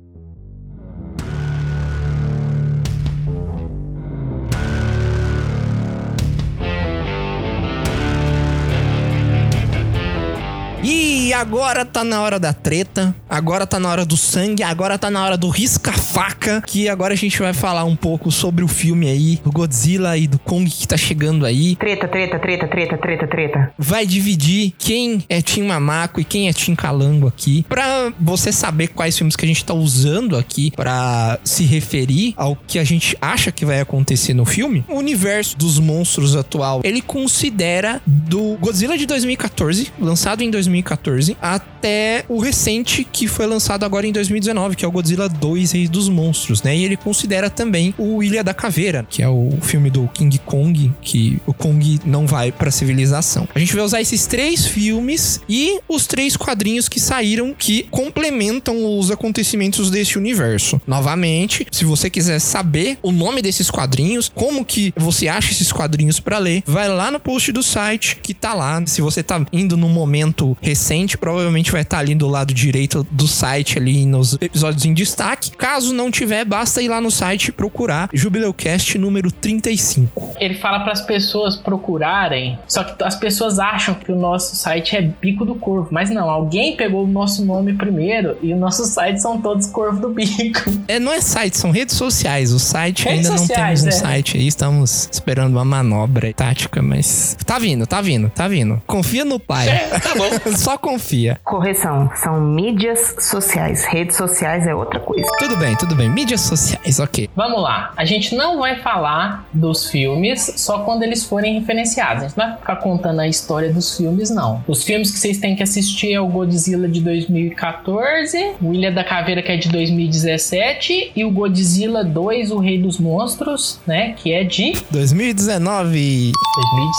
E 11.33 11.35
agora 11.35 11.87
tá 11.87 12.05
na 12.05 12.21
hora 12.21 12.39
da 12.39 12.53
treta, 12.53 13.17
agora 13.27 13.67
tá 13.67 13.81
na 13.81 13.89
hora 13.89 14.05
do 14.05 14.19
sangue, 14.19 14.63
agora 14.63 14.99
tá 14.99 15.11
na 15.11 15.25
hora 15.25 15.35
do 15.35 15.49
risca-faca, 15.49 16.61
que 16.67 16.91
agora 16.91 17.15
a 17.15 17.17
gente 17.17 17.39
vai 17.39 17.55
falar 17.55 17.85
um 17.85 17.97
pouco 17.97 18.31
sobre 18.31 18.63
o 18.63 18.69
filme 18.69 19.09
aí, 19.09 19.41
do 19.43 19.51
Godzilla 19.51 20.19
e 20.19 20.27
do 20.27 20.39
Kong 20.39 20.71
que 20.71 20.87
tá 20.87 20.99
chegando 20.99 21.47
aí. 21.47 21.75
Treta, 21.77 22.07
treta, 22.07 22.39
treta, 22.39 22.69
treta, 22.69 22.99
treta, 22.99 23.27
treta. 23.27 23.73
Vai 23.79 24.05
dividir 24.05 24.75
quem 24.77 25.25
é 25.27 25.41
Tim 25.41 25.63
Mamaco 25.63 26.21
e 26.21 26.25
quem 26.25 26.51
é 26.51 26.53
Tim 26.53 26.75
Calango 26.75 27.27
aqui, 27.27 27.65
pra 27.67 28.13
você 28.21 28.53
saber 28.53 28.89
quais 28.89 29.17
filmes 29.17 29.35
que 29.35 29.47
a 29.47 29.49
gente 29.49 29.65
tá 29.65 29.73
usando 29.73 30.37
aqui 30.37 30.71
pra 30.77 31.39
se 31.43 31.65
referir 31.65 32.35
ao 32.37 32.55
que 32.55 32.79
a 32.79 32.85
gente 32.85 33.17
acha 33.23 33.51
que 33.51 33.65
vai 33.65 33.81
acontecer 33.81 34.35
no 34.35 34.45
filme. 34.45 34.85
O 34.87 34.97
universo 34.97 35.57
dos 35.57 35.79
monstros 35.79 36.37
atual, 36.37 36.83
ele 36.85 37.01
considera 37.01 38.03
do 38.07 38.59
Godzilla 38.61 38.99
de 38.99 39.07
2014, 39.07 39.91
lançado 39.99 40.43
em 40.43 40.51
2014, 40.51 41.22
até 41.41 42.25
o 42.29 42.39
recente 42.39 43.05
que 43.05 43.27
foi 43.27 43.47
lançado 43.47 43.85
agora 43.85 44.07
em 44.07 44.13
2019, 44.13 44.77
que 44.77 44.85
é 44.85 44.89
o 44.89 44.91
Godzilla 44.91 45.29
2 45.29 45.73
Reis 45.73 45.91
dos 45.91 46.09
Monstros, 46.09 46.63
né? 46.63 46.77
E 46.77 46.85
ele 46.85 46.97
considera 46.97 47.51
também 47.51 47.95
o 47.99 48.23
Ilha 48.23 48.45
da 48.45 48.55
Caveira, 48.55 49.07
que 49.09 49.23
é 49.23 49.29
o 49.29 49.51
filme 49.61 49.91
do 49.91 50.09
King 50.09 50.39
Kong, 50.39 50.93
que 51.01 51.41
o 51.47 51.53
Kong 51.53 52.01
não 52.05 52.27
vai 52.27 52.53
pra 52.53 52.71
civilização. 52.71 53.49
A 53.55 53.59
gente 53.59 53.75
vai 53.75 53.85
usar 53.85 54.01
esses 54.01 54.27
três 54.27 54.67
filmes 54.67 55.41
e 55.49 55.79
os 55.89 56.07
três 56.07 56.37
quadrinhos 56.37 56.89
que 56.89 57.01
saíram 57.01 57.55
que 57.57 57.85
complementam 57.91 58.99
os 58.99 59.11
acontecimentos 59.11 59.91
desse 59.91 60.19
universo. 60.19 60.81
Novamente, 60.87 61.67
se 61.71 61.85
você 61.85 62.09
quiser 62.09 62.39
saber 62.39 62.99
o 63.03 63.13
nome 63.13 63.43
desses 63.43 63.71
quadrinhos, 63.71 64.31
como 64.35 64.65
que 64.65 64.93
você 64.97 65.29
acha 65.29 65.53
esses 65.53 65.73
quadrinhos 65.73 66.21
para 66.21 66.39
ler, 66.39 66.63
vai 66.67 66.89
lá 66.89 67.11
no 67.11 67.21
post 67.21 67.53
do 67.53 67.63
site 67.63 68.19
que 68.23 68.35
tá 68.35 68.55
lá. 68.55 68.83
Se 68.87 69.01
você 69.01 69.23
tá 69.23 69.45
indo 69.53 69.77
num 69.77 69.89
momento 69.89 70.57
recente, 70.61 71.12
provavelmente 71.17 71.71
vai 71.71 71.83
estar 71.83 71.97
tá 71.97 72.01
ali 72.01 72.15
do 72.15 72.29
lado 72.29 72.53
direito 72.53 73.07
do 73.11 73.27
site 73.27 73.79
ali 73.79 74.05
nos 74.07 74.35
episódios 74.41 74.85
em 74.85 74.95
destaque. 74.95 75.51
Caso 75.53 75.93
não 75.93 76.11
tiver, 76.11 76.45
basta 76.45 76.83
ir 76.83 76.89
lá 76.89 77.01
no 77.01 77.11
site 77.11 77.49
e 77.49 77.53
procurar 77.53 78.09
Jubileucast 78.13 78.99
número 78.99 79.31
35. 79.31 80.35
Ele 80.39 80.55
fala 80.55 80.81
para 80.81 80.93
as 80.93 81.01
pessoas 81.01 81.57
procurarem, 81.57 82.59
só 82.67 82.85
que 82.85 83.03
as 83.03 83.17
pessoas 83.17 83.59
acham 83.59 83.95
que 83.95 84.11
o 84.11 84.17
nosso 84.17 84.57
site 84.57 84.97
é 84.97 85.03
Bico 85.03 85.45
do 85.45 85.55
Corvo, 85.55 85.89
mas 85.91 86.11
não, 86.11 86.29
alguém 86.29 86.77
pegou 86.77 87.05
o 87.05 87.07
nosso 87.07 87.45
nome 87.45 87.75
primeiro 87.75 88.37
e 88.43 88.53
os 88.53 88.59
nossos 88.59 88.89
sites 88.89 89.23
são 89.23 89.41
todos 89.41 89.67
Corvo 89.67 90.01
do 90.01 90.09
Bico. 90.09 90.63
É, 90.89 90.99
não 90.99 91.13
é 91.13 91.21
site, 91.21 91.57
são 91.57 91.71
redes 91.71 91.95
sociais. 91.95 92.53
O 92.53 92.59
site 92.59 93.05
Redes 93.05 93.27
ainda 93.27 93.39
sociais, 93.39 93.83
não 93.83 93.91
temos 93.91 94.03
um 94.03 94.07
é. 94.07 94.11
site 94.11 94.37
aí, 94.37 94.47
estamos 94.47 95.09
esperando 95.11 95.53
uma 95.53 95.65
manobra 95.65 96.33
tática, 96.35 96.83
mas 96.83 97.37
tá 97.47 97.59
vindo, 97.59 97.87
tá 97.87 98.01
vindo, 98.01 98.29
tá 98.29 98.49
vindo. 98.49 98.83
Confia 98.87 99.25
no 99.25 99.39
pai. 99.39 99.67
tá 100.03 100.15
bom. 100.17 100.29
Só 100.57 100.77
confia. 100.77 101.02
Correção, 101.45 102.11
são 102.15 102.41
mídias 102.41 103.17
sociais. 103.19 103.85
Redes 103.85 104.17
sociais 104.17 104.67
é 104.67 104.75
outra 104.75 105.01
coisa. 105.01 105.27
Tudo 105.39 105.57
bem, 105.57 105.77
tudo 105.77 105.95
bem. 105.95 106.09
Mídias 106.09 106.41
sociais, 106.43 106.99
ok. 107.01 107.29
Vamos 107.35 107.63
lá. 107.63 107.93
A 107.97 108.05
gente 108.05 108.35
não 108.35 108.59
vai 108.59 108.81
falar 108.81 109.47
dos 109.53 109.91
filmes 109.91 110.55
só 110.57 110.81
quando 110.81 111.03
eles 111.03 111.25
forem 111.25 111.59
referenciados. 111.59 112.25
A 112.25 112.29
gente 112.29 112.39
não 112.39 112.49
vai 112.49 112.57
ficar 112.57 112.77
contando 112.77 113.21
a 113.21 113.29
história 113.29 113.73
dos 113.73 113.97
filmes, 113.97 114.31
não. 114.31 114.63
Os 114.67 114.85
filmes 114.85 115.11
que 115.11 115.19
vocês 115.19 115.39
têm 115.39 115.57
que 115.57 115.63
assistir 115.63 116.13
é 116.13 116.21
o 116.21 116.27
Godzilla 116.27 116.89
de 116.89 117.01
2014, 117.01 118.53
o 118.61 118.73
Ilha 118.73 118.91
da 118.93 119.05
Caveira, 119.05 119.43
que 119.43 119.53
é 119.53 119.57
de 119.57 119.69
2017, 119.69 121.13
e 121.15 121.25
o 121.25 121.31
Godzilla 121.31 122.05
2, 122.05 122.51
o 122.51 122.59
Rei 122.59 122.81
dos 122.81 122.99
Monstros, 122.99 123.81
né? 123.87 124.15
Que 124.17 124.33
é 124.33 124.45
de 124.45 124.73
2019. 124.91 126.33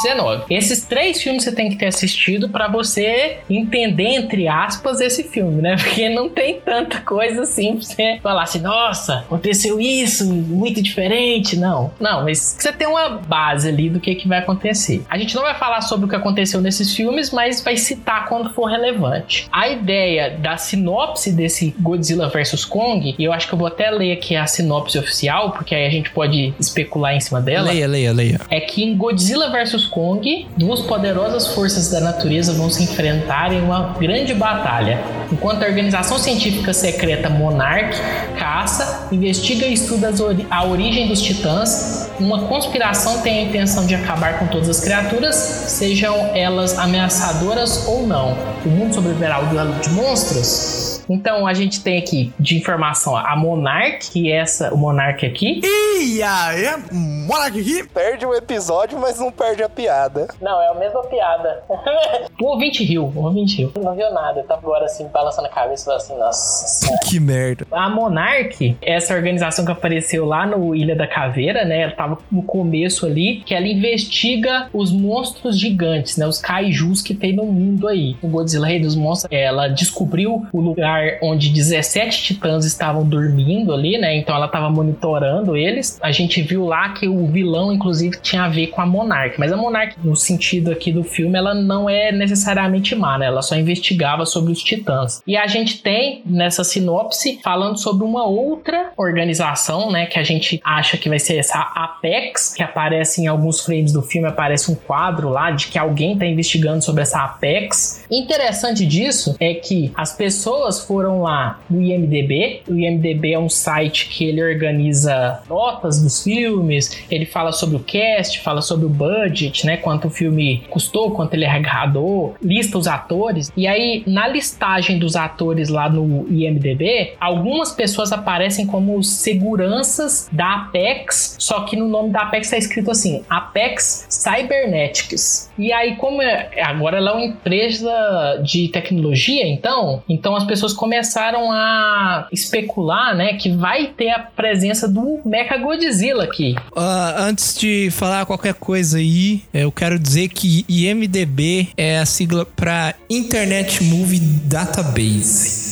2019. 0.03 0.43
Esses 0.49 0.83
três 0.83 1.21
filmes 1.21 1.43
você 1.43 1.51
tem 1.51 1.69
que 1.69 1.75
ter 1.75 1.87
assistido 1.87 2.49
para 2.49 2.67
você 2.67 3.37
entender, 3.49 3.92
entre 4.01 4.47
aspas, 4.47 4.99
esse 5.01 5.23
filme, 5.23 5.61
né? 5.61 5.75
Porque 5.81 6.09
não 6.09 6.29
tem 6.29 6.59
tanta 6.59 6.99
coisa 7.01 7.43
assim 7.43 7.75
pra 7.75 7.85
você 7.85 8.19
falar 8.21 8.43
assim, 8.43 8.59
nossa, 8.59 9.19
aconteceu 9.19 9.79
isso, 9.79 10.25
muito 10.25 10.81
diferente. 10.81 11.55
Não, 11.57 11.91
não, 11.99 12.23
mas 12.23 12.55
você 12.57 12.71
tem 12.71 12.87
uma 12.87 13.09
base 13.09 13.67
ali 13.69 13.89
do 13.89 13.99
que, 13.99 14.15
que 14.15 14.27
vai 14.27 14.39
acontecer. 14.39 15.03
A 15.09 15.17
gente 15.17 15.35
não 15.35 15.43
vai 15.43 15.55
falar 15.55 15.81
sobre 15.81 16.05
o 16.05 16.09
que 16.09 16.15
aconteceu 16.15 16.61
nesses 16.61 16.95
filmes, 16.95 17.31
mas 17.31 17.61
vai 17.61 17.77
citar 17.77 18.27
quando 18.27 18.49
for 18.51 18.65
relevante. 18.65 19.47
A 19.51 19.69
ideia 19.69 20.37
da 20.37 20.57
sinopse 20.57 21.31
desse 21.31 21.73
Godzilla 21.79 22.29
vs 22.29 22.65
Kong, 22.65 23.15
e 23.17 23.23
eu 23.23 23.33
acho 23.33 23.47
que 23.47 23.53
eu 23.53 23.57
vou 23.57 23.67
até 23.67 23.89
ler 23.91 24.13
aqui 24.13 24.35
a 24.35 24.45
sinopse 24.47 24.97
oficial, 24.97 25.51
porque 25.51 25.73
aí 25.75 25.85
a 25.85 25.89
gente 25.89 26.09
pode 26.11 26.53
especular 26.59 27.13
em 27.15 27.19
cima 27.19 27.41
dela 27.41 27.71
Leia, 27.71 27.87
leia, 27.87 28.13
leia. 28.13 28.41
é 28.49 28.59
que 28.59 28.83
em 28.83 28.95
Godzilla 28.95 29.49
vs 29.49 29.85
Kong, 29.85 30.47
duas 30.57 30.81
poderosas 30.81 31.47
forças 31.47 31.89
da 31.89 31.99
natureza 31.99 32.53
vão 32.53 32.69
se 32.69 32.83
enfrentar 32.83 33.51
em 33.53 33.61
uma 33.61 33.72
grande 33.99 34.33
batalha. 34.33 34.99
Enquanto 35.31 35.63
a 35.63 35.67
organização 35.67 36.17
científica 36.17 36.73
secreta 36.73 37.29
Monarch 37.29 37.97
caça, 38.37 39.07
investiga 39.11 39.65
e 39.65 39.73
estuda 39.73 40.11
a 40.49 40.65
origem 40.65 41.07
dos 41.07 41.21
titãs, 41.21 42.09
uma 42.19 42.43
conspiração 42.47 43.21
tem 43.21 43.39
a 43.39 43.41
intenção 43.43 43.85
de 43.85 43.95
acabar 43.95 44.39
com 44.39 44.47
todas 44.47 44.69
as 44.69 44.79
criaturas, 44.79 45.35
sejam 45.35 46.31
elas 46.35 46.77
ameaçadoras 46.77 47.87
ou 47.87 48.05
não. 48.05 48.37
O 48.65 48.69
mundo 48.69 48.93
sobreviverá 48.93 49.35
ao 49.35 49.45
duelo 49.47 49.73
de 49.81 49.89
monstros? 49.89 50.92
Então 51.09 51.47
a 51.47 51.53
gente 51.53 51.83
tem 51.83 51.97
aqui 51.97 52.33
de 52.39 52.57
informação 52.57 53.15
a 53.15 53.35
Monarch, 53.35 54.11
que 54.11 54.31
é 54.31 54.37
essa, 54.37 54.73
o 54.73 54.77
Monarch 54.77 55.25
aqui. 55.25 55.61
E 55.99 56.21
aí, 56.21 56.65
Monark 56.91 57.59
aqui. 57.59 57.83
Perde 57.93 58.25
o 58.25 58.33
episódio, 58.33 58.99
mas 58.99 59.19
não 59.19 59.31
perde 59.31 59.63
a 59.63 59.69
piada. 59.69 60.27
Não, 60.41 60.61
é 60.61 60.69
a 60.69 60.73
mesma 60.73 61.03
piada. 61.03 61.63
o 62.41 62.45
ouvinte 62.45 62.83
riu, 62.83 63.11
o 63.15 63.23
ouvinte 63.23 63.57
riu. 63.57 63.71
Não 63.81 63.95
viu 63.95 64.11
nada, 64.11 64.39
eu 64.39 64.43
tava 64.45 64.61
agora 64.61 64.85
assim, 64.85 65.07
balançando 65.07 65.47
a 65.47 65.51
cabeça, 65.51 65.85
falando 65.85 66.01
assim, 66.01 66.17
nossa. 66.17 66.97
Que 67.03 67.19
merda. 67.19 67.65
A 67.71 67.89
Monarch, 67.89 68.77
essa 68.81 69.13
organização 69.13 69.65
que 69.65 69.71
apareceu 69.71 70.25
lá 70.25 70.45
no 70.45 70.75
Ilha 70.75 70.95
da 70.95 71.07
Caveira, 71.07 71.65
né? 71.65 71.81
Ela 71.81 71.91
tava 71.91 72.17
no 72.31 72.43
começo 72.43 73.05
ali, 73.05 73.41
que 73.45 73.53
ela 73.53 73.67
investiga 73.67 74.69
os 74.73 74.91
monstros 74.91 75.59
gigantes, 75.59 76.17
né? 76.17 76.25
Os 76.25 76.39
kaijus 76.39 77.01
que 77.01 77.13
tem 77.13 77.33
no 77.35 77.45
mundo 77.45 77.87
aí. 77.87 78.15
O 78.21 78.27
Godzilla 78.27 78.67
Rei 78.67 78.79
dos 78.79 78.95
Monstros, 78.95 79.31
ela 79.31 79.67
descobriu 79.67 80.45
o 80.51 80.61
lugar 80.61 80.92
onde 81.21 81.49
17 81.49 82.23
titãs 82.23 82.65
estavam 82.65 83.05
dormindo 83.05 83.73
ali, 83.73 83.97
né? 83.97 84.15
Então 84.15 84.35
ela 84.35 84.47
tava 84.47 84.69
monitorando 84.69 85.55
eles. 85.55 85.99
A 86.01 86.11
gente 86.11 86.41
viu 86.41 86.65
lá 86.65 86.89
que 86.89 87.07
o 87.07 87.27
vilão, 87.27 87.71
inclusive, 87.71 88.17
tinha 88.21 88.43
a 88.43 88.49
ver 88.49 88.67
com 88.67 88.81
a 88.81 88.85
Monarch. 88.85 89.39
Mas 89.39 89.51
a 89.51 89.57
Monarch, 89.57 89.95
no 90.03 90.15
sentido 90.15 90.71
aqui 90.71 90.91
do 90.91 91.03
filme, 91.03 91.37
ela 91.37 91.53
não 91.53 91.89
é 91.89 92.11
necessariamente 92.11 92.95
má, 92.95 93.17
né? 93.17 93.27
Ela 93.27 93.41
só 93.41 93.55
investigava 93.55 94.25
sobre 94.25 94.51
os 94.51 94.61
titãs. 94.61 95.21
E 95.25 95.37
a 95.37 95.47
gente 95.47 95.81
tem 95.81 96.21
nessa 96.25 96.63
sinopse 96.63 97.39
falando 97.43 97.77
sobre 97.77 98.03
uma 98.03 98.25
outra 98.25 98.91
organização, 98.97 99.91
né? 99.91 100.05
Que 100.05 100.19
a 100.19 100.23
gente 100.23 100.59
acha 100.63 100.97
que 100.97 101.09
vai 101.09 101.19
ser 101.19 101.37
essa 101.37 101.59
Apex, 101.59 102.53
que 102.53 102.63
aparece 102.63 103.21
em 103.21 103.27
alguns 103.27 103.61
frames 103.61 103.91
do 103.91 104.01
filme, 104.01 104.27
aparece 104.27 104.71
um 104.71 104.75
quadro 104.75 105.29
lá 105.29 105.51
de 105.51 105.67
que 105.67 105.77
alguém 105.77 106.17
tá 106.17 106.25
investigando 106.25 106.83
sobre 106.83 107.01
essa 107.01 107.23
Apex. 107.23 108.05
Interessante 108.09 108.85
disso 108.85 109.35
é 109.39 109.53
que 109.53 109.91
as 109.95 110.15
pessoas 110.15 110.82
foram 110.83 111.21
lá 111.21 111.59
no 111.69 111.81
IMDB. 111.81 112.61
O 112.67 112.75
IMDB 112.75 113.33
é 113.33 113.39
um 113.39 113.49
site 113.49 114.09
que 114.09 114.25
ele 114.25 114.43
organiza 114.43 115.41
notas 115.49 116.01
dos 116.01 116.23
filmes, 116.23 117.03
ele 117.09 117.25
fala 117.25 117.51
sobre 117.51 117.75
o 117.75 117.79
cast, 117.79 118.39
fala 118.41 118.61
sobre 118.61 118.85
o 118.85 118.89
budget, 118.89 119.65
né? 119.65 119.77
Quanto 119.77 120.07
o 120.07 120.11
filme 120.11 120.63
custou, 120.69 121.11
quanto 121.11 121.33
ele 121.33 121.45
arrecadou, 121.45 122.35
lista 122.41 122.77
os 122.77 122.87
atores. 122.87 123.51
E 123.55 123.67
aí, 123.67 124.03
na 124.05 124.27
listagem 124.27 124.97
dos 124.99 125.15
atores 125.15 125.69
lá 125.69 125.89
no 125.89 126.27
IMDB, 126.29 127.13
algumas 127.19 127.71
pessoas 127.71 128.11
aparecem 128.11 128.65
como 128.65 129.01
seguranças 129.03 130.29
da 130.31 130.53
Apex, 130.55 131.35
só 131.39 131.61
que 131.61 131.75
no 131.75 131.87
nome 131.87 132.09
da 132.09 132.21
Apex 132.21 132.47
está 132.47 132.57
escrito 132.57 132.91
assim: 132.91 133.23
Apex 133.29 134.07
Cybernetics. 134.09 135.51
E 135.57 135.71
aí, 135.71 135.95
como 135.95 136.21
é, 136.21 136.49
agora 136.61 136.97
ela 136.97 137.11
é 137.11 137.13
uma 137.13 137.25
empresa 137.25 138.41
de 138.43 138.67
tecnologia, 138.69 139.47
então, 139.47 140.03
então 140.07 140.35
as 140.35 140.43
pessoas 140.43 140.72
começaram 140.73 141.51
a 141.51 142.27
especular, 142.31 143.15
né, 143.15 143.33
que 143.33 143.55
vai 143.55 143.87
ter 143.87 144.09
a 144.09 144.19
presença 144.19 144.87
do 144.87 145.19
Mecha 145.25 145.57
Godzilla 145.57 146.23
aqui. 146.23 146.55
Ah, 146.75 147.15
antes 147.19 147.57
de 147.57 147.89
falar 147.91 148.25
qualquer 148.25 148.53
coisa 148.53 148.97
aí, 148.97 149.43
eu 149.53 149.71
quero 149.71 149.97
dizer 149.99 150.29
que 150.29 150.65
IMDB 150.67 151.69
é 151.77 151.99
a 151.99 152.05
sigla 152.05 152.45
para 152.45 152.93
Internet 153.09 153.83
Movie 153.83 154.19
Database. 154.19 155.62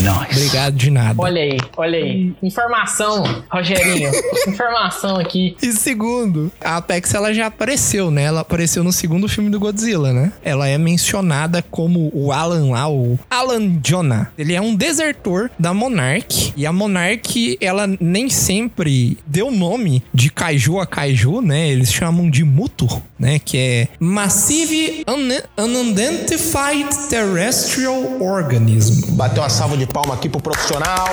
Nice. 0.00 0.40
Obrigado 0.40 0.74
de 0.74 0.90
nada. 0.90 1.14
Olha 1.20 1.42
aí, 1.42 1.58
olha 1.76 1.98
aí. 1.98 2.32
Informação, 2.42 3.22
Rogerinho. 3.50 4.10
informação 4.48 5.16
aqui. 5.18 5.56
E 5.62 5.72
segundo, 5.72 6.50
a 6.60 6.76
Apex 6.76 7.14
ela 7.14 7.32
já 7.34 7.46
apareceu, 7.46 8.10
né? 8.10 8.24
Ela 8.24 8.40
apareceu 8.40 8.82
no 8.82 8.92
segundo 8.92 9.28
filme 9.28 9.50
do 9.50 9.60
Godzilla, 9.60 10.12
né? 10.12 10.32
Ela 10.42 10.68
é 10.68 10.78
mencionada 10.78 11.62
como 11.70 12.10
o 12.14 12.32
Alan 12.32 12.70
lá, 12.70 12.88
o 12.88 13.18
Alan 13.28 13.78
Jonah. 13.82 14.30
Ele 14.38 14.54
é 14.54 14.60
um 14.60 14.74
desertor 14.74 15.50
da 15.58 15.74
Monarch. 15.74 16.52
E 16.56 16.66
a 16.66 16.72
Monarch, 16.72 17.58
ela 17.60 17.86
nem 18.00 18.30
sempre 18.30 19.18
deu 19.26 19.50
nome 19.50 20.02
de 20.12 20.30
Kaiju 20.30 20.80
a 20.80 20.86
Kaiju, 20.86 21.40
né? 21.40 21.68
Eles 21.68 21.92
chamam 21.92 22.30
de 22.30 22.44
Muto, 22.44 23.02
né? 23.18 23.38
Que 23.38 23.58
é 23.58 23.88
Massive 23.98 25.04
Un 25.08 25.30
Unidentified 25.62 27.08
Terrestrial 27.08 28.20
Organism. 28.20 29.14
Bateu 29.14 29.42
uma 29.42 29.48
salva 29.48 29.69
de 29.76 29.86
palma 29.86 30.14
aqui 30.14 30.28
pro 30.28 30.40
profissional. 30.40 31.08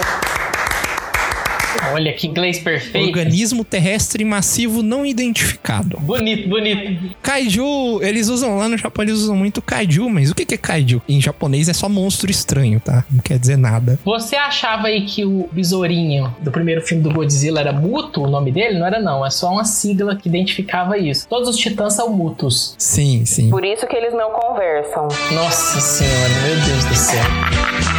Olha 1.93 2.13
que 2.13 2.27
inglês 2.27 2.59
perfeito. 2.59 3.07
Organismo 3.07 3.63
terrestre 3.63 4.23
massivo 4.25 4.81
não 4.81 5.05
identificado. 5.05 5.97
Bonito, 5.99 6.49
bonito. 6.49 7.15
Kaiju, 7.21 8.01
eles 8.01 8.29
usam 8.29 8.57
lá 8.57 8.67
no 8.67 8.77
Japão, 8.77 9.03
eles 9.03 9.15
usam 9.15 9.35
muito 9.35 9.61
kaiju, 9.61 10.09
mas 10.09 10.31
o 10.31 10.35
que 10.35 10.53
é 10.53 10.57
kaiju? 10.57 11.01
Em 11.07 11.21
japonês 11.21 11.69
é 11.69 11.73
só 11.73 11.87
monstro 11.87 12.31
estranho, 12.31 12.79
tá? 12.79 13.05
Não 13.11 13.19
quer 13.19 13.37
dizer 13.37 13.57
nada. 13.57 13.99
Você 14.03 14.35
achava 14.35 14.87
aí 14.87 15.05
que 15.05 15.25
o 15.25 15.49
besourinho 15.51 16.35
do 16.41 16.51
primeiro 16.51 16.81
filme 16.81 17.03
do 17.03 17.11
Godzilla 17.11 17.59
era 17.59 17.73
Muto, 17.73 18.23
o 18.23 18.29
nome 18.29 18.51
dele? 18.51 18.79
Não 18.79 18.85
era 18.85 18.99
não, 18.99 19.25
é 19.25 19.29
só 19.29 19.51
uma 19.51 19.65
sigla 19.65 20.15
que 20.15 20.27
identificava 20.27 20.97
isso. 20.97 21.27
Todos 21.27 21.49
os 21.49 21.57
titãs 21.57 21.93
são 21.93 22.09
mutos. 22.11 22.75
Sim, 22.77 23.25
sim. 23.25 23.49
Por 23.49 23.63
isso 23.63 23.85
que 23.87 23.95
eles 23.95 24.13
não 24.13 24.31
conversam. 24.31 25.07
Nossa 25.31 25.79
senhora, 25.79 26.29
meu 26.45 26.65
Deus 26.65 26.85
do 26.85 26.95
céu. 26.95 27.96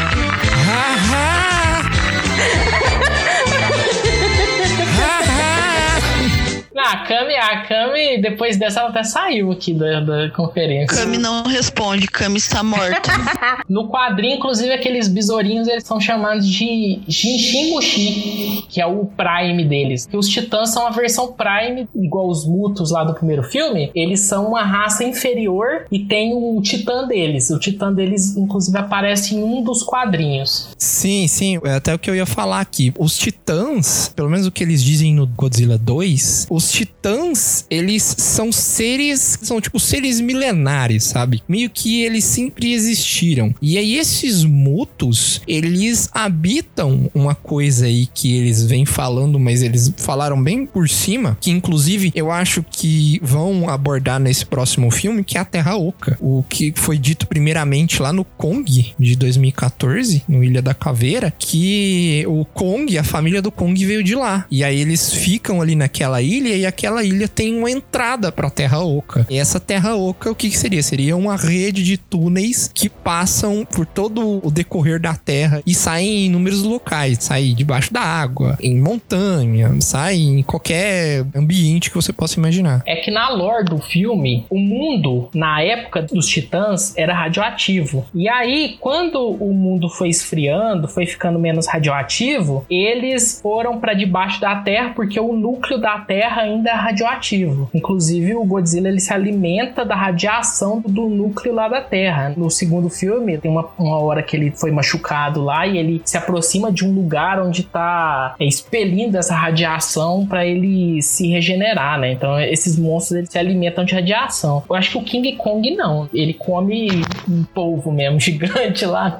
A 6.89 6.97
Kami, 7.05 7.35
a 7.35 7.63
Kami, 7.67 8.23
depois 8.23 8.57
dessa, 8.57 8.81
ela 8.81 8.89
até 8.89 9.03
saiu 9.03 9.53
aqui 9.53 9.75
da, 9.75 10.01
da 10.01 10.31
conferência. 10.31 10.97
Kami 10.97 11.19
não 11.19 11.43
responde, 11.43 12.07
Kami 12.07 12.39
está 12.39 12.63
morta. 12.63 13.11
no 13.69 13.89
quadrinho, 13.89 14.37
inclusive, 14.37 14.73
aqueles 14.73 15.07
besourinhos, 15.07 15.69
eles 15.69 15.85
são 15.85 16.01
chamados 16.01 16.49
de 16.49 17.01
Jinshimushi, 17.07 18.65
que 18.71 18.81
é 18.81 18.87
o 18.87 19.05
Prime 19.05 19.65
deles. 19.65 20.07
Que 20.07 20.17
os 20.17 20.29
titãs 20.29 20.71
são 20.71 20.87
a 20.87 20.91
versão 20.91 21.33
Prime, 21.33 21.87
igual 21.95 22.29
os 22.29 22.47
mutos 22.47 22.91
lá 22.91 23.05
do 23.05 23.13
primeiro 23.13 23.43
filme. 23.43 23.91
Eles 23.95 24.21
são 24.21 24.49
uma 24.49 24.63
raça 24.63 25.05
inferior 25.05 25.85
e 25.93 25.99
tem 25.99 26.33
o 26.33 26.59
titã 26.63 27.07
deles. 27.07 27.51
O 27.51 27.59
titã 27.59 27.93
deles, 27.93 28.35
inclusive, 28.35 28.79
aparece 28.79 29.35
em 29.35 29.43
um 29.43 29.63
dos 29.63 29.83
quadrinhos. 29.83 30.71
Sim, 30.79 31.29
sim. 31.29 31.61
É 31.65 31.75
até 31.75 31.95
o 31.95 31.99
que 31.99 32.09
eu 32.09 32.15
ia 32.15 32.27
falar 32.27 32.61
aqui. 32.61 32.95
Os 32.99 33.19
titãs, 33.19 34.11
pelo 34.17 34.31
menos 34.31 34.47
o 34.47 34.51
que 34.51 34.65
eles 34.65 34.83
dizem 34.83 35.15
no 35.15 35.27
Godzilla 35.27 35.77
2, 35.77 36.47
os 36.49 36.78
titãs, 36.79 37.67
eles 37.69 38.15
são 38.19 38.53
seres, 38.53 39.39
são 39.43 39.61
tipo 39.61 39.81
seres 39.81 40.21
milenares, 40.21 41.05
sabe? 41.05 41.43
Meio 41.49 41.69
que 41.69 42.03
eles 42.03 42.25
sempre 42.25 42.73
existiram. 42.73 43.53
E 43.61 43.77
aí 43.77 43.97
esses 43.97 44.45
mutos, 44.45 45.41
eles 45.49 46.09
habitam 46.13 47.11
uma 47.13 47.35
coisa 47.35 47.87
aí 47.87 48.07
que 48.07 48.37
eles 48.37 48.65
vêm 48.65 48.87
falando, 48.87 49.41
mas 49.41 49.61
eles 49.61 49.93
falaram 49.97 50.41
bem 50.41 50.65
por 50.65 50.89
cima, 50.89 51.37
que 51.41 51.51
inclusive 51.51 52.13
eu 52.15 52.31
acho 52.31 52.65
que 52.71 53.19
vão 53.25 53.69
abordar 53.69 54.21
nesse 54.21 54.47
próximo 54.47 54.89
filme, 54.91 55.25
que 55.25 55.37
é 55.37 55.41
a 55.41 55.45
Terra 55.45 55.77
Oca. 55.77 56.17
O 56.21 56.45
que 56.49 56.73
foi 56.77 56.97
dito 56.97 57.27
primeiramente 57.27 58.01
lá 58.01 58.13
no 58.13 58.25
Kong 58.25 58.95
de 58.97 59.17
2014, 59.17 60.23
no 60.29 60.45
Ilha 60.45 60.63
da 60.63 60.75
Caveira, 60.75 61.33
que 61.37 62.25
o 62.29 62.45
Kong, 62.45 62.97
a 62.97 63.03
família 63.03 63.43
do 63.43 63.51
Kong 63.51 63.85
veio 63.85 64.05
de 64.05 64.15
lá. 64.15 64.47
E 64.49 64.63
aí 64.63 64.81
eles 64.81 65.13
ficam 65.13 65.61
ali 65.61 65.75
naquela 65.75 66.23
ilha 66.23 66.55
e 66.55 66.68
aquela 66.69 67.03
ilha 67.03 67.29
tem 67.29 67.57
uma 67.57 67.71
entrada 67.71 68.31
para 68.31 68.49
a 68.49 68.51
Terra 68.51 68.81
Oca. 68.81 69.27
E 69.29 69.39
essa 69.39 69.61
Terra 69.61 69.97
Oca, 69.97 70.31
o 70.31 70.35
que, 70.35 70.51
que 70.51 70.59
seria? 70.59 70.83
Seria 70.83 71.17
uma 71.17 71.37
rede 71.37 71.83
de 71.83 71.97
túneis 71.97 72.71
que 72.73 72.89
passam 72.89 73.65
por 73.65 73.87
todo 73.87 74.41
o 74.45 74.51
decorrer 74.51 75.01
da 75.01 75.15
Terra 75.15 75.63
e 75.67 75.75
saem 75.75 76.09
em 76.09 76.27
inúmeros 76.27 76.63
locais. 76.63 77.19
Saem 77.21 77.55
debaixo 77.55 77.93
da 77.93 78.01
água, 78.01 78.57
em 78.61 78.81
montanha, 78.81 79.75
saem 79.81 80.41
em 80.41 80.43
qualquer 80.43 81.25
ambiente 81.35 81.91
que 81.91 81.97
você 81.97 82.13
possa 82.13 82.39
imaginar. 82.39 82.83
É 82.87 82.97
que 82.97 83.11
na 83.11 83.29
lore 83.31 83.65
do 83.65 83.79
filme, 83.79 84.47
o 84.51 84.59
mundo, 84.59 85.29
na 85.35 85.63
época 85.63 86.03
dos 86.03 86.27
titãs, 86.27 86.97
era 86.97 87.15
radioativo. 87.15 88.07
E 88.15 88.29
aí, 88.29 88.77
quando 88.81 89.21
o 89.21 89.53
mundo 89.53 89.89
foi 89.89 90.09
esfriando, 90.09 90.89
foi 90.89 91.07
ficando 91.07 91.39
menos 91.39 91.67
radioativo, 91.67 92.65
eles 92.69 93.41
foram 93.41 93.79
para 93.79 93.95
debaixo 93.95 94.41
da 94.41 94.57
Terra 94.57 94.93
porque 94.95 95.19
o 95.19 95.33
núcleo 95.33 95.81
da 95.81 95.99
Terra 95.99 96.43
ainda 96.43 96.58
é 96.67 96.73
radioativo. 96.73 97.71
Inclusive, 97.75 98.35
o 98.35 98.45
Godzilla 98.45 98.89
ele 98.89 99.01
se 99.01 99.13
alimenta 99.13 99.85
da 99.85 99.95
radiação 99.95 100.83
do 100.87 101.09
núcleo 101.09 101.55
lá 101.55 101.69
da 101.69 101.81
Terra. 101.81 102.33
No 102.37 102.51
segundo 102.51 102.89
filme, 102.89 103.39
tem 103.39 103.51
uma, 103.51 103.69
uma 103.79 103.99
hora 103.99 104.23
que 104.23 104.37
ele 104.37 104.51
foi 104.51 104.71
machucado 104.71 105.43
lá 105.43 105.67
e 105.67 105.79
ele 105.79 106.03
se 106.05 106.17
aproxima 106.17 106.73
de 106.73 106.85
um 106.85 106.93
lugar 106.93 107.41
onde 107.41 107.63
tá 107.63 108.35
é, 108.39 108.45
expelindo 108.45 109.17
essa 109.17 109.35
radiação 109.35 110.27
para 110.27 110.47
ele 110.47 111.03
se 111.03 111.29
regenerar, 111.29 111.99
né? 111.99 112.13
Então, 112.13 112.41
esses 112.41 112.79
monstros 112.79 113.19
eles 113.19 113.31
se 113.31 113.39
alimentam 113.39 113.85
de 113.85 113.95
radiação. 113.95 114.63
Eu 114.69 114.77
acho 114.77 114.91
que 114.91 114.99
o 114.99 115.03
King 115.03 115.33
Kong 115.37 115.71
não. 115.75 116.09
Ele 116.13 116.35
come 116.35 116.89
um 117.29 117.45
polvo 117.45 117.91
mesmo, 117.93 118.19
gigante 118.21 118.85
lá. 118.85 119.19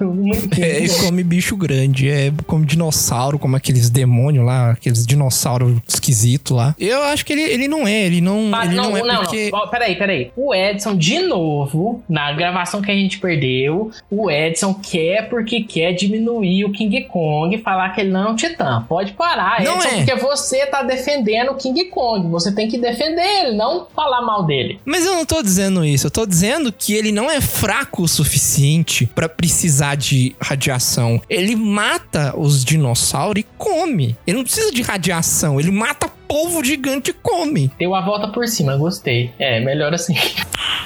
É, 0.59 0.77
ele 0.79 0.95
come 0.95 1.23
bicho 1.23 1.57
grande. 1.57 2.09
É 2.09 2.33
como 2.47 2.65
dinossauro, 2.65 3.39
como 3.39 3.57
aqueles 3.57 3.91
demônios 3.91 4.45
lá, 4.45 4.73
aqueles 4.73 5.07
dinossauros 5.07 5.79
esquisitos 5.87 6.57
lá. 6.57 6.75
Eu 6.79 7.03
acho 7.05 7.18
que 7.25 7.33
ele, 7.33 7.43
ele 7.43 7.69
não 7.69 7.87
é, 7.87 8.07
ele 8.07 8.21
não, 8.21 8.51
Ah, 8.53 8.65
ele 8.65 8.75
não, 8.75 8.91
não, 8.91 8.97
é 8.97 9.03
não, 9.03 9.23
porque... 9.23 9.51
não. 9.51 9.69
Peraí, 9.69 9.97
peraí. 9.97 10.31
O 10.37 10.55
Edson, 10.55 10.97
de 10.97 11.21
novo, 11.21 12.03
na 12.09 12.33
gravação 12.33 12.81
que 12.81 12.91
a 12.91 12.95
gente 12.95 13.19
perdeu, 13.19 13.91
o 14.11 14.31
Edson 14.31 14.75
quer 14.75 15.29
porque 15.29 15.63
quer 15.63 15.93
diminuir 15.93 16.65
o 16.65 16.73
King 16.73 17.05
Kong 17.05 17.55
e 17.55 17.59
falar 17.59 17.91
que 17.91 18.01
ele 18.01 18.11
não 18.11 18.29
é 18.29 18.31
um 18.31 18.37
titã. 18.37 18.85
Pode 18.89 19.13
parar, 19.13 19.63
Não 19.63 19.77
Edson, 19.77 19.89
é. 19.89 20.05
porque 20.05 20.15
você 20.17 20.67
tá 20.67 20.83
defendendo 20.83 21.51
o 21.51 21.55
King 21.55 21.85
Kong. 21.87 22.29
Você 22.29 22.53
tem 22.55 22.69
que 22.69 22.79
defender 22.79 23.23
ele, 23.23 23.57
não 23.57 23.87
falar 23.95 24.23
mal 24.23 24.45
dele. 24.45 24.81
Mas 24.85 25.05
eu 25.05 25.15
não 25.15 25.25
tô 25.27 25.43
dizendo 25.43 25.85
isso, 25.85 26.07
eu 26.07 26.11
tô 26.11 26.27
dizendo 26.27 26.73
que 26.73 26.95
ele 26.95 27.13
não 27.13 27.31
é 27.31 27.41
fraco 27.41 28.03
o 28.03 28.09
suficiente 28.09 29.07
pra 29.15 29.29
precisar 29.29 29.95
de 29.97 30.35
radiação. 30.41 31.21
Ele 31.29 31.57
mata 31.57 32.35
os 32.37 32.65
dinossauros 32.65 33.41
e 33.41 33.47
come. 33.57 34.17
Ele 34.27 34.37
não 34.37 34.45
precisa 34.45 34.73
de 34.73 34.83
radiação, 34.83 35.59
ele 35.61 35.71
mata 35.71 36.11
polvo 36.29 36.63
gigante 36.63 37.13
come. 37.13 37.71
Deu 37.79 37.95
a 37.95 38.01
volta 38.01 38.29
por 38.29 38.47
cima, 38.47 38.77
gostei. 38.77 39.31
É, 39.39 39.61
melhor 39.61 39.95
assim. 39.95 40.15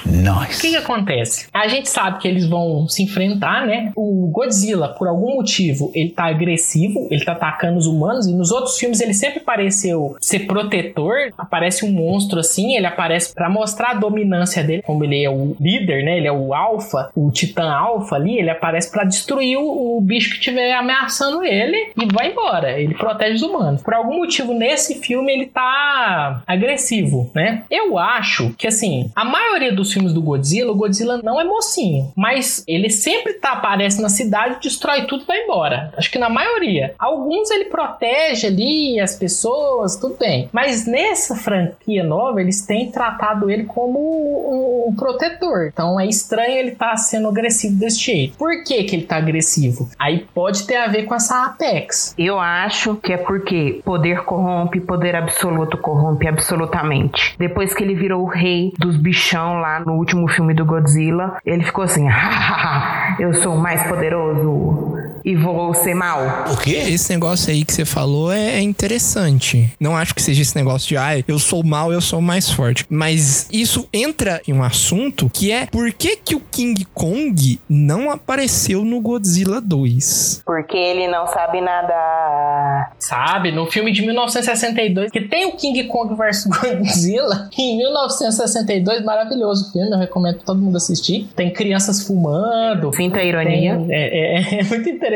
O 0.05 0.09
Nice. 0.09 0.61
que, 0.61 0.69
que 0.71 0.75
acontece? 0.75 1.47
A 1.53 1.67
gente 1.67 1.89
sabe 1.89 2.19
que 2.19 2.27
eles 2.27 2.45
vão 2.45 2.87
se 2.87 3.03
enfrentar, 3.03 3.65
né? 3.65 3.91
O 3.95 4.29
Godzilla, 4.31 4.89
por 4.89 5.07
algum 5.07 5.35
motivo, 5.35 5.91
ele 5.93 6.09
tá 6.11 6.25
agressivo, 6.25 7.07
ele 7.09 7.23
tá 7.23 7.31
atacando 7.33 7.77
os 7.77 7.87
humanos, 7.87 8.27
e 8.27 8.33
nos 8.33 8.51
outros 8.51 8.77
filmes 8.77 8.99
ele 9.01 9.13
sempre 9.13 9.39
pareceu 9.39 10.15
ser 10.19 10.39
protetor. 10.45 11.31
Aparece 11.37 11.85
um 11.85 11.91
monstro 11.91 12.39
assim, 12.39 12.75
ele 12.75 12.85
aparece 12.85 13.33
pra 13.33 13.49
mostrar 13.49 13.91
a 13.91 13.93
dominância 13.95 14.63
dele, 14.63 14.81
como 14.81 15.03
ele 15.03 15.23
é 15.23 15.29
o 15.29 15.55
líder, 15.59 16.03
né? 16.03 16.17
Ele 16.17 16.27
é 16.27 16.31
o 16.31 16.53
alfa, 16.53 17.09
o 17.15 17.31
titã 17.31 17.71
alfa 17.71 18.15
ali, 18.15 18.37
ele 18.37 18.49
aparece 18.49 18.91
pra 18.91 19.03
destruir 19.03 19.57
o, 19.57 19.97
o 19.97 20.01
bicho 20.01 20.31
que 20.31 20.37
estiver 20.37 20.73
ameaçando 20.73 21.43
ele 21.43 21.91
e 21.97 22.05
vai 22.13 22.31
embora. 22.31 22.79
Ele 22.79 22.93
protege 22.93 23.35
os 23.35 23.41
humanos. 23.41 23.81
Por 23.81 23.93
algum 23.93 24.17
motivo, 24.17 24.53
nesse 24.53 24.95
filme, 25.01 25.32
ele 25.33 25.47
tá 25.47 26.43
agressivo, 26.47 27.31
né? 27.33 27.63
Eu 27.69 27.97
acho 27.97 28.53
que, 28.57 28.67
assim, 28.67 29.11
a 29.15 29.25
maioria 29.25 29.73
dos 29.73 29.91
filmes 29.91 30.13
do 30.13 30.21
Godzilla, 30.21 30.71
o 30.71 30.75
Godzilla 30.75 31.21
não 31.23 31.39
é 31.39 31.43
mocinho, 31.43 32.11
mas 32.15 32.63
ele 32.67 32.89
sempre 32.89 33.33
tá, 33.33 33.53
aparece 33.53 34.01
na 34.01 34.09
cidade, 34.09 34.59
destrói 34.61 35.05
tudo 35.05 35.23
e 35.23 35.27
vai 35.27 35.43
embora. 35.43 35.93
Acho 35.97 36.11
que 36.11 36.19
na 36.19 36.29
maioria. 36.29 36.93
Alguns 36.97 37.49
ele 37.51 37.65
protege 37.65 38.47
ali 38.47 38.99
as 38.99 39.15
pessoas, 39.15 39.97
tudo 39.97 40.15
bem. 40.17 40.49
Mas 40.51 40.85
nessa 40.85 41.35
franquia 41.35 42.03
nova, 42.03 42.41
eles 42.41 42.65
têm 42.65 42.91
tratado 42.91 43.49
ele 43.49 43.63
como 43.63 44.87
um, 44.87 44.95
protetor. 44.95 45.69
Então 45.71 45.99
é 45.99 46.05
estranho 46.05 46.57
ele 46.57 46.71
estar 46.71 46.95
sendo 46.97 47.27
agressivo 47.27 47.75
desse 47.75 47.99
jeito. 47.99 48.37
Por 48.37 48.63
que, 48.63 48.83
que 48.83 48.95
ele 48.95 49.05
tá 49.05 49.17
agressivo? 49.17 49.89
Aí 49.99 50.25
pode 50.33 50.65
ter 50.65 50.77
a 50.77 50.87
ver 50.87 51.03
com 51.03 51.15
essa 51.15 51.45
Apex. 51.45 52.13
Eu 52.17 52.39
acho 52.39 52.95
que 52.95 53.13
é 53.13 53.17
porque 53.17 53.81
poder 53.83 54.23
corrompe, 54.23 54.79
poder 54.79 55.15
absoluto 55.23 55.77
corrompe 55.77 56.27
absolutamente. 56.27 57.35
Depois 57.37 57.73
que 57.73 57.83
ele 57.83 57.95
virou 57.95 58.23
o 58.23 58.29
rei 58.29 58.73
dos 58.77 58.97
bichão 58.97 59.59
lá 59.59 59.79
no 59.79 59.93
último 59.93 60.27
filme 60.27 60.53
do 60.53 60.65
Godzilla, 60.65 61.37
ele 61.45 61.63
ficou 61.63 61.83
assim: 61.83 62.07
"Hahaha, 62.07 63.15
eu 63.19 63.33
sou 63.35 63.55
o 63.55 63.59
mais 63.59 63.83
poderoso. 63.83 64.93
E 65.23 65.35
vou 65.35 65.73
ser 65.73 65.93
mal. 65.93 66.45
O 66.51 66.57
quê? 66.57 66.71
Esse 66.71 67.11
negócio 67.11 67.51
aí 67.51 67.63
que 67.63 67.73
você 67.73 67.85
falou 67.85 68.31
é, 68.31 68.55
é 68.55 68.61
interessante. 68.61 69.71
Não 69.79 69.95
acho 69.95 70.13
que 70.13 70.21
seja 70.21 70.41
esse 70.41 70.55
negócio 70.55 70.87
de, 70.87 70.97
ah, 70.97 71.23
eu 71.27 71.39
sou 71.39 71.63
mal, 71.63 71.91
eu 71.91 72.01
sou 72.01 72.21
mais 72.21 72.49
forte. 72.49 72.85
Mas 72.89 73.47
isso 73.51 73.87
entra 73.93 74.41
em 74.47 74.53
um 74.53 74.63
assunto 74.63 75.29
que 75.29 75.51
é 75.51 75.65
por 75.65 75.91
que, 75.93 76.17
que 76.17 76.35
o 76.35 76.41
King 76.51 76.85
Kong 76.93 77.59
não 77.69 78.11
apareceu 78.11 78.83
no 78.83 78.99
Godzilla 78.99 79.61
2? 79.61 80.43
Porque 80.45 80.77
ele 80.77 81.07
não 81.07 81.27
sabe 81.27 81.61
nada. 81.61 82.91
Sabe, 82.99 83.51
no 83.51 83.65
filme 83.67 83.91
de 83.91 84.01
1962, 84.01 85.11
que 85.11 85.21
tem 85.21 85.45
o 85.45 85.53
King 85.53 85.83
Kong 85.85 86.15
vs 86.15 86.45
Godzilla, 86.51 87.49
em 87.57 87.77
1962, 87.77 89.03
maravilhoso 89.03 89.71
filme, 89.71 89.91
eu 89.91 89.97
recomendo 89.97 90.35
pra 90.35 90.45
todo 90.45 90.61
mundo 90.61 90.75
assistir. 90.75 91.27
Tem 91.35 91.51
crianças 91.51 92.05
fumando. 92.05 92.93
Sinta 92.95 93.19
a 93.19 93.23
ironia. 93.23 93.77
Tem, 93.77 93.87
é, 93.91 94.57
é, 94.57 94.59
é 94.59 94.63
muito 94.63 94.89
interessante. 94.89 95.12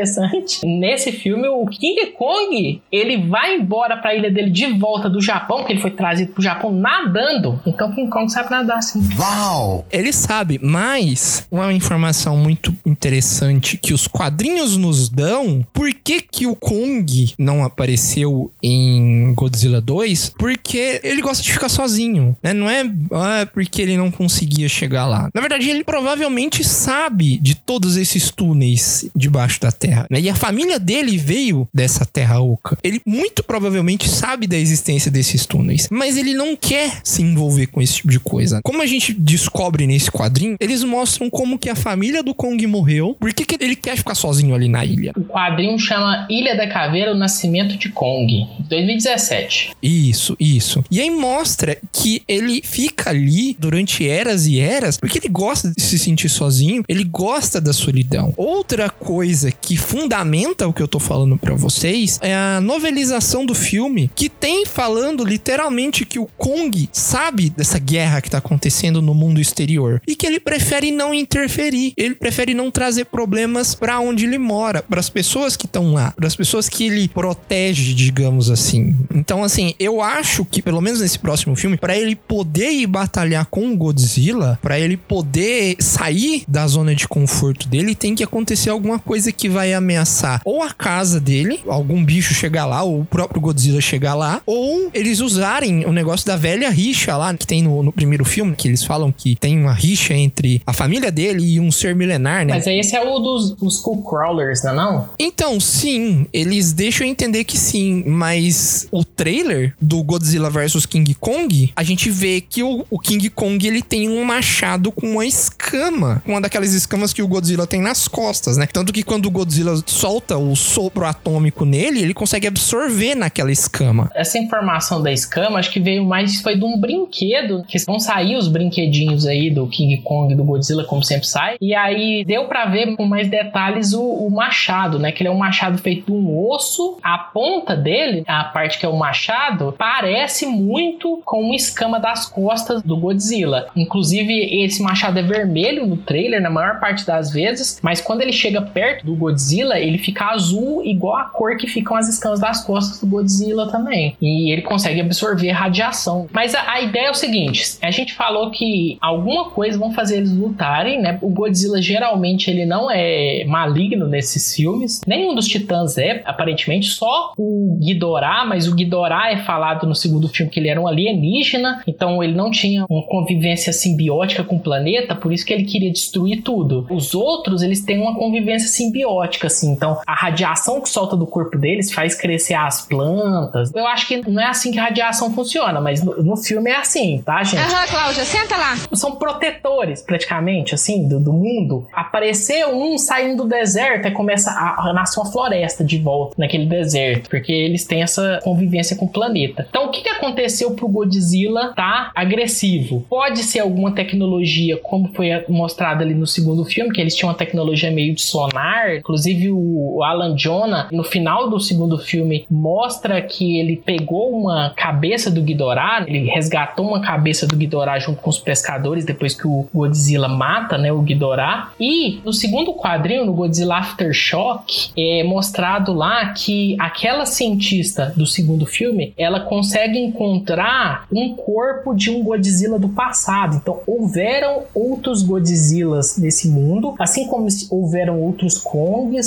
Nesse 0.64 1.12
filme, 1.12 1.48
o 1.48 1.66
King 1.66 2.06
Kong, 2.12 2.82
ele 2.90 3.28
vai 3.28 3.56
embora 3.56 3.96
pra 3.96 4.14
ilha 4.14 4.30
dele 4.30 4.50
de 4.50 4.66
volta 4.66 5.08
do 5.08 5.20
Japão, 5.20 5.64
que 5.64 5.72
ele 5.72 5.80
foi 5.80 5.90
trazido 5.90 6.32
pro 6.32 6.42
Japão 6.42 6.72
nadando. 6.72 7.60
Então 7.66 7.92
King 7.92 8.10
Kong 8.10 8.30
sabe 8.30 8.50
nadar 8.50 8.78
assim. 8.78 9.00
Uau! 9.18 9.86
Ele 9.90 10.12
sabe, 10.12 10.58
mas 10.62 11.46
uma 11.50 11.72
informação 11.72 12.36
muito 12.36 12.74
interessante 12.86 13.76
que 13.76 13.92
os 13.92 14.06
quadrinhos 14.06 14.76
nos 14.76 15.08
dão, 15.08 15.64
por 15.72 15.92
que 15.92 16.20
que 16.20 16.46
o 16.46 16.54
Kong 16.54 17.34
não 17.38 17.64
apareceu 17.64 18.50
em 18.62 19.34
Godzilla 19.34 19.80
2? 19.80 20.34
Porque 20.38 21.00
ele 21.02 21.20
gosta 21.22 21.42
de 21.42 21.52
ficar 21.52 21.68
sozinho, 21.68 22.36
né? 22.42 22.52
Não 22.52 22.68
é 22.68 22.82
ah, 23.12 23.46
porque 23.52 23.82
ele 23.82 23.96
não 23.96 24.10
conseguia 24.10 24.68
chegar 24.68 25.06
lá. 25.06 25.28
Na 25.34 25.40
verdade, 25.40 25.68
ele 25.68 25.84
provavelmente 25.84 26.64
sabe 26.64 27.38
de 27.38 27.54
todos 27.54 27.96
esses 27.96 28.30
túneis 28.30 29.08
debaixo 29.14 29.60
da 29.60 29.72
Terra, 29.72 29.87
né? 30.10 30.20
E 30.20 30.28
a 30.28 30.34
família 30.34 30.78
dele 30.78 31.16
veio 31.16 31.68
dessa 31.72 32.04
Terra 32.04 32.40
Oca. 32.40 32.78
Ele 32.82 33.00
muito 33.06 33.42
provavelmente 33.42 34.08
sabe 34.08 34.46
da 34.46 34.56
existência 34.56 35.10
desses 35.10 35.46
túneis, 35.46 35.88
mas 35.90 36.16
ele 36.16 36.34
não 36.34 36.56
quer 36.56 37.00
se 37.04 37.22
envolver 37.22 37.66
com 37.68 37.80
esse 37.80 37.96
tipo 37.96 38.10
de 38.10 38.20
coisa. 38.20 38.60
Como 38.62 38.82
a 38.82 38.86
gente 38.86 39.12
descobre 39.12 39.86
nesse 39.86 40.10
quadrinho, 40.10 40.56
eles 40.60 40.84
mostram 40.84 41.30
como 41.30 41.58
que 41.58 41.70
a 41.70 41.74
família 41.74 42.22
do 42.22 42.34
Kong 42.34 42.66
morreu, 42.66 43.16
por 43.18 43.32
que, 43.32 43.44
que 43.44 43.62
ele 43.62 43.76
quer 43.76 43.96
ficar 43.96 44.14
sozinho 44.14 44.54
ali 44.54 44.68
na 44.68 44.84
ilha. 44.84 45.12
O 45.16 45.24
quadrinho 45.24 45.78
chama 45.78 46.26
Ilha 46.30 46.56
da 46.56 46.66
Caveira, 46.66 47.12
o 47.12 47.16
Nascimento 47.16 47.76
de 47.76 47.88
Kong, 47.88 48.46
2017. 48.68 49.72
Isso, 49.82 50.36
isso. 50.38 50.84
E 50.90 51.00
aí 51.00 51.10
mostra 51.10 51.78
que 51.92 52.22
ele 52.28 52.60
fica 52.62 53.10
ali 53.10 53.56
durante 53.58 54.08
eras 54.08 54.46
e 54.46 54.60
eras 54.60 54.96
porque 54.96 55.18
ele 55.18 55.28
gosta 55.28 55.72
de 55.74 55.82
se 55.82 55.98
sentir 55.98 56.28
sozinho, 56.28 56.84
ele 56.88 57.04
gosta 57.04 57.60
da 57.60 57.72
solidão. 57.72 58.34
Outra 58.36 58.90
coisa 58.90 59.50
que 59.50 59.76
fundamenta 59.78 60.66
o 60.66 60.72
que 60.72 60.82
eu 60.82 60.88
tô 60.88 60.98
falando 60.98 61.36
para 61.38 61.54
vocês 61.54 62.18
é 62.22 62.34
a 62.34 62.60
novelização 62.60 63.46
do 63.46 63.54
filme 63.54 64.10
que 64.14 64.28
tem 64.28 64.66
falando 64.66 65.24
literalmente 65.24 66.04
que 66.04 66.18
o 66.18 66.26
Kong 66.36 66.88
sabe 66.92 67.50
dessa 67.50 67.78
guerra 67.78 68.20
que 68.20 68.30
tá 68.30 68.38
acontecendo 68.38 69.00
no 69.00 69.14
mundo 69.14 69.40
exterior 69.40 70.02
e 70.06 70.14
que 70.14 70.26
ele 70.26 70.40
prefere 70.40 70.90
não 70.90 71.14
interferir, 71.14 71.92
ele 71.96 72.14
prefere 72.14 72.54
não 72.54 72.70
trazer 72.70 73.06
problemas 73.06 73.74
para 73.74 74.00
onde 74.00 74.24
ele 74.24 74.38
mora, 74.38 74.82
para 74.82 75.00
as 75.00 75.08
pessoas 75.08 75.56
que 75.56 75.66
estão 75.66 75.92
lá, 75.92 76.12
para 76.12 76.26
as 76.26 76.36
pessoas 76.36 76.68
que 76.68 76.84
ele 76.84 77.08
protege, 77.08 77.94
digamos 77.94 78.50
assim. 78.50 78.96
Então 79.14 79.42
assim, 79.44 79.74
eu 79.78 80.00
acho 80.02 80.44
que 80.44 80.62
pelo 80.62 80.80
menos 80.80 81.00
nesse 81.00 81.18
próximo 81.18 81.56
filme, 81.56 81.76
para 81.76 81.96
ele 81.96 82.14
poder 82.14 82.70
ir 82.70 82.86
batalhar 82.86 83.46
com 83.46 83.72
o 83.72 83.76
Godzilla, 83.76 84.58
para 84.60 84.78
ele 84.78 84.96
poder 84.96 85.76
sair 85.80 86.44
da 86.48 86.66
zona 86.66 86.94
de 86.94 87.06
conforto 87.06 87.68
dele, 87.68 87.94
tem 87.94 88.14
que 88.14 88.24
acontecer 88.24 88.70
alguma 88.70 88.98
coisa 88.98 89.32
que 89.32 89.48
vai 89.48 89.67
ameaçar 89.74 90.40
ou 90.44 90.62
a 90.62 90.70
casa 90.70 91.20
dele, 91.20 91.60
algum 91.66 92.04
bicho 92.04 92.34
chegar 92.34 92.66
lá, 92.66 92.82
ou 92.82 93.00
o 93.00 93.04
próprio 93.04 93.40
Godzilla 93.40 93.80
chegar 93.80 94.14
lá, 94.14 94.40
ou 94.46 94.90
eles 94.94 95.20
usarem 95.20 95.84
o 95.84 95.92
negócio 95.92 96.26
da 96.26 96.36
velha 96.36 96.70
rixa 96.70 97.16
lá, 97.16 97.34
que 97.34 97.46
tem 97.46 97.62
no, 97.62 97.82
no 97.82 97.92
primeiro 97.92 98.24
filme, 98.24 98.54
que 98.54 98.68
eles 98.68 98.84
falam 98.84 99.12
que 99.12 99.36
tem 99.36 99.58
uma 99.58 99.72
rixa 99.72 100.14
entre 100.14 100.62
a 100.66 100.72
família 100.72 101.10
dele 101.10 101.54
e 101.54 101.60
um 101.60 101.70
ser 101.70 101.94
milenar, 101.94 102.44
né? 102.44 102.54
Mas 102.54 102.66
esse 102.66 102.96
é 102.96 103.02
o 103.02 103.18
dos, 103.18 103.50
dos 103.52 103.82
Crawlers, 104.08 104.62
não 104.62 104.70
é 104.70 104.74
não? 104.74 105.08
Então, 105.18 105.60
sim, 105.60 106.26
eles 106.32 106.72
deixam 106.72 107.06
entender 107.06 107.44
que 107.44 107.56
sim, 107.56 108.04
mas 108.06 108.86
o 108.90 109.04
trailer 109.04 109.74
do 109.80 110.02
Godzilla 110.02 110.50
vs 110.50 110.86
King 110.86 111.14
Kong, 111.14 111.72
a 111.74 111.82
gente 111.82 112.10
vê 112.10 112.40
que 112.40 112.62
o, 112.62 112.84
o 112.90 112.98
King 112.98 113.28
Kong 113.30 113.66
ele 113.66 113.82
tem 113.82 114.08
um 114.08 114.24
machado 114.24 114.92
com 114.92 115.12
uma 115.12 115.26
escama, 115.26 116.22
uma 116.26 116.40
daquelas 116.40 116.72
escamas 116.72 117.12
que 117.12 117.22
o 117.22 117.28
Godzilla 117.28 117.66
tem 117.66 117.80
nas 117.80 118.08
costas, 118.08 118.56
né? 118.56 118.66
Tanto 118.66 118.92
que 118.92 119.02
quando 119.02 119.26
o 119.26 119.30
Godzilla 119.30 119.57
solta 119.86 120.36
o 120.36 120.54
sopro 120.56 121.04
atômico 121.04 121.64
nele, 121.64 122.00
ele 122.00 122.14
consegue 122.14 122.46
absorver 122.46 123.14
naquela 123.14 123.52
escama. 123.52 124.10
Essa 124.14 124.38
informação 124.38 125.02
da 125.02 125.12
escama, 125.12 125.58
acho 125.58 125.70
que 125.70 125.80
veio 125.80 126.04
mais 126.04 126.40
foi 126.40 126.56
de 126.56 126.64
um 126.64 126.78
brinquedo, 126.78 127.64
que 127.66 127.78
vão 127.86 127.98
sair 127.98 128.36
os 128.36 128.48
brinquedinhos 128.48 129.26
aí 129.26 129.50
do 129.50 129.66
King 129.66 129.98
Kong, 129.98 130.34
do 130.34 130.44
Godzilla, 130.44 130.84
como 130.84 131.02
sempre 131.02 131.26
sai. 131.26 131.56
E 131.60 131.74
aí 131.74 132.24
deu 132.24 132.46
para 132.46 132.66
ver 132.66 132.96
com 132.96 133.04
mais 133.04 133.28
detalhes 133.28 133.92
o, 133.92 134.02
o, 134.02 134.30
machado, 134.30 134.98
né? 134.98 135.12
Que 135.12 135.22
ele 135.22 135.28
é 135.28 135.32
um 135.32 135.38
machado 135.38 135.78
feito 135.78 136.06
de 136.06 136.12
um 136.12 136.48
osso. 136.48 136.98
A 137.02 137.18
ponta 137.18 137.76
dele, 137.76 138.24
a 138.26 138.44
parte 138.44 138.78
que 138.78 138.86
é 138.86 138.88
o 138.88 138.96
machado, 138.96 139.74
parece 139.76 140.46
muito 140.46 141.20
com 141.24 141.42
uma 141.42 141.54
escama 141.54 141.98
das 141.98 142.26
costas 142.26 142.82
do 142.82 142.96
Godzilla. 142.96 143.68
Inclusive, 143.74 144.64
esse 144.64 144.82
machado 144.82 145.18
é 145.18 145.22
vermelho 145.22 145.86
no 145.86 145.96
trailer, 145.96 146.40
na 146.40 146.50
maior 146.50 146.80
parte 146.80 147.06
das 147.06 147.32
vezes, 147.32 147.78
mas 147.82 148.00
quando 148.00 148.22
ele 148.22 148.32
chega 148.32 148.62
perto 148.62 149.06
do 149.06 149.14
Godzilla, 149.14 149.38
ele 149.52 149.98
fica 149.98 150.26
azul, 150.26 150.84
igual 150.84 151.16
a 151.16 151.24
cor 151.24 151.56
que 151.56 151.66
ficam 151.66 151.96
as 151.96 152.08
escamas 152.08 152.40
das 152.40 152.64
costas 152.64 153.00
do 153.00 153.06
Godzilla 153.06 153.70
também. 153.70 154.16
E 154.20 154.52
ele 154.52 154.62
consegue 154.62 155.00
absorver 155.00 155.50
radiação. 155.50 156.26
Mas 156.32 156.54
a, 156.54 156.72
a 156.72 156.80
ideia 156.80 157.06
é 157.06 157.10
o 157.10 157.14
seguinte: 157.14 157.78
a 157.82 157.90
gente 157.90 158.14
falou 158.14 158.50
que 158.50 158.98
alguma 159.00 159.50
coisa 159.50 159.78
vão 159.78 159.92
fazer 159.92 160.18
eles 160.18 160.32
lutarem, 160.32 161.00
né? 161.00 161.18
O 161.22 161.30
Godzilla 161.30 161.80
geralmente 161.80 162.50
ele 162.50 162.66
não 162.66 162.90
é 162.90 163.44
maligno 163.44 164.06
nesses 164.08 164.54
filmes. 164.54 165.00
Nenhum 165.06 165.34
dos 165.34 165.46
titãs 165.46 165.98
é, 165.98 166.22
aparentemente, 166.24 166.88
só 166.88 167.32
o 167.36 167.78
Ghidorah, 167.80 168.44
mas 168.44 168.66
o 168.66 168.74
Ghidorah 168.74 169.30
é 169.32 169.38
falado 169.38 169.86
no 169.86 169.94
segundo 169.94 170.28
filme 170.28 170.50
que 170.50 170.60
ele 170.60 170.68
era 170.68 170.80
um 170.80 170.86
alienígena, 170.86 171.82
então 171.86 172.22
ele 172.22 172.34
não 172.34 172.50
tinha 172.50 172.84
uma 172.88 173.02
convivência 173.06 173.72
simbiótica 173.72 174.44
com 174.44 174.56
o 174.56 174.60
planeta, 174.60 175.14
por 175.14 175.32
isso 175.32 175.44
que 175.44 175.52
ele 175.52 175.64
queria 175.64 175.90
destruir 175.90 176.42
tudo. 176.42 176.86
Os 176.90 177.14
outros, 177.14 177.62
eles 177.62 177.84
têm 177.84 177.98
uma 177.98 178.14
convivência 178.16 178.68
simbiótica, 178.68 179.27
assim, 179.46 179.70
então 179.70 180.00
a 180.06 180.14
radiação 180.14 180.80
que 180.80 180.88
solta 180.88 181.16
do 181.16 181.26
corpo 181.26 181.56
deles 181.56 181.92
faz 181.92 182.14
crescer 182.14 182.54
as 182.54 182.86
plantas. 182.86 183.72
Eu 183.74 183.86
acho 183.86 184.06
que 184.06 184.28
não 184.28 184.40
é 184.40 184.46
assim 184.46 184.70
que 184.70 184.78
a 184.78 184.84
radiação 184.84 185.32
funciona, 185.32 185.80
mas 185.80 186.02
no, 186.02 186.22
no 186.22 186.36
filme 186.36 186.70
é 186.70 186.76
assim, 186.76 187.22
tá, 187.24 187.42
gente? 187.42 187.60
Aham, 187.60 187.86
Cláudia, 187.86 188.24
senta 188.24 188.56
lá. 188.56 188.76
São 188.92 189.16
protetores, 189.16 190.02
praticamente, 190.02 190.74
assim, 190.74 191.06
do, 191.06 191.20
do 191.20 191.32
mundo. 191.32 191.86
Apareceu 191.92 192.76
um 192.76 192.98
saindo 192.98 193.44
do 193.44 193.48
deserto 193.48 194.08
e 194.08 194.10
começa 194.10 194.50
a, 194.50 194.88
a 194.88 194.92
nascer 194.92 195.20
uma 195.20 195.30
floresta 195.30 195.84
de 195.84 195.98
volta 195.98 196.34
naquele 196.38 196.66
deserto, 196.66 197.28
porque 197.28 197.52
eles 197.52 197.84
têm 197.84 198.02
essa 198.02 198.40
convivência 198.42 198.96
com 198.96 199.06
o 199.06 199.08
planeta. 199.08 199.66
Então, 199.68 199.86
o 199.86 199.90
que, 199.90 200.02
que 200.02 200.08
aconteceu 200.08 200.72
pro 200.72 200.88
Godzilla 200.88 201.72
tá 201.74 202.10
agressivo? 202.14 203.04
Pode 203.08 203.42
ser 203.42 203.60
alguma 203.60 203.92
tecnologia, 203.92 204.76
como 204.76 205.12
foi 205.14 205.28
mostrado 205.48 206.02
ali 206.02 206.14
no 206.14 206.26
segundo 206.26 206.64
filme, 206.64 206.92
que 206.92 207.00
eles 207.00 207.14
tinham 207.14 207.30
uma 207.30 207.36
tecnologia 207.36 207.90
meio 207.90 208.14
de 208.14 208.22
sonar. 208.22 208.96
Inclusive, 208.96 209.17
o 209.50 210.02
Alan 210.02 210.36
Jonah, 210.36 210.88
no 210.92 211.04
final 211.04 211.50
do 211.50 211.60
segundo 211.60 211.98
filme, 211.98 212.46
mostra 212.50 213.20
que 213.22 213.58
ele 213.58 213.76
pegou 213.76 214.30
uma 214.30 214.70
cabeça 214.76 215.30
do 215.30 215.42
Ghidorah, 215.42 216.04
ele 216.06 216.28
resgatou 216.28 216.86
uma 216.86 217.00
cabeça 217.00 217.46
do 217.46 217.56
Ghidorah 217.56 217.98
junto 217.98 218.20
com 218.20 218.30
os 218.30 218.38
pescadores 218.38 219.04
depois 219.04 219.34
que 219.34 219.46
o 219.46 219.66
Godzilla 219.72 220.28
mata, 220.28 220.78
né, 220.78 220.92
o 220.92 221.02
Ghidorah. 221.02 221.72
E 221.80 222.20
no 222.24 222.32
segundo 222.32 222.72
quadrinho, 222.74 223.26
no 223.26 223.32
Godzilla 223.32 223.78
Aftershock, 223.78 224.90
é 224.96 225.22
mostrado 225.24 225.92
lá 225.92 226.32
que 226.32 226.76
aquela 226.78 227.26
cientista 227.26 228.12
do 228.16 228.26
segundo 228.26 228.66
filme, 228.66 229.12
ela 229.16 229.40
consegue 229.40 229.98
encontrar 229.98 231.06
um 231.12 231.34
corpo 231.34 231.94
de 231.94 232.10
um 232.10 232.22
Godzilla 232.22 232.78
do 232.78 232.88
passado. 232.88 233.56
Então, 233.56 233.80
houveram 233.86 234.64
outros 234.74 235.22
Godzillas 235.22 236.18
nesse 236.18 236.48
mundo, 236.48 236.94
assim 236.98 237.26
como 237.26 237.48
houveram 237.70 238.20
outros 238.20 238.58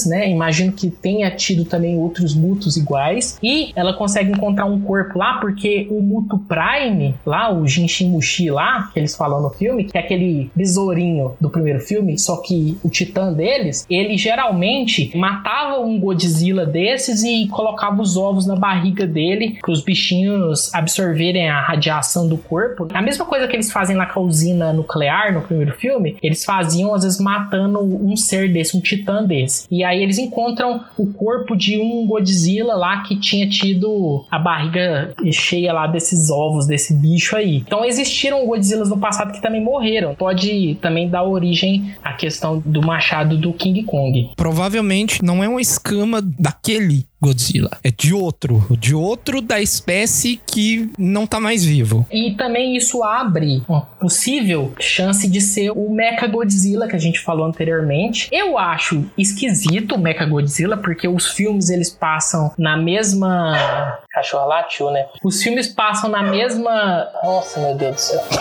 Né? 0.06 0.30
Imagino 0.30 0.72
que 0.72 0.90
tenha 0.90 1.30
tido 1.32 1.66
também 1.66 1.98
outros 1.98 2.36
Mutos 2.36 2.78
iguais. 2.78 3.38
E 3.42 3.72
ela 3.76 3.94
consegue 3.94 4.32
encontrar 4.32 4.66
um 4.66 4.80
corpo 4.82 5.18
lá 5.18 5.40
porque 5.40 5.88
o 5.90 6.02
Muto 6.02 6.38
Prime, 6.40 7.16
lá, 7.26 7.54
o 7.54 7.68
Jinshimushi 7.68 8.50
lá, 8.50 8.90
que 8.94 9.00
eles 9.00 9.16
falam 9.16 9.42
no 9.42 9.50
filme, 9.50 9.86
que 9.86 9.98
é 9.98 10.02
aquele 10.02 10.50
besourinho 10.56 11.34
do 11.40 11.50
primeiro 11.50 11.80
filme, 11.80 12.18
só 12.18 12.38
que 12.38 12.78
o 12.84 12.90
titã 12.90 13.32
deles, 13.34 13.86
ele 13.90 14.18
geralmente 14.18 15.16
matava 15.18 15.80
um 15.80 16.00
Godzilla 16.00 16.66
desses 16.66 17.24
e 17.24 17.48
colocava 17.48 18.02
os 18.02 18.18
ovos 18.18 18.46
na 18.46 18.56
barriga 18.56 19.06
dele 19.06 19.58
para 19.62 19.72
os 19.72 19.84
bichinhos 19.84 20.74
absorverem 20.74 21.50
a 21.50 21.62
radiação 21.62 22.28
do 22.28 22.38
corpo. 22.38 22.88
A 22.94 23.02
mesma 23.02 23.26
coisa 23.26 23.48
que 23.48 23.56
eles 23.56 23.72
fazem 23.72 23.96
lá 23.96 24.06
com 24.06 24.20
a 24.20 24.24
usina 24.24 24.74
nuclear 24.74 25.34
no 25.34 25.42
primeiro 25.42 25.74
filme, 25.74 26.18
eles 26.22 26.44
faziam 26.44 26.94
às 26.94 27.04
vezes 27.04 27.20
matando 27.20 27.80
um 27.80 28.16
ser 28.16 28.52
desse, 28.52 28.76
um 28.76 28.82
titã 28.82 29.24
desse. 29.24 29.66
E 29.72 29.86
aí 29.86 30.04
eles 30.04 30.18
encontram 30.18 30.84
o 30.98 31.14
corpo 31.14 31.56
de 31.56 31.80
um 31.80 32.06
Godzilla 32.06 32.76
lá 32.76 33.04
que 33.04 33.16
tinha 33.16 33.50
tido 33.50 34.26
a 34.30 34.38
barriga 34.38 35.16
cheia 35.32 35.72
lá 35.72 35.88
desses 35.88 36.30
ovos, 36.30 36.68
desse 36.68 36.94
bicho 36.94 37.38
aí. 37.38 37.58
Então 37.58 37.86
existiram 37.86 38.46
Godzillas 38.46 38.90
no 38.90 38.98
passado 38.98 39.32
que 39.32 39.42
também 39.42 39.64
morreram. 39.64 40.14
Pode 40.14 40.78
também 40.82 41.10
dar 41.10 41.24
origem 41.24 41.96
à 42.04 42.12
questão 42.12 42.62
do 42.66 42.82
machado 42.82 43.38
do 43.38 43.54
King 43.54 43.84
Kong. 43.84 44.32
Provavelmente 44.36 45.24
não 45.24 45.42
é 45.42 45.48
uma 45.48 45.62
escama 45.62 46.22
daquele 46.22 47.06
Godzilla. 47.22 47.78
É 47.84 47.92
de 47.92 48.14
outro. 48.14 48.66
De 48.72 48.96
outro 48.96 49.42
da 49.42 49.62
espécie 49.62 50.42
que 50.46 50.92
não 50.98 51.28
tá 51.28 51.40
mais 51.40 51.64
vivo. 51.64 52.06
E 52.12 52.32
também 52.32 52.76
isso 52.76 53.04
abre 53.04 53.64
uma 53.68 53.82
possível 53.82 54.74
chance 54.80 55.28
de 55.30 55.40
ser 55.40 55.72
o 55.72 55.90
Mecha 55.90 56.28
Godzilla 56.28 56.88
que 56.88 56.96
a 56.96 57.00
gente 57.00 57.20
falou 57.20 57.46
anteriormente. 57.46 58.28
Eu 58.32 58.58
acho 58.58 59.06
esquisito 59.18 59.96
o 59.96 60.00
Mecha 60.00 60.26
Godzilla 60.26 60.78
porque 60.78 61.08
os 61.08 61.28
filmes 61.28 61.70
eles 61.70 61.90
passam 61.90 62.52
na 62.58 62.76
mesma 62.76 64.00
cachorro 64.10 64.48
latiu, 64.48 64.92
né? 64.92 65.06
Os 65.24 65.42
filmes 65.42 65.68
passam 65.68 66.10
na 66.10 66.24
mesma. 66.24 67.08
Nossa, 67.24 67.60
meu 67.60 67.76
Deus 67.76 67.96
do 67.96 68.00
céu. 68.00 68.22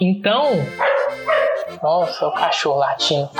Então. 0.00 0.52
Nossa, 1.82 2.26
o 2.26 2.32
cachorro 2.32 2.78
latindo. 2.78 3.30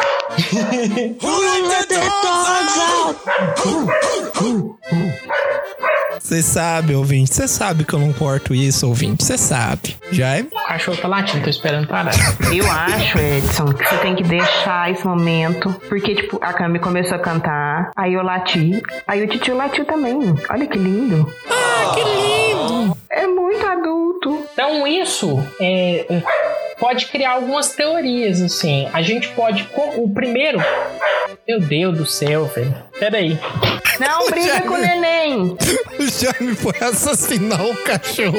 Você 6.21 6.43
sabe, 6.43 6.95
ouvinte. 6.95 7.35
Você 7.35 7.49
sabe 7.49 7.85
que 7.85 7.95
eu 7.95 7.99
não 7.99 8.13
corto 8.13 8.55
isso, 8.55 8.87
ouvinte. 8.87 9.25
Você 9.25 9.39
sabe. 9.39 9.97
Já 10.13 10.37
é? 10.37 10.43
O 10.43 10.67
cachorro 10.67 10.97
tá 10.99 11.09
latindo, 11.09 11.45
tô 11.45 11.51
esperando 11.51 11.89
parar. 11.89 12.13
Eu 12.53 12.71
acho, 12.71 13.19
Edson, 13.19 13.73
que 13.73 13.85
você 13.85 13.97
tem 13.99 14.15
que 14.15 14.23
deixar 14.25 14.91
esse 14.91 15.07
momento. 15.07 15.73
Porque, 15.89 16.15
tipo, 16.15 16.39
a 16.43 16.53
Cami 16.53 16.79
começou 16.81 17.17
a 17.17 17.21
cantar, 17.21 17.91
aí 17.97 18.15
eu 18.15 18.23
lati, 18.23 18.83
aí 19.07 19.23
o 19.25 19.29
titio 19.29 19.57
latiu 19.57 19.87
também. 19.87 20.19
Olha 20.51 20.67
que 20.67 20.77
lindo. 20.77 21.33
Ah, 21.49 21.95
que 21.95 22.03
lindo! 22.03 22.99
É 23.11 23.27
muito 23.27 23.67
adulto. 23.67 24.45
Então, 24.53 24.87
isso 24.87 25.43
é 25.61 26.07
pode 26.79 27.07
criar 27.07 27.33
algumas 27.33 27.73
teorias, 27.73 28.41
assim. 28.41 28.89
A 28.93 29.03
gente 29.03 29.29
pode. 29.29 29.69
O 29.97 30.09
primeiro. 30.11 30.59
Meu 31.47 31.61
Deus 31.61 31.97
do 31.97 32.07
céu, 32.07 32.47
velho. 32.47 32.75
Peraí. 32.99 33.39
Não 33.99 34.27
briga 34.31 34.61
com 34.63 34.75
o 34.75 34.79
neném. 34.79 35.57
O 35.99 36.07
Jaime 36.07 36.55
foi 36.55 36.75
assassinar 36.81 37.61
o 37.61 37.75
cachorro. 37.83 38.39